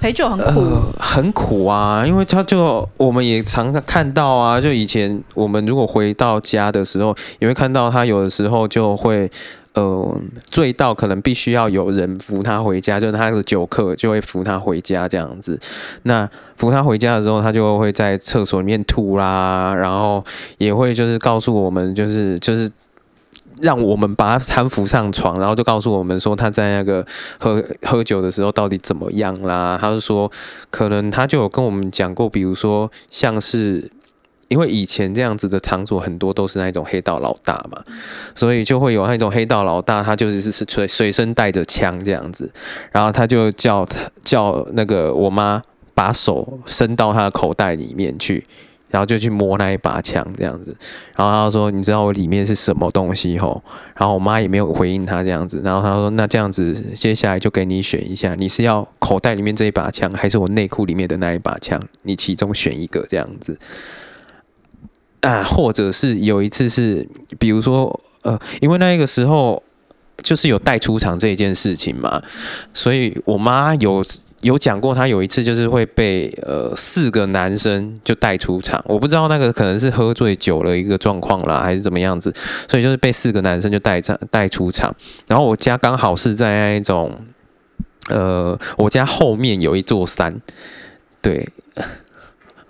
[0.00, 9.30] 陪酒很苦，很苦啊，因为他就我们也常常看到啊，就以前我们如果回到家的时候，也会看到他有的时候就会。
[9.74, 10.20] 呃，
[10.50, 15.60] 醉到可能必须要有人扶他回家，就是他的酒客就会扶他回家这样子。
[16.02, 20.24] 那扶他回家的时候，他就会在厕所里面吐啦，然后
[20.56, 22.68] 也会就是告诉我们，就是就是
[23.60, 27.06] 让我们把他搀扶上床，然后就告诉我们说他在那个
[27.38, 29.78] 喝喝酒的时候到底怎么样啦。
[29.80, 30.30] 他就说，
[30.70, 33.90] 可能他就有跟我们讲过，比如说像是。
[34.48, 37.84] 因为以前这样子的场所很多都是那种黑道老大嘛，
[38.34, 42.50] 所以就会有那种黑道老大，他就是是随随身带着枪这样子，
[42.90, 45.60] 然后他就叫他叫那个我妈
[45.92, 48.42] 把手伸到他的口袋里面去，
[48.90, 50.74] 然后就去摸那一把枪这样子，
[51.14, 53.62] 然后他说：“你知道我里面是什么东西吼？”
[53.94, 61.82] 然后我妈也没有回应他这样子，然后他说：“那这样子，接下来就给你选一下，你是要口袋里面这一把枪，还是我内裤里面的那一把枪？
[62.02, 63.58] 你其中选一个这样子。”
[65.20, 67.06] 啊，或者是有一次是，
[67.38, 69.62] 比如说呃，因为那个时候
[70.22, 72.22] 就是有带出场这一件事情嘛，
[72.72, 74.04] 所以我妈有。
[74.42, 82.32] 有讲过，他有一次就是会被呃四个男生就带出场，我不知道那个可能是喝醉酒了一个状况啦，还是怎么样子，
[82.68, 84.94] 所以就是被四个男生就带上带出场。
[85.26, 87.12] 然后我家刚好是在那一种
[88.08, 90.32] 呃，我家后面有一座山，
[91.20, 91.48] 对。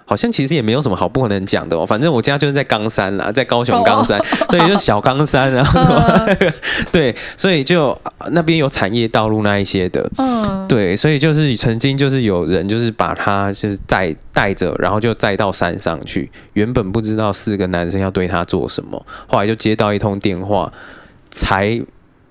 [0.08, 4.18] 好像其实也没有什么好不能讲的哦，反正我家就是在冈山啦，在高雄冈山，
[4.48, 6.28] 所以就小冈山，然后什么
[6.90, 7.94] 对，所以就
[8.30, 20.72] 那边有产业道路那一些的，嗯，对，所以就是曾经就是有人就是把他就是带带着，然后就载到山上去，原本不知道四个男生要对他做什么，后来就接到一通电话，
[21.30, 21.78] 才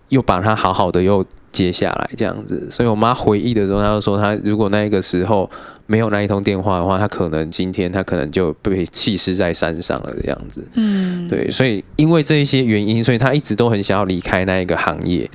[0.10, 5.48] 又把他好好的又接下来这样子，所以我妈回忆的时候，她就说她如果那个时候。
[5.88, 10.62] 没有那一通电话的话，他可能今天他可能就被弃尸在山上了这样子。
[10.76, 15.30] 嗯，对，所以因为这一些原因，所以他一直都很想要离开那一个行业。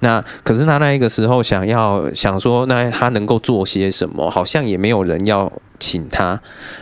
[0.00, 4.28] 那可是他那一个时候想要想说，那他能够做些什么？
[4.28, 5.50] 好像也没有人要
[5.80, 6.38] 请他，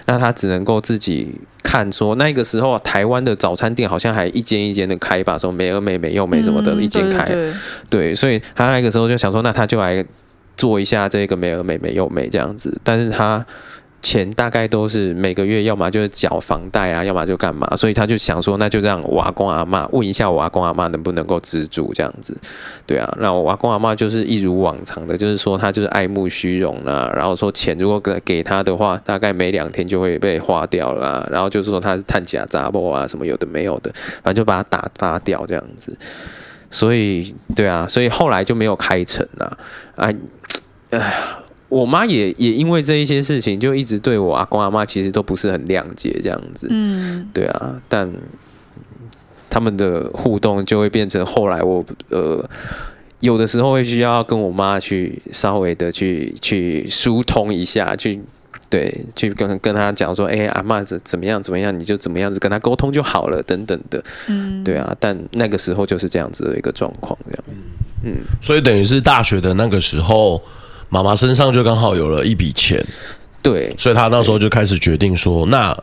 [0.07, 1.33] 那他只能够自己
[1.63, 1.93] 看。
[1.93, 7.25] 说那个时候台湾的早餐店好像还一间一间的开吧，说美而美、美又美什么的，一间开。
[7.27, 7.55] 对，对，对，
[7.91, 10.05] 对，所以他那个时候就想说，那他就来。
[10.57, 13.45] 做一下这个美而美美又美这样子，但是他
[14.01, 22.37] 钱大概都是每个月要么就是缴房贷啊，要么就干嘛，所以他就想说，那就让我阿公阿妈问一下我阿公阿妈能不能够资助这样子，
[22.85, 33.93] 对啊，那我阿公阿妈就是一如往常的，就是说他就是爱慕虚荣啦，然后说钱如果给给他的话，大概没两天就会被花掉了啊，然后就是说他是探假杂货啊什么有的没有的，
[34.25, 35.97] 反正就把他打发掉这样子。
[36.73, 39.59] 所以，对啊，所以后来就没有开成了
[39.95, 40.09] 啊！
[40.93, 41.15] 哎，
[41.69, 46.69] 我妈也也因为这一些事情，就一直对我阿公阿妈其实都不是很谅解这样子。
[46.71, 48.11] 嗯，对啊，但
[49.51, 52.49] 他们的互动就会变成后来我呃，
[53.21, 58.21] 有的时候会需要跟我妈去稍微的去去疏通一下去。
[58.71, 64.03] 对，去跟跟她讲说，哎、欸，阿妈怎怎么样怎么样，你就怎么样子跟她沟通就好了，等等的。
[64.29, 67.45] 嗯，对啊，但那个时候就是这样子的一个状况，这样。
[68.05, 70.43] 嗯，所以等于是大学的那个时候，
[70.93, 72.85] 妈妈身上就刚好有了一笔钱。
[73.41, 75.75] 对，所以他那时候就开始决定说，那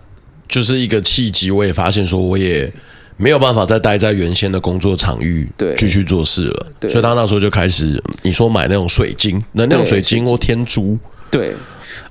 [0.47, 1.49] 就是一个契机。
[1.49, 2.71] 我也发现说，我也
[3.17, 6.67] 没有办法再待在原先的工作场域，对，继续做事了。
[6.87, 10.95] 所以他那时候就开始，你说买那种水晶，能量水晶或天珠，
[11.31, 11.55] 对。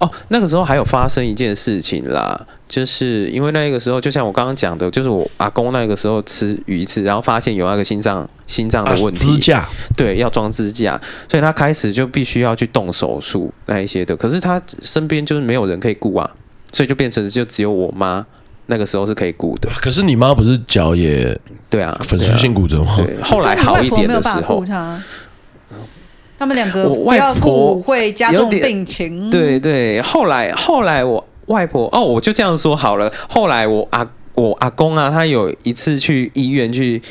[0.01, 14.17] 哦，那个时候还有发生一件事情啦，就是因为那个时候，就像我刚刚讲的，就是我阿公那个时候吃鱼翅，然后发现有那个心脏心脏的问题，支架，对，要装支架，所以他开始就必须要去动手术那一些的。
[14.17, 16.31] 可是他身边就是没有人可以顾啊，
[16.73, 18.25] 所以就变成就只有我妈
[18.67, 19.69] 那个时候是可以顾的。
[19.81, 21.39] 可是你妈不是脚也
[21.71, 22.97] 对啊，粉碎性骨折吗？
[22.97, 24.65] 对，后来好一点的时候。
[26.39, 29.29] 他们两个不要顾会加重病情。
[29.31, 33.13] 对对，后来后来我外婆哦，我就这样说好了。
[33.29, 37.03] 后来我阿我阿公啊，他有一次去医院去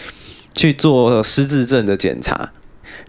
[0.54, 2.52] 去做失智症的检查。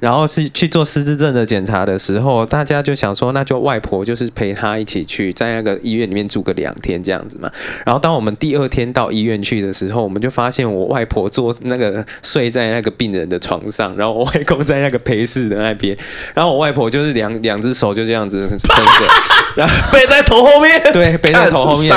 [0.00, 7.50] 然后是去做失智症的检查的时候，大家就想说，那就外婆就是陪他一起去，在那个医院里面住个两天这样子嘛。
[7.84, 15.96] 然后当我们第二天到医院去的时候，我们就发现我外婆坐那个睡在那个病人的床上，然后我外公在那个陪侍的那边，
[16.34, 19.08] 然后我外婆就是两两只手就这样子伸着，
[19.56, 21.92] 然后背在头后面，对，背在头后面，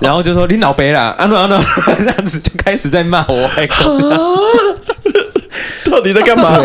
[0.00, 1.58] 然后就说你老背了，安诺安诺，
[1.98, 4.95] 这样子就开始在骂我外公。
[5.96, 6.60] 到底在干嘛？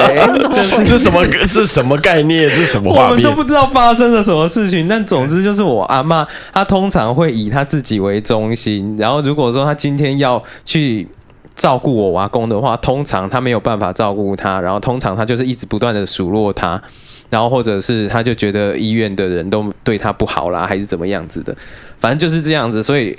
[0.84, 1.24] 这 是什么？
[1.48, 2.50] 是什么概念？
[2.50, 3.10] 这是什么画面？
[3.10, 4.90] 我们都不知道发生了什么事情。
[4.90, 8.98] 但总之就是我阿妈，她通常会以她自己为中心。
[9.00, 11.08] 然后如果说她今天要去
[11.56, 14.60] 照顾我阿公的话，通常她没有办法照顾他。
[14.60, 16.82] 然后通常她就是一直不断的数落他。
[17.30, 21.56] 然后或者是她就觉得医院的人都对她不好啦，还是怎么样子的？
[21.98, 22.84] 反正就是这样子。
[22.84, 23.18] 所以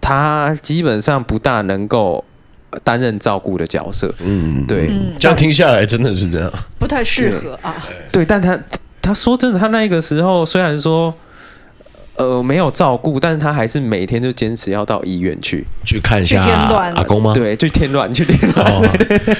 [0.00, 2.24] 她基本上不大能够。
[2.84, 7.74] 担任照顾的角色，嗯，对，这样听下来真的是这样，不太适合啊。
[8.12, 8.58] 对，但他
[9.00, 11.14] 他说真的，他那个时候虽然说，
[12.18, 17.32] 呃，没有照顾，但是他还是每天就坚持要到医院去去看一下阿公吗？
[17.32, 18.82] 对，去添乱，去添乱，哦，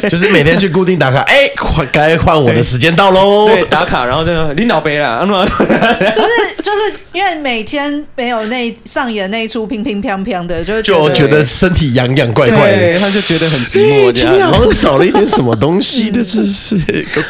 [0.09, 1.23] 就是每天去固定打卡。
[1.27, 1.51] 哎，
[1.93, 3.49] 该换我的时间到喽。
[3.49, 6.79] 对，打卡，然后 就领导杯了，就是就是
[7.13, 16.79] 因为每天没有那上演那一出乒乒乓乓的，就就觉得身体痒痒怪怪的，他就觉得很寂寞，这样好像少了一点什么东西的，是是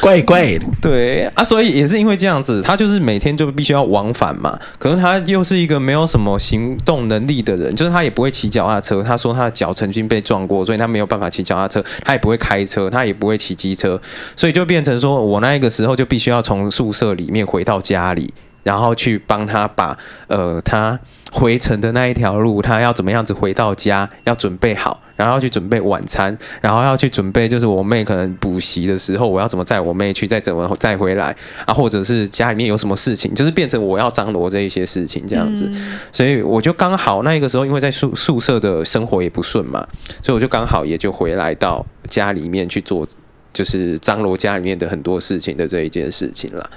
[0.03, 0.67] 怪怪的。
[0.83, 5.38] 对啊，所以也是因为这样子，他就是每天就必须要往返嘛，可能他又。
[5.39, 9.03] 就是一个没有什么行动能力的人，就是他也不会骑脚踏车。
[9.03, 11.85] 他说他的脚曾经被撞过，所以他没有办法骑脚踏车。
[12.05, 14.01] 他也不会开车，他也不会骑机车，
[14.35, 18.35] 所以就变成说我那个时候就必须要从宿舍里面回到家里。
[18.65, 19.97] 然后去帮他把
[20.27, 20.99] 呃他
[21.33, 31.37] 回程的那一条路，他要怎么样子回到家，要准备好，然后要去准备晚餐，然后要去准备就是我妹可能补习的时候，我要怎么载我妹去，再怎么再回来
[31.67, 39.87] 啊，或者是家里面有什么事情，就是变成我要张罗这一些事情这样子，嗯、所以我就刚好那个时候因为在宿宿舍的生活也不顺嘛，
[40.23, 43.07] 所以我就刚好也就回来到家里面去做，
[43.53, 46.71] 就是张罗家里面的很多事情的这一件事情了，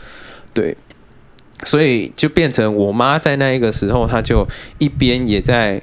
[0.53, 0.75] 对。
[1.63, 4.47] 所以就变成我妈在那一个时候，她就
[4.77, 5.81] 一边也在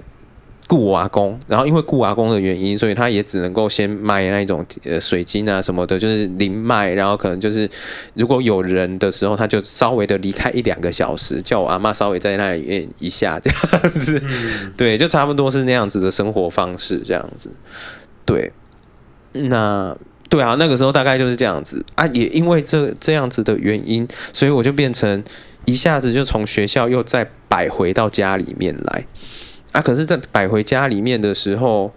[0.69, 7.69] 雇我阿公，然后因为雇阿公的原因，所以她也只能够先卖那种呃水晶啊什么的，就是零卖，然后可能就是
[8.15, 14.23] 如果有人的时候，她就稍微的离开一两个小时，叫我阿妈稍微在那里面一下这样子，
[14.77, 17.51] 对，就差不多是那样子的生活方式这样子，
[18.25, 18.53] 对，
[19.33, 19.97] 那。
[20.31, 21.83] 对啊，那个时候大概就是这样子。
[21.95, 25.25] 啊，也因为这这样子的原因，所以我就变成
[25.69, 29.05] 一下子就从学校又再摆回到家里面来
[29.73, 29.81] 啊。
[29.83, 31.93] 可是，在摆回家里面的时候，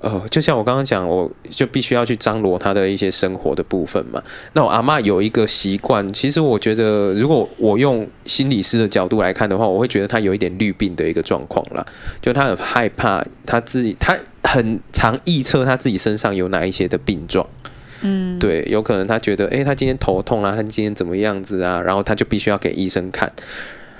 [0.00, 4.22] 呃，就像我刚刚讲，我就必须要去张罗他的一些生活的部分嘛。
[4.52, 11.84] 那我阿嬷有一个习惯，其实我觉得，如果我用心理师的角度来看的话，我会觉得他有一点绿病的一个状况啦，
[12.22, 14.16] 就他很害怕他自己他。
[14.44, 17.46] 很常臆测他自己身上有哪一些的病状，
[18.02, 23.30] 嗯，对，有可能他觉得，哎、他今天头痛啊，他今天怎么样子啊，然后他就必须要给医生看。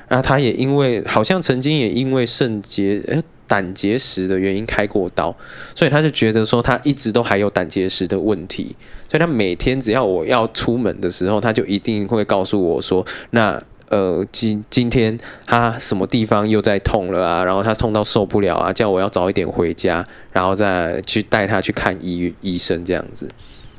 [0.09, 5.37] 然后他也因为好像曾经也因为肾结、哎、胆结石的原因开过刀，
[5.75, 8.75] 所以他就觉得说他一直都还有胆结石的问题，
[9.09, 13.63] 所以他每天只要我要出门的时候，他就一定会告诉我说，那。
[13.91, 17.43] 呃，今今天他什么地方又在痛了啊？
[17.43, 23.27] 然后他痛到受不了啊，叫我要早一点回家，然后再去带他去看医医生这样子。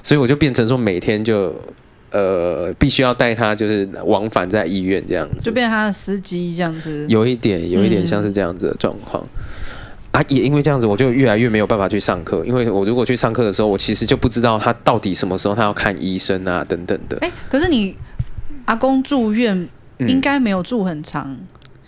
[0.04, 1.54] 所以我就变成说，每天就
[2.12, 7.06] 呃必须要带他，就是往返在医院这样子，就变成他的司机这样子。
[7.10, 10.26] 有一点，有一点像是这样子的状况、嗯、啊。
[10.30, 17.18] 也因为这样子，我就越来越没有办法去上课，因为我如果去上课的时候，我其实就不知道他到底什么时候他要看医生啊，等等的。
[17.22, 17.96] 哎，可是你
[18.66, 19.68] 阿公住院。
[20.08, 21.38] 应该没有住很长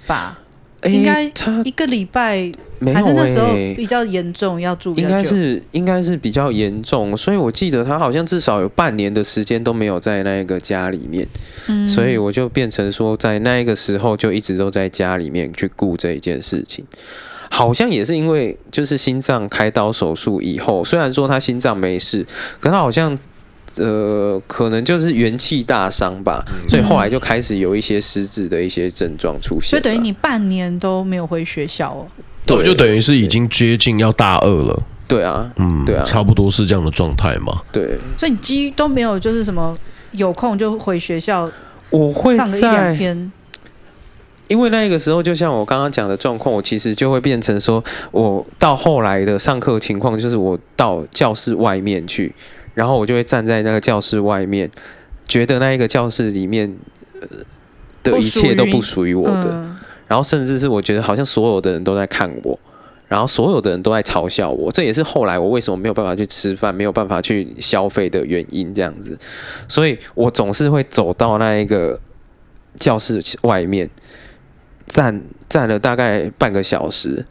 [0.05, 0.37] 吧？
[0.37, 0.41] 欸、
[0.85, 1.23] 应该
[1.63, 2.51] 一个礼拜，
[2.93, 4.95] 还是那时候比较严重，要住。
[4.95, 11.27] 应该是应该是比较严重，所以我记得他好像至少有半年的时间都没有在那个家里面，
[11.67, 16.85] 嗯、所以我就变成说，在那一个时候就一直都在家里面去顾这一件事情。
[17.49, 22.25] 好像也是因为就是心脏开刀手术以后，虽然说他心脏没事，
[22.59, 23.17] 可他好像。
[23.77, 29.69] 呃，可能就是元气大伤吧，嗯、所以后来就开始有一些失智的一些症状出现。
[29.69, 32.07] 所以等于你半年都没有回学校哦？
[32.45, 34.83] 对，就等于是已经接近要大二了。
[35.07, 37.61] 对啊，嗯，对啊，差不多是这样的状态嘛。
[37.71, 39.75] 对，所以你几乎都没有，就是什么
[40.11, 41.51] 有空就回学校，
[41.89, 43.31] 我会上个一两天。
[44.47, 47.81] 因为那个时候，就像我刚刚讲的状况，我其实就会变成说，
[48.11, 52.33] 我到后来的上课情况，就是我到教室外面去。
[52.73, 54.71] 然后我就会站在那个教室外面，
[55.27, 56.73] 觉得那一个教室里面
[57.19, 57.27] 呃
[58.03, 59.49] 的一切都不属于我的。
[59.51, 59.77] 嗯、
[60.07, 62.57] 然后甚至是我觉得好像所有的人都在看我，
[63.07, 64.71] 然后所有的人都在嘲笑我。
[64.71, 68.73] 这也是后来我为什么没有办法去吃饭、没有办法去消费的原因。
[68.73, 69.17] 这样子，
[69.67, 71.99] 所以我总是会走到那一个
[72.79, 73.89] 教室外面，
[74.85, 77.25] 站站了大概半个小时，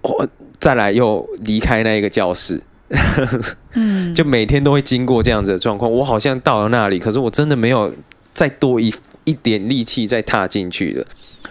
[0.00, 0.26] 我
[0.58, 2.62] 再来又离开那一个教室。
[3.74, 5.90] 嗯，就每天都会经过这样子的状况。
[5.90, 7.92] 我好像到了那里，可是我真的没有
[8.34, 8.92] 再多一
[9.24, 11.06] 一点力气再踏进去了，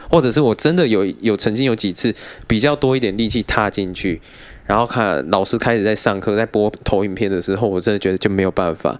[0.10, 2.14] 或者是我真的有有曾经有几次
[2.48, 4.22] 比较多一点力气踏进去，
[4.66, 9.00] 然后看老师开始在上课，在播投影片的时候，我真的觉得就没有办法，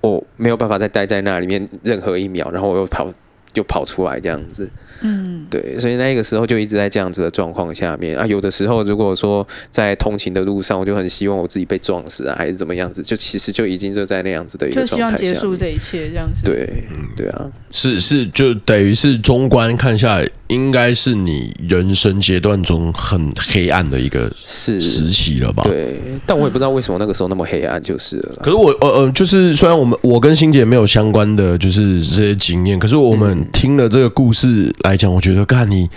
[0.00, 3.12] 我没有办法再待在那里面任何一秒，然后我又跑
[3.52, 4.68] 就跑出来这样子。
[5.02, 8.26] 嗯，对，所以那个时候就一直在这样子的状况下面啊。
[8.26, 16.42] 有的时候如果说在通勤的路上，我就很希望我自己被撞死啊，还是怎么样子，就其实就已经就在那样子的一个状态下，就希望结束这一切这样子。
[16.44, 16.68] 对，
[17.16, 25.62] 对啊，是是，就等于是中观看下来，应该是你人生阶段中很黑暗的一个时期了吧？
[25.62, 28.36] 对，但我也不知道为什么那个时候那么黑暗，就是了。
[28.42, 34.90] 可是我呃呃，就是虽然我们我跟欣姐没有相关的就是这些经验，可是我们听了这个故事来。
[34.90, 35.88] 来讲，我觉得看你，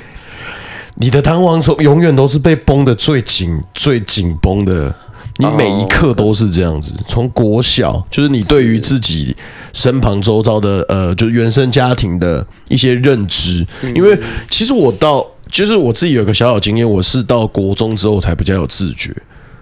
[0.97, 4.95] 你的弹簧从永远都是被绷的最紧、最紧绷的，
[5.37, 6.93] 你每一刻都是这样子。
[7.07, 9.35] 从国小，就是你对于自己
[9.73, 13.65] 身旁周遭的呃，就是原生家庭的一些认知。
[13.95, 14.17] 因为
[14.49, 19.15] 其实我到，就是我自己有个小小经验，我是到国中之后才比较有自觉，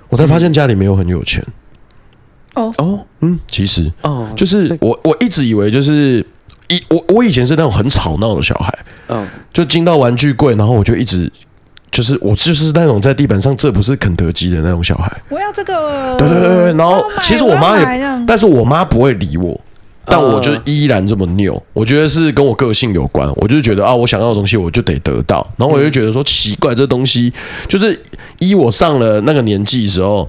[0.10, 1.46] 我才发现家里没有很有钱。
[2.56, 6.26] 哦哦，嗯，其实哦，就是我我一直以为就是。
[6.70, 8.74] 以我我以前是那种很吵闹的小孩，
[9.10, 11.30] 嗯，就进到玩具柜，然后我就一直
[11.92, 15.12] 就是我就是那种在地板上，这不是肯德基的那种小孩。
[15.30, 19.60] 我要这个，对对对，然后其实我妈也，但是我妈不会理我，
[20.06, 21.62] 但我就依然这么拗。
[21.74, 27.32] 我觉得是跟我个性有关，我就觉得啊，我想要的东西我就得得到，然后我就觉得说奇怪，这东西
[27.68, 28.02] 就是
[28.40, 30.28] 依我上了那个年纪的时候。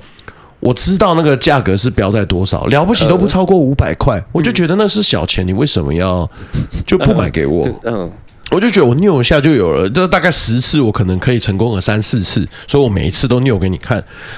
[0.65, 6.31] 我知道那个价格是标在多少，了不起都不超过五百块，我就觉得那是小钱，你为什么要
[6.87, 7.67] 就不买给我？
[7.83, 8.09] 嗯，
[8.53, 13.97] 我就觉得我扭一下就有了，就大概十次我可能可以成功个三四次，所以我每一次都扭给你看。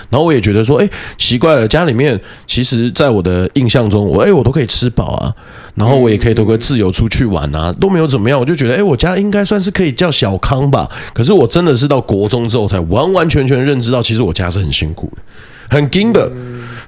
[0.09, 0.89] 然后我也觉得说，哎，
[1.19, 5.35] 奇怪了，家里面其实在我的印象中，我哎我都可以吃饱啊，
[5.75, 10.89] 然后我也可以都可以自由出去玩啊，都没有怎么样，我就觉得哎我家应该算是可以叫小康吧。
[11.13, 15.23] 可是我真的是到国中之后才完完全全认知到，其实我家是很辛苦的。
[15.77, 16.31] 很惊的，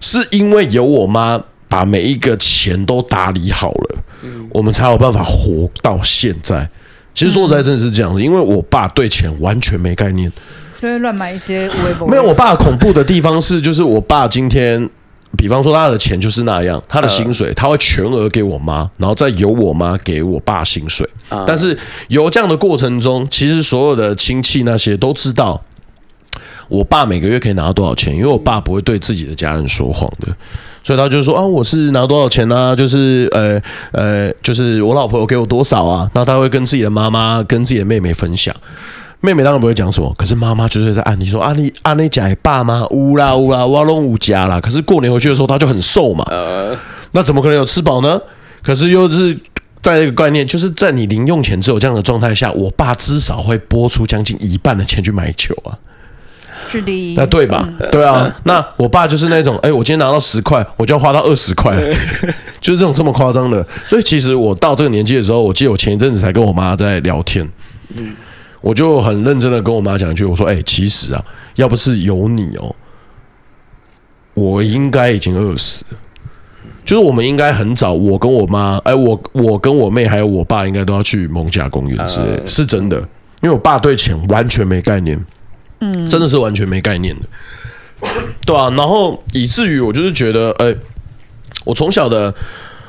[0.00, 3.98] 是因为有我妈把每一个钱都打理好了，
[4.50, 6.70] 我们才有办法活到现在。
[7.16, 10.30] 其实说实在，真的是这样子，因为我爸对钱完全没概念，
[10.80, 11.66] 就会乱买一些。
[12.06, 14.86] 没有，我爸恐怖的地方是，就是我爸今天，
[15.34, 21.08] 比方说他的钱就是那样，他的薪水他会全额给我妈，然后再由我妈给我爸薪水。
[21.46, 21.76] 但是
[22.08, 25.60] 由这样的过程中，其实所有的亲戚那些都知道。
[26.68, 28.14] 我爸每个月可以拿到多少钱？
[28.14, 30.28] 因为我爸不会对自己的家人说谎的，
[30.82, 32.76] 所以他就说啊，我是拿多少钱呢、啊？
[32.76, 33.60] 就是呃
[33.92, 36.10] 呃，就是我老婆有给我多少啊？
[36.14, 38.54] 那他会跟自己的妈妈、跟自己的妹妹分享。
[39.20, 44.60] 妹妹当然不会讲什么，可是妈妈就是在暗地说啊，你啊你家爸妈乌啦乌啦，我拢无家啦。
[44.60, 46.24] 可是过年回去的时候，他就很瘦嘛，
[47.12, 48.20] 那怎么可能有吃饱呢？
[48.62, 49.36] 可是又是
[49.80, 55.72] 在一个概念，就是在你零用钱只有这样的状态下，我爸至少会拨出将近一半的钱去买酒啊。
[56.68, 57.68] 是第一，那对吧？
[57.90, 61.76] 对啊，那我爸就是那种，哎，我今天拿到十块，我就要花到二十块，
[62.60, 63.66] 就是这种这么夸张的。
[63.86, 67.48] 所以其实我到这个年纪的时候，我记得我前一阵子才跟我妈在聊天，
[67.96, 68.14] 嗯，
[68.60, 71.24] 我就很认真的跟我妈讲一句，我说，哎，其实啊，
[71.54, 72.74] 要不是有你哦，
[74.34, 75.98] 我应该已经饿死了。
[76.84, 82.96] 就是我们应该很早，我跟我妈，哎，我我跟我妹还有我爸，应该都要去蒙贾公园之类，是真的，
[83.42, 85.18] 因为我爸对钱完全没概念。
[85.80, 88.08] 嗯，真的是完全没概念的，
[88.46, 90.74] 对啊，然后以至于我就是觉得，哎，
[91.64, 92.34] 我从小的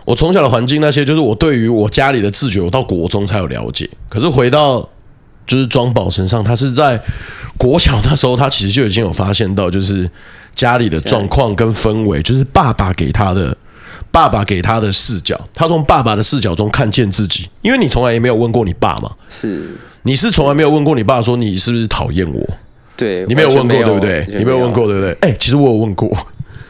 [0.06, 3.90] 我从小的环境那些，就是我对于我家里的自觉，我到国中才有了解。
[4.08, 4.88] 可是回到
[5.46, 7.02] 就是庄宝身上，他是在
[7.58, 10.10] 国小那时候，他其实就已经有发现到，就是
[10.56, 13.56] 家里的状况跟氛围，就是爸爸给他的
[14.12, 17.50] 爸爸给他的视角，他从爸爸的视角中看见自己。
[17.62, 22.48] 因为你从来也没有问过你爸嘛，是你是从来没有问过你爸说你是不是讨厌我？
[22.98, 24.26] 对，你没有问过，对不对？
[24.28, 25.16] 你没有问过，对不对？
[25.22, 26.12] 哎，其实我有问过，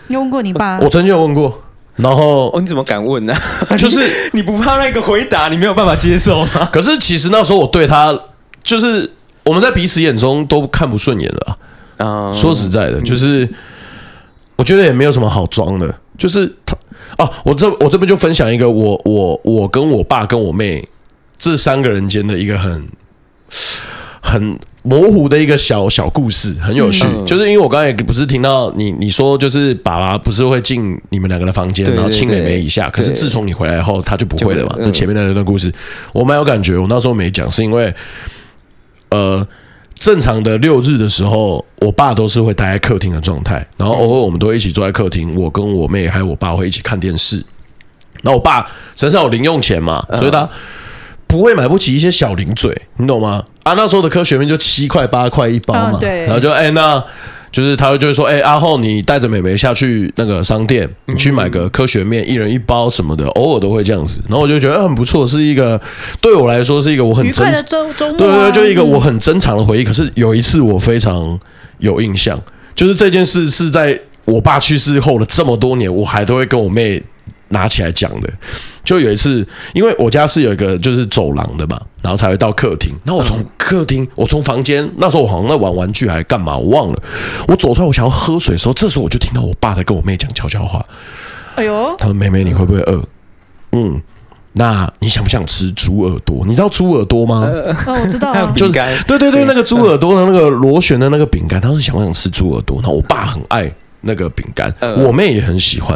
[0.07, 0.77] 你问过你爸？
[0.81, 1.63] 我曾经有问过，
[1.95, 3.33] 然后哦，你怎么敢问呢？
[3.79, 3.99] 就是
[4.33, 6.67] 你不怕那个回答，你没有办法接受吗？
[6.71, 8.17] 可是其实那时候我对他，
[8.61, 9.09] 就是
[9.45, 11.57] 我们在彼此眼中都看不顺眼了
[12.05, 12.33] 啊。
[12.33, 13.49] 说实在的，就是
[14.57, 16.75] 我觉得也没有什么好装的，就是他
[17.17, 20.85] 哦，我这我这边就分享一个我我我跟我爸跟我妹
[21.37, 22.87] 这三个人间的一个很
[24.21, 24.59] 很。
[24.87, 32.89] 模糊的一个小小故事，很有趣，嗯、就是因为我刚才也不是听到你你说，就是爸爸不是会进你们两个的房间，然后亲妹妹一下。
[32.89, 34.75] 可是自从你回来后，他就不会了嘛。
[34.79, 35.69] 那前面的那段故事，
[36.13, 36.77] 我蛮有感觉。
[36.77, 37.93] 我那时候没讲，是因为
[39.09, 39.45] 呃，
[39.95, 47.43] 正常的六日的时候，我爸都是会待在客厅的状态，然后偶尔我们都一起坐在客厅，我跟我妹还有我爸会一起看电视。
[48.21, 48.65] 然后我爸
[48.95, 50.49] 身上有零用钱嘛，所以他
[51.27, 53.43] 不会买不起一些小零嘴，你懂吗？
[53.67, 57.03] 啊，那时候的科学面就七块八块一包嘛，然后就哎、欸，那
[57.51, 64.21] 就是他会就会说，哎、欸，阿后，你带着美眉下去那个商店，你去买个科学面，一人一包什么的，偶尔都会这样子。
[64.29, 65.79] 然后我就觉得很不错，是一个
[66.21, 69.83] 对我来说是一个我很珍的周周末、对对，就一个我很珍藏的回忆。
[69.83, 71.37] 可是有一次我非常
[71.79, 72.39] 有印象，
[72.75, 77.01] 就是这件事是在我爸去世后的这么多年，我还都会跟我妹
[77.49, 78.29] 拿起来讲的。
[78.83, 82.95] 就有一次，因为我家是有一个就是走廊的嘛，然后才会到客厅。
[83.03, 87.03] 那我从客厅，我从房间，那时候我好像在玩玩具还是干嘛，我忘了。
[87.49, 90.85] 我走出来，我想要喝水的时候，这时候我就听到我爸在跟我妹讲悄悄话。
[91.55, 93.03] 哎呦，他说：“妹妹，你会不会饿？
[93.73, 94.01] 嗯，
[94.53, 96.45] 那你想不想吃猪耳朵？
[96.45, 97.45] 你知道猪耳朵吗？
[97.87, 98.71] 哦，我知道啊，就是
[99.05, 102.77] 对对对，那个猪耳朵的那个螺旋的那个饼干，他说想不想吃猪耳朵？
[102.77, 103.69] 然后我爸很爱。”
[104.01, 105.95] 那个饼干，我妹也很喜欢。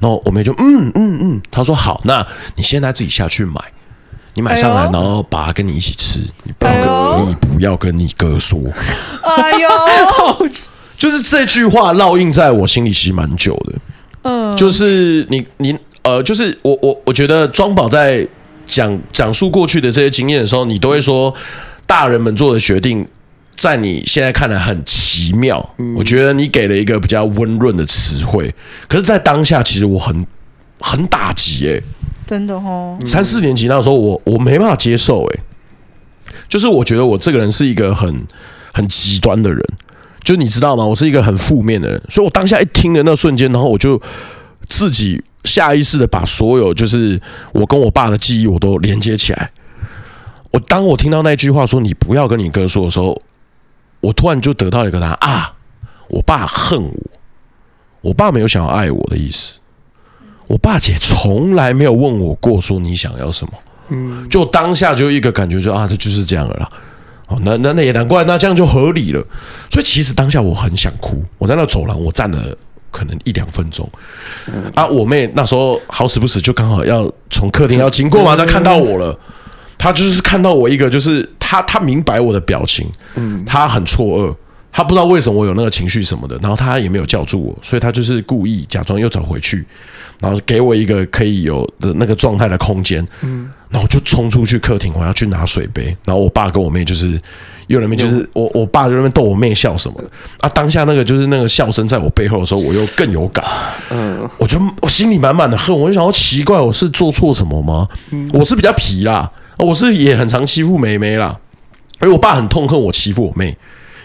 [0.00, 3.60] 然后我妹就嗯嗯嗯，她说好，那你现在自己下去买，
[4.34, 8.60] 你买上来，然后爸爸跟你一起吃，你不要跟你不要跟你哥说。
[9.22, 9.68] 哎呦，
[10.96, 13.78] 就是这句话烙印在我心里其实蛮久的。
[14.22, 18.26] 嗯，就是你你呃，就是我我我觉得庄宝在
[18.66, 21.34] 讲讲述过去的这些经验的时候，你都会说
[21.86, 23.06] 大人们做的决定。
[23.58, 25.58] 在你现在看来很奇妙，
[25.96, 28.54] 我觉得你给了一个比较温润的词汇，
[28.86, 30.24] 可是，在当下其实我很
[30.78, 31.82] 很打击哎、欸，
[32.24, 38.24] 真的哦，三四年级那时候我我没办法接受哎、欸，就是我觉得我这个人是一个很
[38.72, 39.60] 很极端的人，
[40.22, 40.86] 就你知道吗？
[40.86, 44.00] 我是一个很负面的人，所以我当下一听的那瞬间，然后我就
[44.68, 47.20] 自己下意识的把所有就是
[47.50, 49.50] 我跟我爸的记忆我都连接起来。
[50.52, 53.20] 我当我听到那句话说“你不要跟你哥说”的时候。
[54.00, 55.54] 我突然就得到了一个答案啊！
[56.08, 57.10] 我爸恨我，
[58.00, 59.58] 我爸没有想要爱我的意思，
[60.46, 63.52] 我爸姐从来没有问我过说你想要什么。
[63.88, 66.70] 嗯，就当下就一个感觉就，就啊，这就是这样了啦。
[67.26, 69.22] 哦，那那那也难怪，那这样就合理了。
[69.68, 72.56] 所以其实当下我很想哭，我在那走廊我站了
[72.90, 73.86] 可能一两分钟。
[74.74, 79.18] 啊，我妹那时候好死不死就刚好要从客厅要经过嘛，她看到我了。
[79.78, 84.36] 他就是看到我一个，就是他他明白我的表情，嗯，他很错愕，
[84.72, 89.64] 他不知道为什么我有那个情绪什么的，然后他也没有叫住我，所以他就是故意假装又走回去，
[90.20, 97.20] 然后给我一个可以有的那个状态的空间，嗯，然后我就冲出去客厅，我要去拿水杯，然后我爸跟我妹就是
[97.68, 100.10] 又那边就是我我爸就那边逗我妹笑什么的。
[100.40, 103.44] 啊，当下那个就是那个笑声在我背后的时候，我又更有感，
[103.90, 107.88] 嗯，我就我心里满满的恨，我就想要奇怪，我是做错什么吗？
[108.32, 109.30] 我是比较皮啦。
[109.58, 111.38] 我是也很常欺负妹妹啦，
[111.98, 113.48] 而我爸很痛恨我欺负我妹，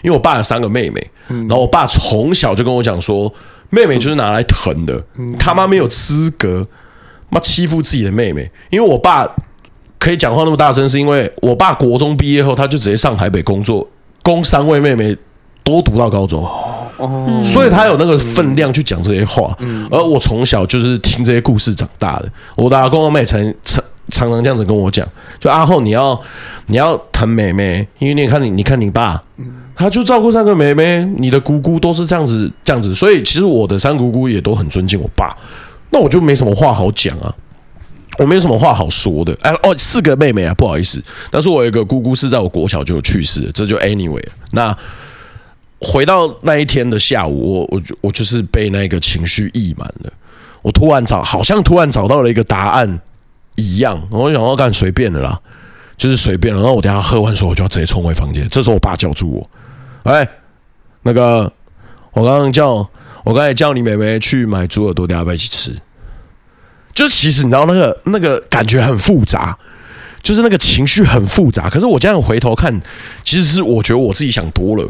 [0.02, 3.32] 因为我爸有三个妹妹，然后我爸从小就跟我讲说，
[3.70, 5.00] 妹妹就是拿来疼的，
[5.38, 6.66] 他妈没有资格
[7.30, 9.28] 妈欺负自己的妹妹，因为我爸
[9.98, 13.88] 可以讲话那么大声，是因为我爸国中毕业后他就直接上台北工作，
[14.22, 15.16] 供三位妹妹
[15.62, 16.44] 都读到高中，
[16.96, 19.56] 哦所以他有那个分量去讲这些话，
[19.90, 23.80] 而我从小就是听这些故事长大的，我的阿公阿妹曾曾。
[24.10, 25.06] 常常这样子跟我讲，
[25.40, 26.20] 就阿后你要
[26.66, 29.22] 你要疼妹妹，因为你看你你看你爸，
[29.74, 35.34] 他就照顾三个妹妹，你的姑姑都是这样子这样子，所以其实我的三姑姑也都很尊敬我爸，
[35.90, 37.34] 那我就没什么话好讲啊，
[38.18, 39.36] 我没什么话好说的。
[39.40, 44.22] 哎哦，四个妹妹啊，不好意思，但是我有一个姑姑是在我国小就去世了，这就 anyway。
[44.52, 44.76] 那
[45.80, 50.12] 回到那一天的下午，我我就我就是被那个情绪溢满了，
[50.62, 53.00] 我突然找好像突然找到了一个答案。
[53.56, 55.40] 一样，我想要干随便的啦，
[55.96, 56.52] 就是随便。
[56.54, 58.48] 然后我等下喝完水，我就要直接冲回房间。
[58.48, 59.50] 这时候我爸叫住我，
[60.12, 60.28] 哎，
[61.02, 61.52] 那个，
[62.12, 62.88] 我刚刚叫，
[63.22, 65.72] 我刚才叫你妹妹去买猪耳朵，等下要不要一起吃？
[66.92, 69.56] 就是其实你知道那个那个感觉很复杂，
[70.22, 71.70] 就是那个情绪很复杂。
[71.70, 72.80] 可是我这样回头看，
[73.22, 74.88] 其实是我觉得我自己想多了。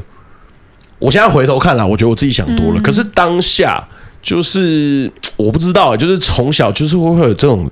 [0.98, 2.80] 我现在回头看了，我觉得我自己想多了。
[2.80, 3.86] 可是当下
[4.22, 7.70] 就是我不知道，就是从小就是会会有这种。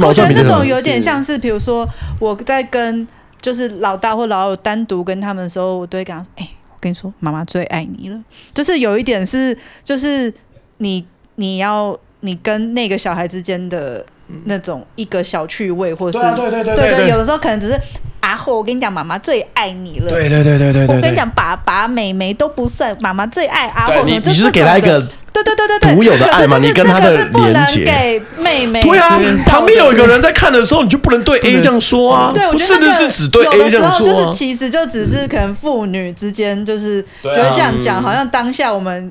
[0.00, 3.06] 我觉得那种有点像是，比如说我在跟
[3.40, 8.20] 就是老大或老二单独跟他们的时候，我都会跟他说：“哎，我跟你说，妈妈最爱你了。”
[8.54, 10.32] 就是有一点是，就是
[10.78, 11.06] 你
[11.36, 14.04] 你要你跟那个小孩之间的
[14.44, 17.78] 那种一个小趣味，或者是对对对对对，有的时候可能只是
[18.20, 20.10] 啊，或我跟你讲，妈妈最爱你了。
[20.10, 24.04] 对对对对对，我跟你讲，爸爸、妹妹都不算，妈妈最爱阿后。
[24.04, 25.06] 你你是给他一个。
[25.34, 27.86] 对对对对对，独有的爱嘛，你跟他的连接。
[27.86, 28.82] 给妹妹。
[28.82, 32.30] 对啊，旁边有一个人在看的时候，你就不能对 A 这样说啊。
[32.34, 39.10] 对，我觉得那个只对 A 这样说，就是其实就只是可能父女之间，就是觉得这样讲，好像当下我们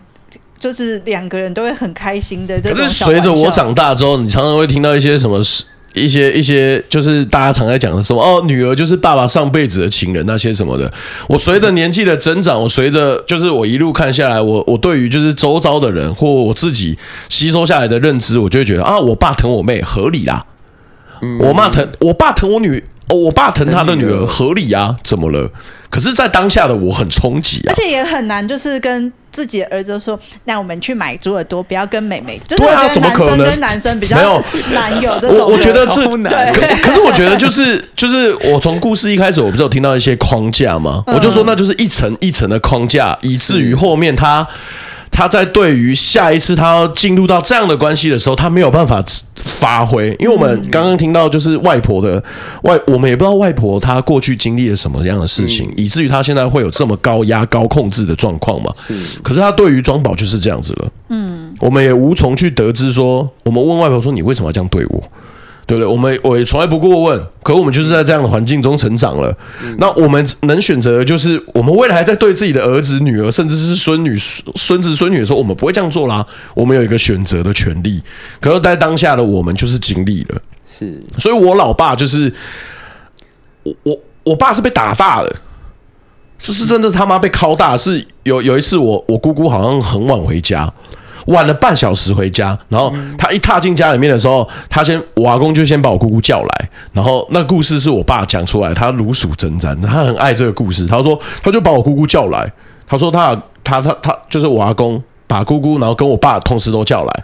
[0.61, 2.61] 就是两个人都会很开心的。
[2.61, 5.41] 可是随着我长大之后，你常常会听到一些什么
[5.93, 10.89] 一些一些，就是大家常在讲的什么哦，女儿就是爸爸上辈子的情人那些什么的。
[11.27, 16.97] 我随着年纪的增长，我随着就是我一路看下来，我我对于就是周遭的人或我自己
[17.27, 20.45] 吸收下来的认知，我就会觉得啊，我爸疼我妹合理啦，
[21.39, 22.81] 我妈疼我爸疼我女。
[23.11, 24.95] 哦，我爸疼他的女儿合理啊？
[25.03, 25.49] 怎么了？
[25.89, 34.43] 可是，在当下的我很冲击啊，而且也很难，就是跟自己的儿子说：“那我们去买猪耳朵，不要跟妹妹。”就是我觉得男生跟男生比较没有
[34.73, 35.39] 男友这种。
[35.39, 41.03] 我我觉得是难，可 可是我觉得就是就是我从故事一开始，我不是有听到一些框架吗？
[41.07, 44.47] 我就说那就是一层一层的框架，以至于后面他。
[45.11, 49.03] 他在对于下一次他要进入到这样的关系的时候，他没有办法
[49.35, 52.23] 发挥，因为我们刚刚听到就是外婆的
[52.63, 58.71] 外，我们也不知道外婆她过去经历了什么样的事情，以至于她现在会有这么高压、高控制的状况嘛。
[58.75, 60.89] 是，可是他对于庄宝就是这样子了。
[61.09, 65.03] 嗯，我们也无从去得知说，我们问外婆说：“你为什么要这样对我？”
[65.72, 65.89] 对不对？
[65.89, 69.34] 我们我也从来不过问，可我们就是在这样的环境中成长了。
[69.64, 74.14] 嗯、那我们能选择的就是，我们未来在对自己的儿子、女儿，甚至是孙女、
[74.56, 76.27] 孙子、孙女的时候，我们不会这样做啦。
[76.53, 78.03] 我们有一个选择的权利。
[78.41, 80.41] 可是，在当下的我们就是经历了。
[80.65, 82.34] 是，所以我老爸就是
[83.64, 85.34] 我我我爸是被打大的，
[86.38, 87.77] 是是真的他妈被敲大。
[87.77, 90.69] 是有有一次我，我我姑姑好像很晚回家。
[91.27, 100.85] 晚了半小时回家，然后他一踏进家里面的时候，他先我阿公就先把我姑姑叫来，然后那故事是我爸讲出来，他如数真真，他很爱这个故事。
[100.85, 102.52] 他说他就把我姑姑叫来，
[102.88, 107.23] 他说他他他他就是我阿公把姑姑，然后跟我爸同时都叫来，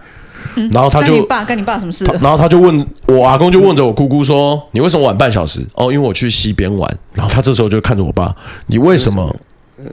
[0.72, 2.06] 然后他就跟你爸跟你爸什么事？
[2.22, 6.98] 然后他就问我阿公就问着我姑姑说：“你为什么晚半小时？”哦，因为我去溪边玩。
[7.14, 8.34] 然后他这时候就看着我爸
[8.68, 9.36] ：“你为什么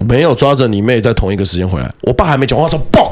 [0.07, 3.11] 没有抓着你妹在同一个时间回来？”我爸还没讲话，说：“嘣！”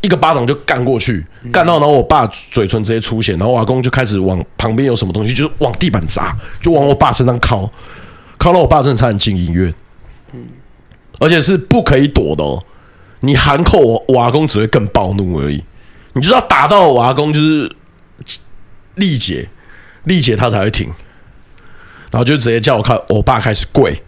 [0.00, 7.70] 一个巴掌就干过去，干到然后我爸嘴唇直接出血，然后我阿公就开始往旁边有什么东西，就是往地板砸，就往我爸身上敲，
[8.38, 9.72] 敲到我爸真的差点进医院。
[10.32, 10.46] 嗯
[11.20, 12.62] 而且是不可以躲的哦，
[13.20, 15.62] 你喊口我，我阿公只会更暴怒而已。
[16.12, 17.70] 你知道打到我阿公就是
[18.96, 19.48] 力竭，
[20.04, 20.88] 力竭他才会停，
[22.10, 24.02] 然后就直接叫我看我爸开始跪，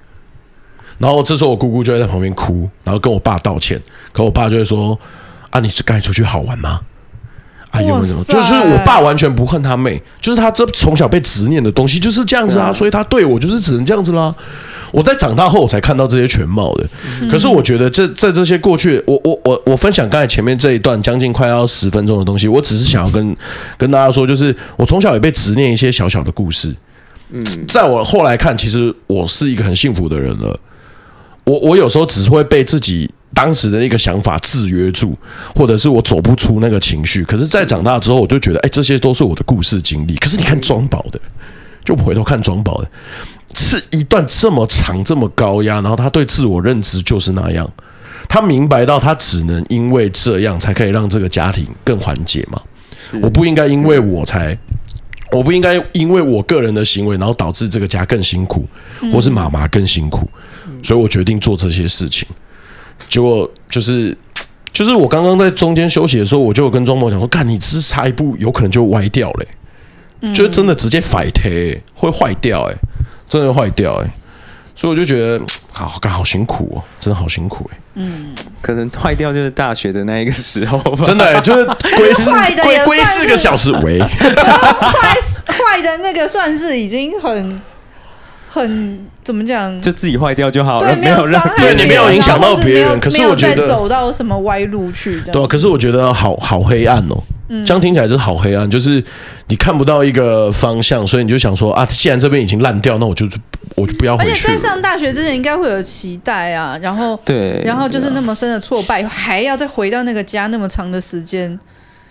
[0.99, 3.81] 然后这时候我姑姑就会在旁边哭，然后跟我爸道歉，
[4.13, 4.99] 可我爸就会说。
[5.57, 5.61] 啊！
[5.61, 6.81] 你是该出去好玩吗？
[7.70, 8.24] 啊，有没有？
[8.24, 14.35] 就是我爸完全不恨他妹，就是他这从小被执念的东西就是这样子啊，所以他对我就是只能这样子啦。
[14.93, 16.87] 我在长大后我才看到这些全貌的，
[17.28, 23.37] 可是我觉得这在这些过去，我我我我分享刚才前面这一段将近快要十分钟的东西，我只是想要跟
[23.77, 26.74] 跟大家说，就是我从小也被执念一些小小的故事。
[27.31, 30.59] 嗯，在我后来看，其实我是一个很幸福的人了。
[31.45, 33.11] 我我有时候只会被自己。
[33.35, 35.16] 当时的一个想法制约住，
[35.55, 37.23] 或者是我走不出那个情绪。
[37.24, 40.15] 可是，在长大之后，我就觉得，哎，这些都是我的故事经历。
[40.16, 41.20] 可是，你看庄宝的，
[41.85, 42.90] 就回头看庄宝的，
[43.55, 47.70] 是一段这么长、这么高压，然后他对自我认知就是那样。
[48.28, 52.61] 他明白到，他只能因为这样才可以让这个家庭更缓解嘛。
[53.20, 54.57] 我不应该因为我才，
[55.31, 58.66] 我不应该因为我个人的行为，然后导致这个家更辛苦，
[59.12, 60.28] 或是妈妈更辛苦。
[60.82, 62.27] 所以我决定做这些事情。
[63.09, 64.16] 结果就是，
[64.73, 69.48] 就是我刚刚在中间休息的时候，我就跟庄某讲说：“干，你只差一步，有可能就歪掉嘞、
[70.23, 72.77] 欸，就是真的直接反贴、欸，会坏掉、欸，哎，
[73.28, 74.10] 真的会坏掉、欸，哎，
[74.74, 75.40] 所以我就觉得，
[75.73, 82.31] 好干，好辛苦哦，真的好辛苦、欸，哎，嗯，可能坏掉就是大学的那一个时候吧，真的、欸、就是归四
[82.62, 85.16] 归归四个小时为， 坏
[85.47, 87.60] 坏的那个算是已经很。
[88.61, 89.81] 很怎么讲？
[89.81, 93.01] 就自己坏掉就好了，对，没有让别人，你没有影响到别人。
[93.01, 97.23] 可是我觉得走到什么歪路去的，对啊，可是我觉得好好黑暗哦。
[97.49, 99.03] 嗯，这样听起来就是好黑暗，就是
[99.47, 103.24] 你看不到一个方向，所以你就想说啊，既然这边已经烂掉，那我就
[103.77, 104.31] 我就不要回去。
[104.31, 111.57] 而且在上大学之前应该会有期待啊，然后对，然后就是那么深的挫败，还要再回到那个家那么长的时间，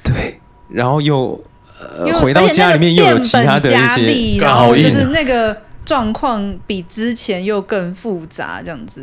[0.04, 0.40] 对，
[0.70, 1.38] 然后又
[1.78, 3.74] 呃回到家里面又有其他的一
[4.14, 5.65] 些，然后就是那个。
[5.86, 9.02] 状况比之前又更复杂，这样子。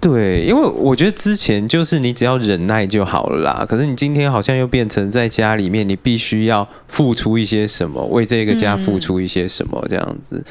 [0.00, 3.64] 对，因为我觉得之前就是你只要忍耐就好了啦。
[3.66, 10.44] 可是你今天好像又变成在家里面，你必须要付出一些什么，为这个家付出一些什么，这样子。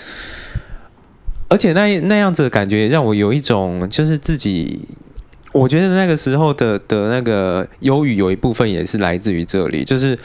[1.49, 4.87] 而且那那样子的感觉让我有一种，就是自己，
[5.51, 10.17] 我觉得那个时候的的那个忧郁，有一部分也是来自于这里，就是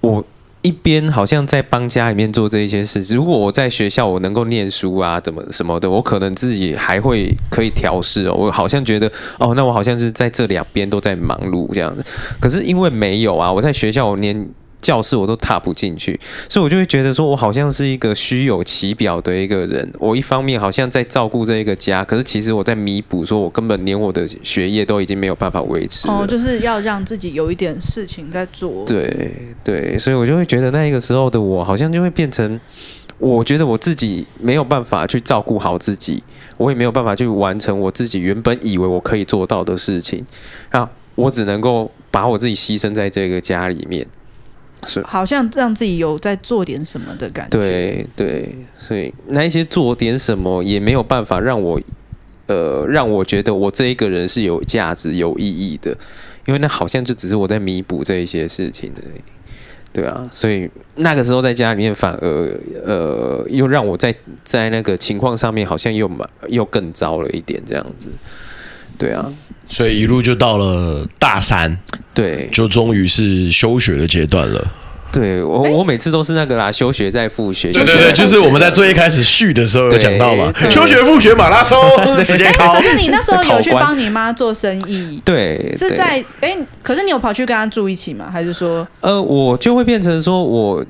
[0.00, 0.24] 我。
[0.66, 8.34] 一边好像在帮家里面做这一些事，如果我在学校我能够念书啊，怎么什么的，我可能自己还会可以调试哦。
[8.34, 9.06] 我好像觉得
[9.38, 12.04] 哦，那我好像是在这两边都在忙碌这样子。
[12.40, 14.48] 可是因为没有啊，我在学校我连
[14.86, 16.16] 教室我都踏不进去，
[16.48, 19.92] 所以我就会觉得说，我好像是一个虚有其表的一个人。
[19.98, 26.06] 我一方面好像在照顾这一个家，可是其实我在弥补，说我根本连我的学业都已经没有办法维持。
[26.06, 28.84] 哦，就是要让自己有一点事情在做。
[28.86, 29.32] 对
[29.64, 32.60] 对，所以我就会觉得那一个时候的我，好像就会变成，
[33.18, 36.22] 我觉得我自己没有办法去照顾好自己，
[36.56, 40.24] 我也没有办法去完成我自己原本以为我可以做到的事情。
[40.70, 44.06] 啊，我只能够把我自己牺牲在这个家里面。
[44.86, 47.58] 是，好像让自己有在做点什么的感觉。
[47.58, 51.80] 对对，所以那一些做点什么也没有办法让我，
[52.46, 55.90] 呃，让我觉得我这一个人是有价值、有意义的，
[56.46, 59.02] 因为那好像就只是我在弥补这一些事情的。
[59.92, 64.14] 对啊，所以那个时候在家里面反而，呃，又让我在
[64.44, 68.10] 在那个情况上面好像又蛮又更糟了一点这样子。
[68.98, 69.32] 对啊。
[69.68, 71.76] 所以一路就到了大三，
[72.14, 74.72] 对，就终于是休学的阶段了。
[75.18, 77.72] 对我，我每次都是那个啦，休学再复学。
[77.72, 81.80] 对对对，就是我们在最一开始续的时候有讲到嘛，休学复学马拉松
[82.22, 82.74] 直接考。
[82.74, 85.18] 可是你那时候有去帮你妈做生意？
[85.24, 88.28] 对，是在哎，可是你有跑去跟她住一起吗？
[88.30, 88.86] 还是说？
[89.00, 90.84] 呃，我就会变成说我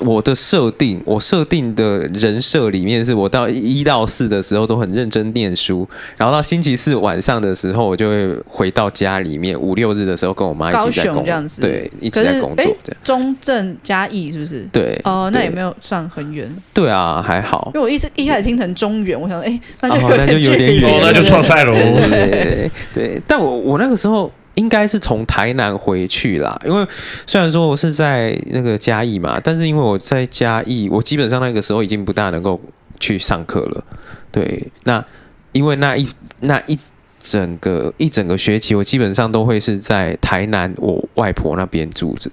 [0.00, 5.88] 我的设定，我设定的人设里面是我到一到四的时候都很认真念书，
[6.18, 12.76] 然后到星期四晚上的时候，我就会回到家里面，五六日的时候跟我妈一起在工作，这样子，对，一起在工作。
[13.02, 13.69] 中正。
[13.82, 14.66] 嘉义是不是？
[14.72, 16.48] 对哦，那也没有算很远。
[16.72, 17.70] 对啊，还好。
[17.74, 21.72] 因为我一直一开始听成中原，我想说，哎，那就那就有点远，那就错赛了。
[21.72, 26.86] 对对，但我我那个时候应该是从台南回去啦，因为
[27.26, 32.60] 虽然说我是在那个嘉义嘛，但是因为我在嘉义，我基本上那个时候已经不大能够
[32.98, 33.84] 去上课了。
[34.30, 35.04] 对，那
[35.52, 36.08] 因为那一
[36.40, 36.78] 那一
[37.18, 42.30] 整个一整个学期，我基本上都会是在台南我外婆那边住着。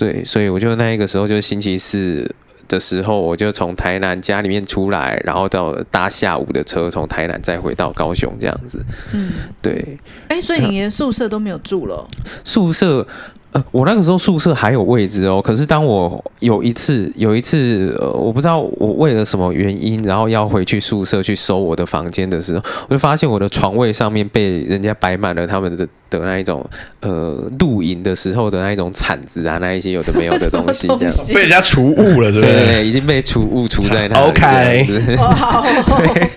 [0.00, 2.34] 对，所以我就那一个时候，就是星期四
[2.66, 8.82] 的时候，我就从台南家里面出来，然后到搭下午的车，从台南再回到高雄这样子。
[9.12, 9.98] 嗯，对。
[10.28, 12.08] 哎，所以你连宿舍都没有住了？
[12.42, 13.06] 宿舍。
[13.52, 26.68] 呃，我那个时候宿舍还有位置哦，可是当我有一次有一次，呃，我不知道我为了什么原因，然后要回去宿舍去收我的房间的时候，我就发现我的床位上面被人家摆满了他们的的那一种，
[27.00, 32.66] 呃，露营的时候的那一种铲子啊，那一些有的没有的东西，这样 被人家除物了，对不对？
[32.66, 34.26] 对，已经被除物除在那里。
[34.30, 36.30] OK，对，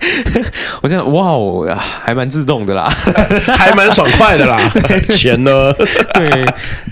[0.80, 2.88] 我这样哇哦，还蛮自动的啦，
[3.58, 4.56] 还蛮爽快的啦，
[5.10, 5.72] 钱呢？
[6.14, 6.44] 对。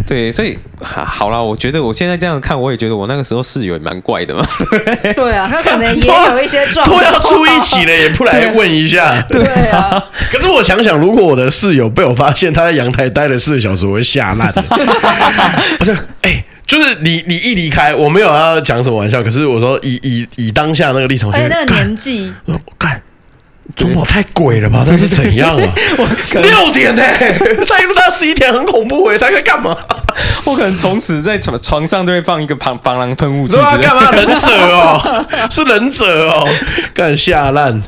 [0.05, 4.45] 对，所以好啦，我觉得我现在这样看，我也觉得我那个时候室友也蛮怪的嘛。
[5.15, 9.23] 对啊，他可能也有一些状况，都要住一起了，也不来问一下。
[9.29, 14.51] 对啊，可是我想想，如果我的室友被我发现他在阳台待了四个小时，我会吓烂。
[15.79, 23.01] 不是，哎，就是你，你一离开，我没有要讲什么玩笑，可是我说以以以当下那个立场，哎，那个年纪，我看。
[23.77, 24.85] 中宝太鬼了吧？
[24.87, 25.75] 那是怎样啊？
[26.33, 27.03] 六点呢？
[27.67, 29.17] 他一路到十一点，很恐怖哎！
[29.19, 29.77] 他在干嘛？
[30.45, 33.57] 我可能从此在床床上都会放一个防防狼喷雾器。
[33.57, 34.11] 干嘛？
[34.13, 36.47] 忍者哦，是忍者哦，
[36.93, 37.81] 干下烂。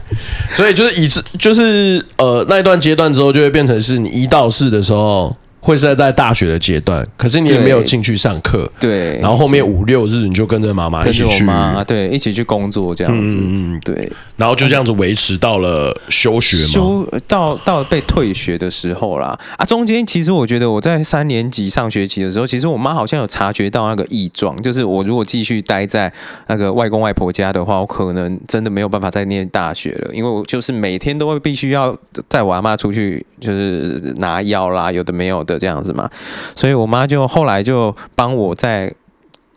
[0.55, 5.37] 所以就是以就是呃那一段阶段之后，就会变成是你一到四的时候。
[5.65, 9.19] 会是在在大学的阶段，可是你也没有进去上课，对。
[9.19, 14.13] 然后后面五六日你就跟着妈妈一起去，妈，对，一起去工作这样子，嗯，对。
[14.37, 19.39] 然后就这样子维持到了休学嘛，休到到被退学的时候啦。
[19.57, 26.13] 啊，中间其实我觉得我在三年级上学期的时候，其实我妈好像有察觉到那个异状，就是我如果继续待在
[26.49, 31.97] 那个外公外婆家的话，我可能真的没有办法再念大学了，因为我就是每天都会必须要
[32.29, 35.54] 带我阿妈出去，就是拿药啦，有的没有的。
[35.59, 36.11] 这样子嘛，
[36.55, 38.93] 所以我妈就后来就帮我在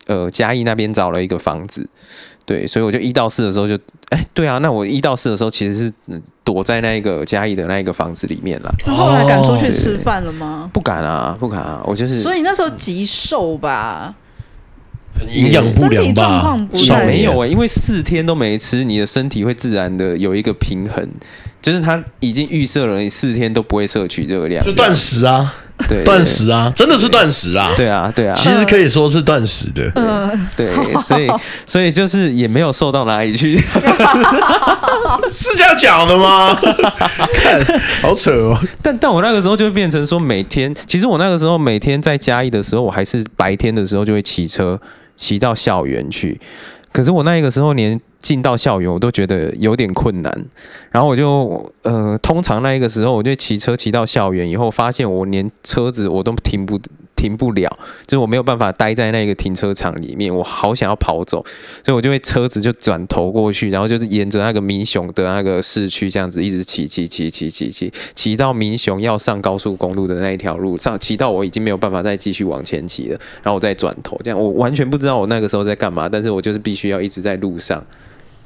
[0.06, 1.88] 呃嘉义那边找了一个房子，
[2.46, 3.78] 对，所以我就一到四的时候就，
[4.10, 8.74] 哎，对啊，那我一到四的时候其实是躲在那个嘉义的那一个房子里面了。
[8.86, 10.70] 后来敢出去吃饭了吗？
[10.72, 12.22] 不敢啊，不敢啊，我就是。
[12.22, 14.16] 所以那时候极瘦吧，
[15.30, 21.06] 营养不良吧，也没有哎、欸，因为四天都没吃，你的身体会自然的有一个平衡，
[21.62, 25.54] 就是他已经预设了你四天都不会摄取热量，就断食啊。
[25.88, 27.72] 对，断食啊，真的是断食啊！
[27.76, 29.92] 对啊，对啊，其实可以说是断食的。
[29.96, 31.30] 嗯，对，所以
[31.68, 33.58] 所以就是也没有瘦到哪里去，
[35.30, 36.58] 是这样讲的吗？
[37.34, 38.58] 看，好扯哦！
[38.82, 44.80] 但但我那个时候就会变成说，每天其实我那个时候每天在嘉义的时候，我还是白天的时候就会骑车
[45.16, 46.40] 骑到校园去。
[46.98, 50.46] 可是我那一个时候连进到校园我都觉得有点困难，
[50.90, 56.80] 然后我就呃，通常那一个时候我就骑车骑到校园以后，发现我连车子我都停不
[57.18, 57.70] 停不了，
[58.06, 61.44] 就是我没有办法待在那个停车场里面，我好想要跑走，
[61.84, 77.84] 所以我就会车子就转头过去，然后就是沿着那个民雄的那个市区这样子一直骑骑骑骑骑骑骑到民雄要上高速公路的那一条路上，骑到我已经没有办法再继续往前骑了，然后我再转头，这样我完全不知道我那个时候在干嘛，但是我就是必须要一直在路上，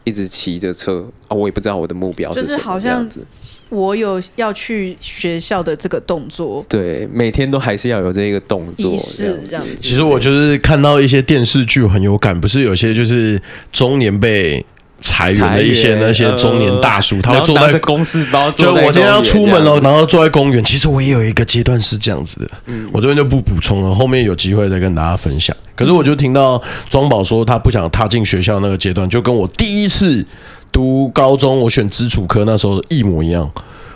[0.06, 3.28] 一直骑着车啊，我也不知道我的目标是什么，就是好像这样子。
[3.72, 9.76] 我有要去学校的这个动作，对，每天都还是要有这个动作，是这样子。
[9.78, 13.42] 其实我就是看到一些电视剧很有感，不是有些就是
[13.72, 14.64] 中年被
[15.00, 20.62] 裁员的一些那些中年大叔，他会坐在公司包，就我今天要出门了，然后坐在公园。
[20.66, 25.56] 其实我也有一个阶段是这样子的，嗯，我这边就不补充了，后面有机会再跟大家分享。
[25.76, 30.26] 可是我就听到庄宝说他不想踏进学校那个阶段，就跟我第一次。
[30.72, 33.50] 读高中，我选基础科那时候一模一样，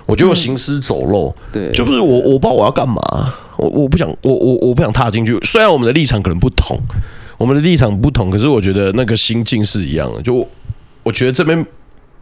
[0.05, 3.01] 我觉得我行尸走肉，对，就不是我，我不知道我要干嘛，
[3.57, 5.39] 我我不想，我我我不想踏进去。
[5.43, 6.77] 虽然我们的立场可能不同，
[7.37, 10.21] 我们的立场不同，可是我觉得那个心境是一样的。
[10.21, 10.45] 就
[11.03, 11.65] 我觉得这边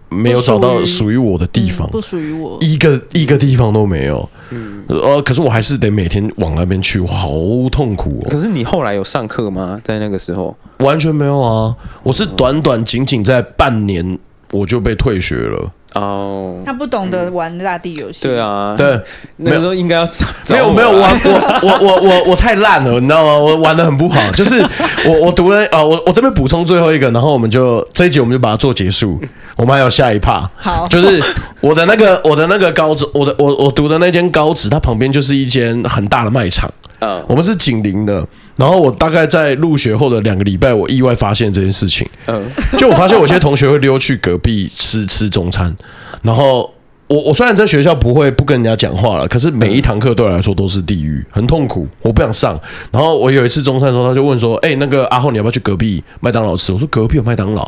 [0.10, 4.30] 没有找到属于我的地方，不属于我，一个一个地方都没有。
[4.52, 7.30] 嗯，呃，可是我还是得每天往那边去，我好
[7.72, 8.30] 痛苦哦。
[8.30, 9.82] 可是你后来有上课吗？
[9.84, 14.20] 在那个时候完全没有啊，我是短短仅仅在半年。
[14.54, 16.56] 我就被退学了哦。
[16.66, 18.24] 他不懂得玩大地游戏。
[18.28, 18.98] 对啊，对，
[19.38, 20.08] 那个时候应该要
[20.48, 23.34] 没有没有玩我我我我我太烂了，你知道吗？
[23.34, 24.22] 我玩的很不好。
[24.34, 24.64] 就是
[25.06, 29.20] 我我读了啊，我我这边补充最后一个，然后我们就这一集我们就把它做结束。
[29.56, 31.22] 我们还有下一趴，好，就是
[31.62, 36.72] 我的那个我的那个高职，我的我我读的那间高职，它旁边就是一间很大的卖场。
[37.00, 38.26] 嗯，我们是紧邻的。
[38.56, 42.08] 然后我大概在入学后的两个礼拜，我意外发现这件事情。
[42.28, 42.44] 嗯，
[42.78, 45.76] 就我发现，有些同学会溜去隔壁吃吃中餐。
[46.22, 46.72] 然后
[47.08, 52.60] 我我虽然在学校不会不跟人家讲话了，可是每一堂课对我来说都是地狱，很痛苦，我不想上。
[52.92, 57.64] 然后我有一次中餐的时候，他就问说：“哎，那个阿浩，你要不要去隔壁麦当劳吃？”我说：“隔壁有麦当劳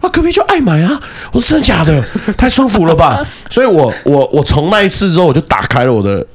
[0.00, 1.00] 啊，隔壁就爱买啊。”
[1.32, 2.02] 我说：“真的假的？
[2.36, 6.26] 太舒服了吧！”所以我我我从那一次之后，我就打开了我的。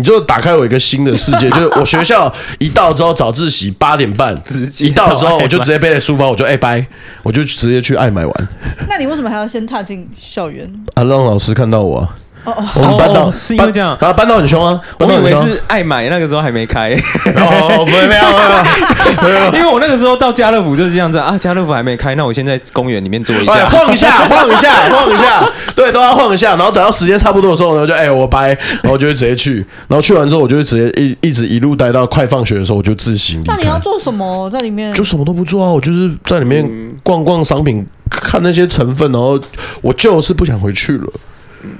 [0.00, 4.34] 你就打开我一个新的世界， 就是我学校一到之后早自习八点半，
[4.80, 6.84] 一到之后我就直接背着书包，我就哎拜，
[7.22, 8.48] 我就直接去爱买玩。
[8.88, 10.66] 那你为什么还要先踏进校园？
[10.94, 12.08] 啊，让老师看到我。
[12.44, 14.80] 哦哦，我们搬到是因为这样，然后搬到很凶啊！
[14.98, 16.90] 我以为是爱买那个时候还没开，
[17.36, 18.22] 哦，没有没有
[19.22, 28.48] 没有， 因为我那个时候到家乐福就是这样子啊，家乐福还没开，那我先在公园里面坐一下，晃一下，晃一下，晃一下，对，都要晃一下，然后等到时间差不多的时候，呢就哎我掰，
[28.82, 29.56] 然后我就会直接去，
[29.88, 33.56] 然后去完之后，我就会直接一一直一路待到快放学的时候，我就自行离开。
[33.56, 34.48] 那你要做什么？
[34.50, 34.92] 在里面？
[34.94, 36.64] 就什么都不做啊，我就是在里面
[37.02, 39.38] 逛逛商品，看那些成分，然后
[39.82, 41.12] 我就是不想回去了。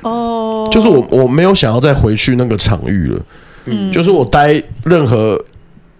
[0.02, 3.20] 哦，就是我我没有想要再回去那个场域了，
[3.66, 5.43] 嗯，就是我待任何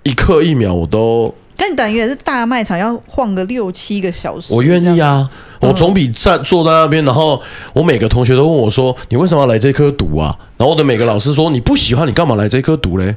[0.03, 5.29] 一刻一秒我都，但你等于也是大卖场要晃个六七个小时，我愿意啊，
[5.61, 7.41] 我总比站坐在那边，然后
[7.73, 10.37] 我每个同学都问我说，你为什么要来这科读啊？
[10.57, 13.17] 然后我的每个老师说，你不喜欢你干嘛来这科读嘞？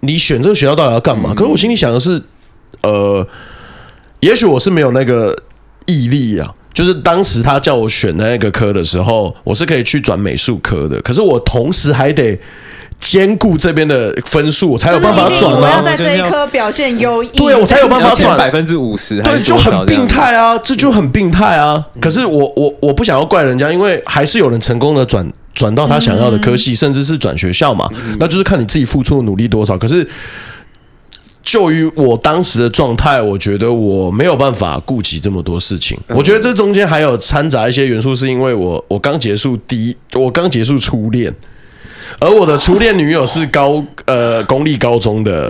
[0.00, 1.32] 你选这个学校到底要干嘛？
[1.34, 2.22] 可是我心里想的是，
[2.82, 3.26] 呃，
[4.20, 5.36] 也许我是没有那个
[5.86, 6.52] 毅力啊。
[6.72, 12.38] 就是当时他叫我选那个科的时候，我是可以去转美术科的，可是我同时还得
[12.98, 15.58] 兼顾这边的分数，我才有办法转啊！
[15.60, 20.56] 我要在这一科表现优异，对，我才有办法转百分之五十，对，就很病态啊！
[20.58, 21.84] 这就很病态啊！
[22.00, 27.88] 可是我我我不想要怪人家，因为还是有人成功的转转到他想要的科系，甚至是转学校嘛，
[28.18, 29.76] 那就是看你自己付出的努力多少。
[29.76, 30.06] 可是。
[31.42, 35.98] 就于我当时的状态，我觉得我没有办法顾及这么多事情。
[36.08, 41.34] 我觉得这中间还有掺杂一些元素，是因为我我刚结束第一，我刚结束初恋，
[42.20, 45.48] 而我的初恋女友是高 呃公立高中的，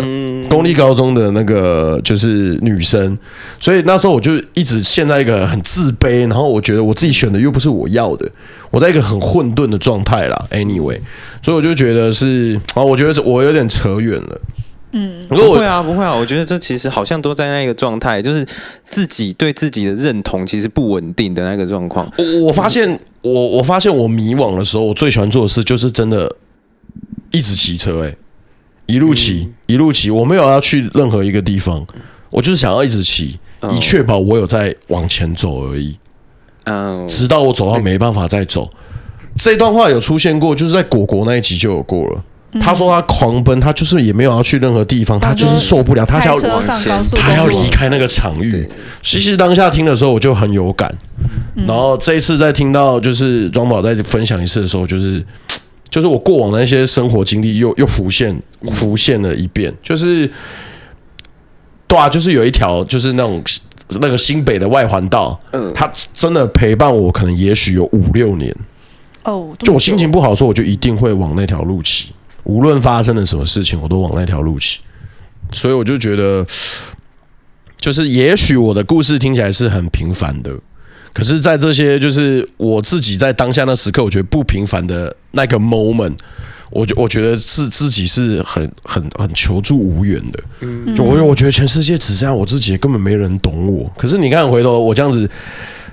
[0.48, 3.18] 公立高中的那个就是女生，
[3.60, 8.26] 所以那时候我就一直陷在一个很自卑，然后我觉得我自己选的又不是我要的，
[8.70, 10.46] 我在一个很混沌的状态啦。
[10.50, 11.00] Anyway，
[11.42, 14.40] 所以我就觉得是啊，我觉得我有点扯远了。
[14.92, 18.46] 嗯，不会啊，不会啊，我觉得这其实好像都在那个状态，就是
[18.88, 22.10] 自己对自己的认同其实不稳定的那个状况。
[22.18, 26.30] 我我发现，我我发现我迷惘的时候，我最喜欢做的事就是真的
[27.30, 28.14] 一直骑车，哎，
[28.86, 31.86] 一路骑，嗯、一路骑，我没有要去任何一个地方，
[32.28, 33.38] 我就是想要一直骑，
[33.70, 35.96] 以确保我有在往前走而已。
[36.64, 38.70] 嗯，直到我走到没办法再走。
[39.38, 42.24] 这段话有出现过，就是在果果那一集就有过了。
[42.60, 48.68] 他说他狂奔，他就是也没有要去任何地方，他就是受不了，他要往前，他要离开那个场域。
[49.00, 50.94] 其实当下听的时候，我就很有感。
[51.66, 55.24] 然后这一次在听到就是庄宝在分享一次的时候，就是
[55.88, 58.34] 就是我过往的那些生活经历又又浮现
[58.74, 60.30] 浮现了一遍，就是
[61.86, 63.42] 对啊，就是有一条就是那种
[64.00, 68.54] 那个新北的外环道，嗯，他真的陪伴我，可能也许有五六年。
[69.24, 72.08] 哦，就我心情不好的时候，我就一定会往那条路骑，
[72.44, 74.80] 无论发生了什么事情，我都往那条路骑。
[75.52, 76.46] 所以我就觉得，
[77.78, 80.50] 就是也许我的故事听起来是很平凡的，
[81.12, 86.14] 可是，在这些就是我自己在当下那时刻，我觉得不平凡的那个 moment，
[86.70, 90.42] 我觉我觉得是自己是很很很求助无援的。
[90.60, 93.90] 嗯，就我我觉得全世界只剩下我自己，根本没人懂我。
[93.96, 95.28] 可是你看，回头我这样子。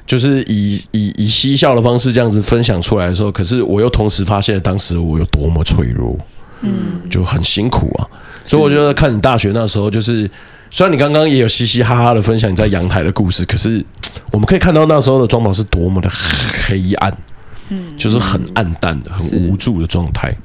[0.08, 6.18] 就是以以以嬉笑的方式这样子分享出来的时候，可是我又同时发现当时我有多么脆弱，
[6.62, 8.08] 嗯，就很辛苦啊。
[8.44, 10.30] 所以我觉得看你大学那时候，就是
[10.72, 13.84] 虽然你刚刚也有嘻嘻哈哈的分享你在阳台的故事，可是
[14.32, 16.10] 我们可以看到那时候的庄宝是多么的
[16.66, 17.16] 黑暗，
[17.70, 20.36] 嗯，就是很暗淡的、很无助的状态。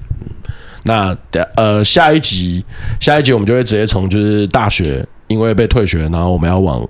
[0.82, 1.16] 那
[1.56, 2.64] 呃，下一集
[3.00, 6.86] 下一集我们就会直接从就是大学因为被退学，然后我们要往。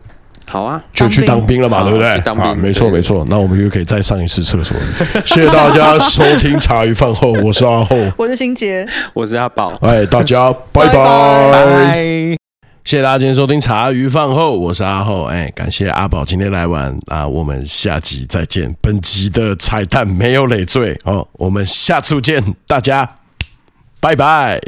[0.46, 2.20] 好啊，就去当兵了嘛，对不对？
[2.24, 3.26] 当兵，没错没错。
[3.28, 4.76] 那我们又可以再上一次厕所。
[5.24, 9.72] 谢谢大家收听茶余饭后，我是阿厚，我是新杰，我是阿宝。
[9.80, 12.36] 哎，大家 拜拜！
[12.84, 15.24] 谢谢大家今天收听茶余饭后，我是阿厚。
[15.24, 18.76] 哎，感谢阿宝今天来玩啊，我们下集再见。
[18.82, 23.08] 本集的彩蛋没有累赘哦，我们下次见，大家
[24.00, 24.60] 拜拜。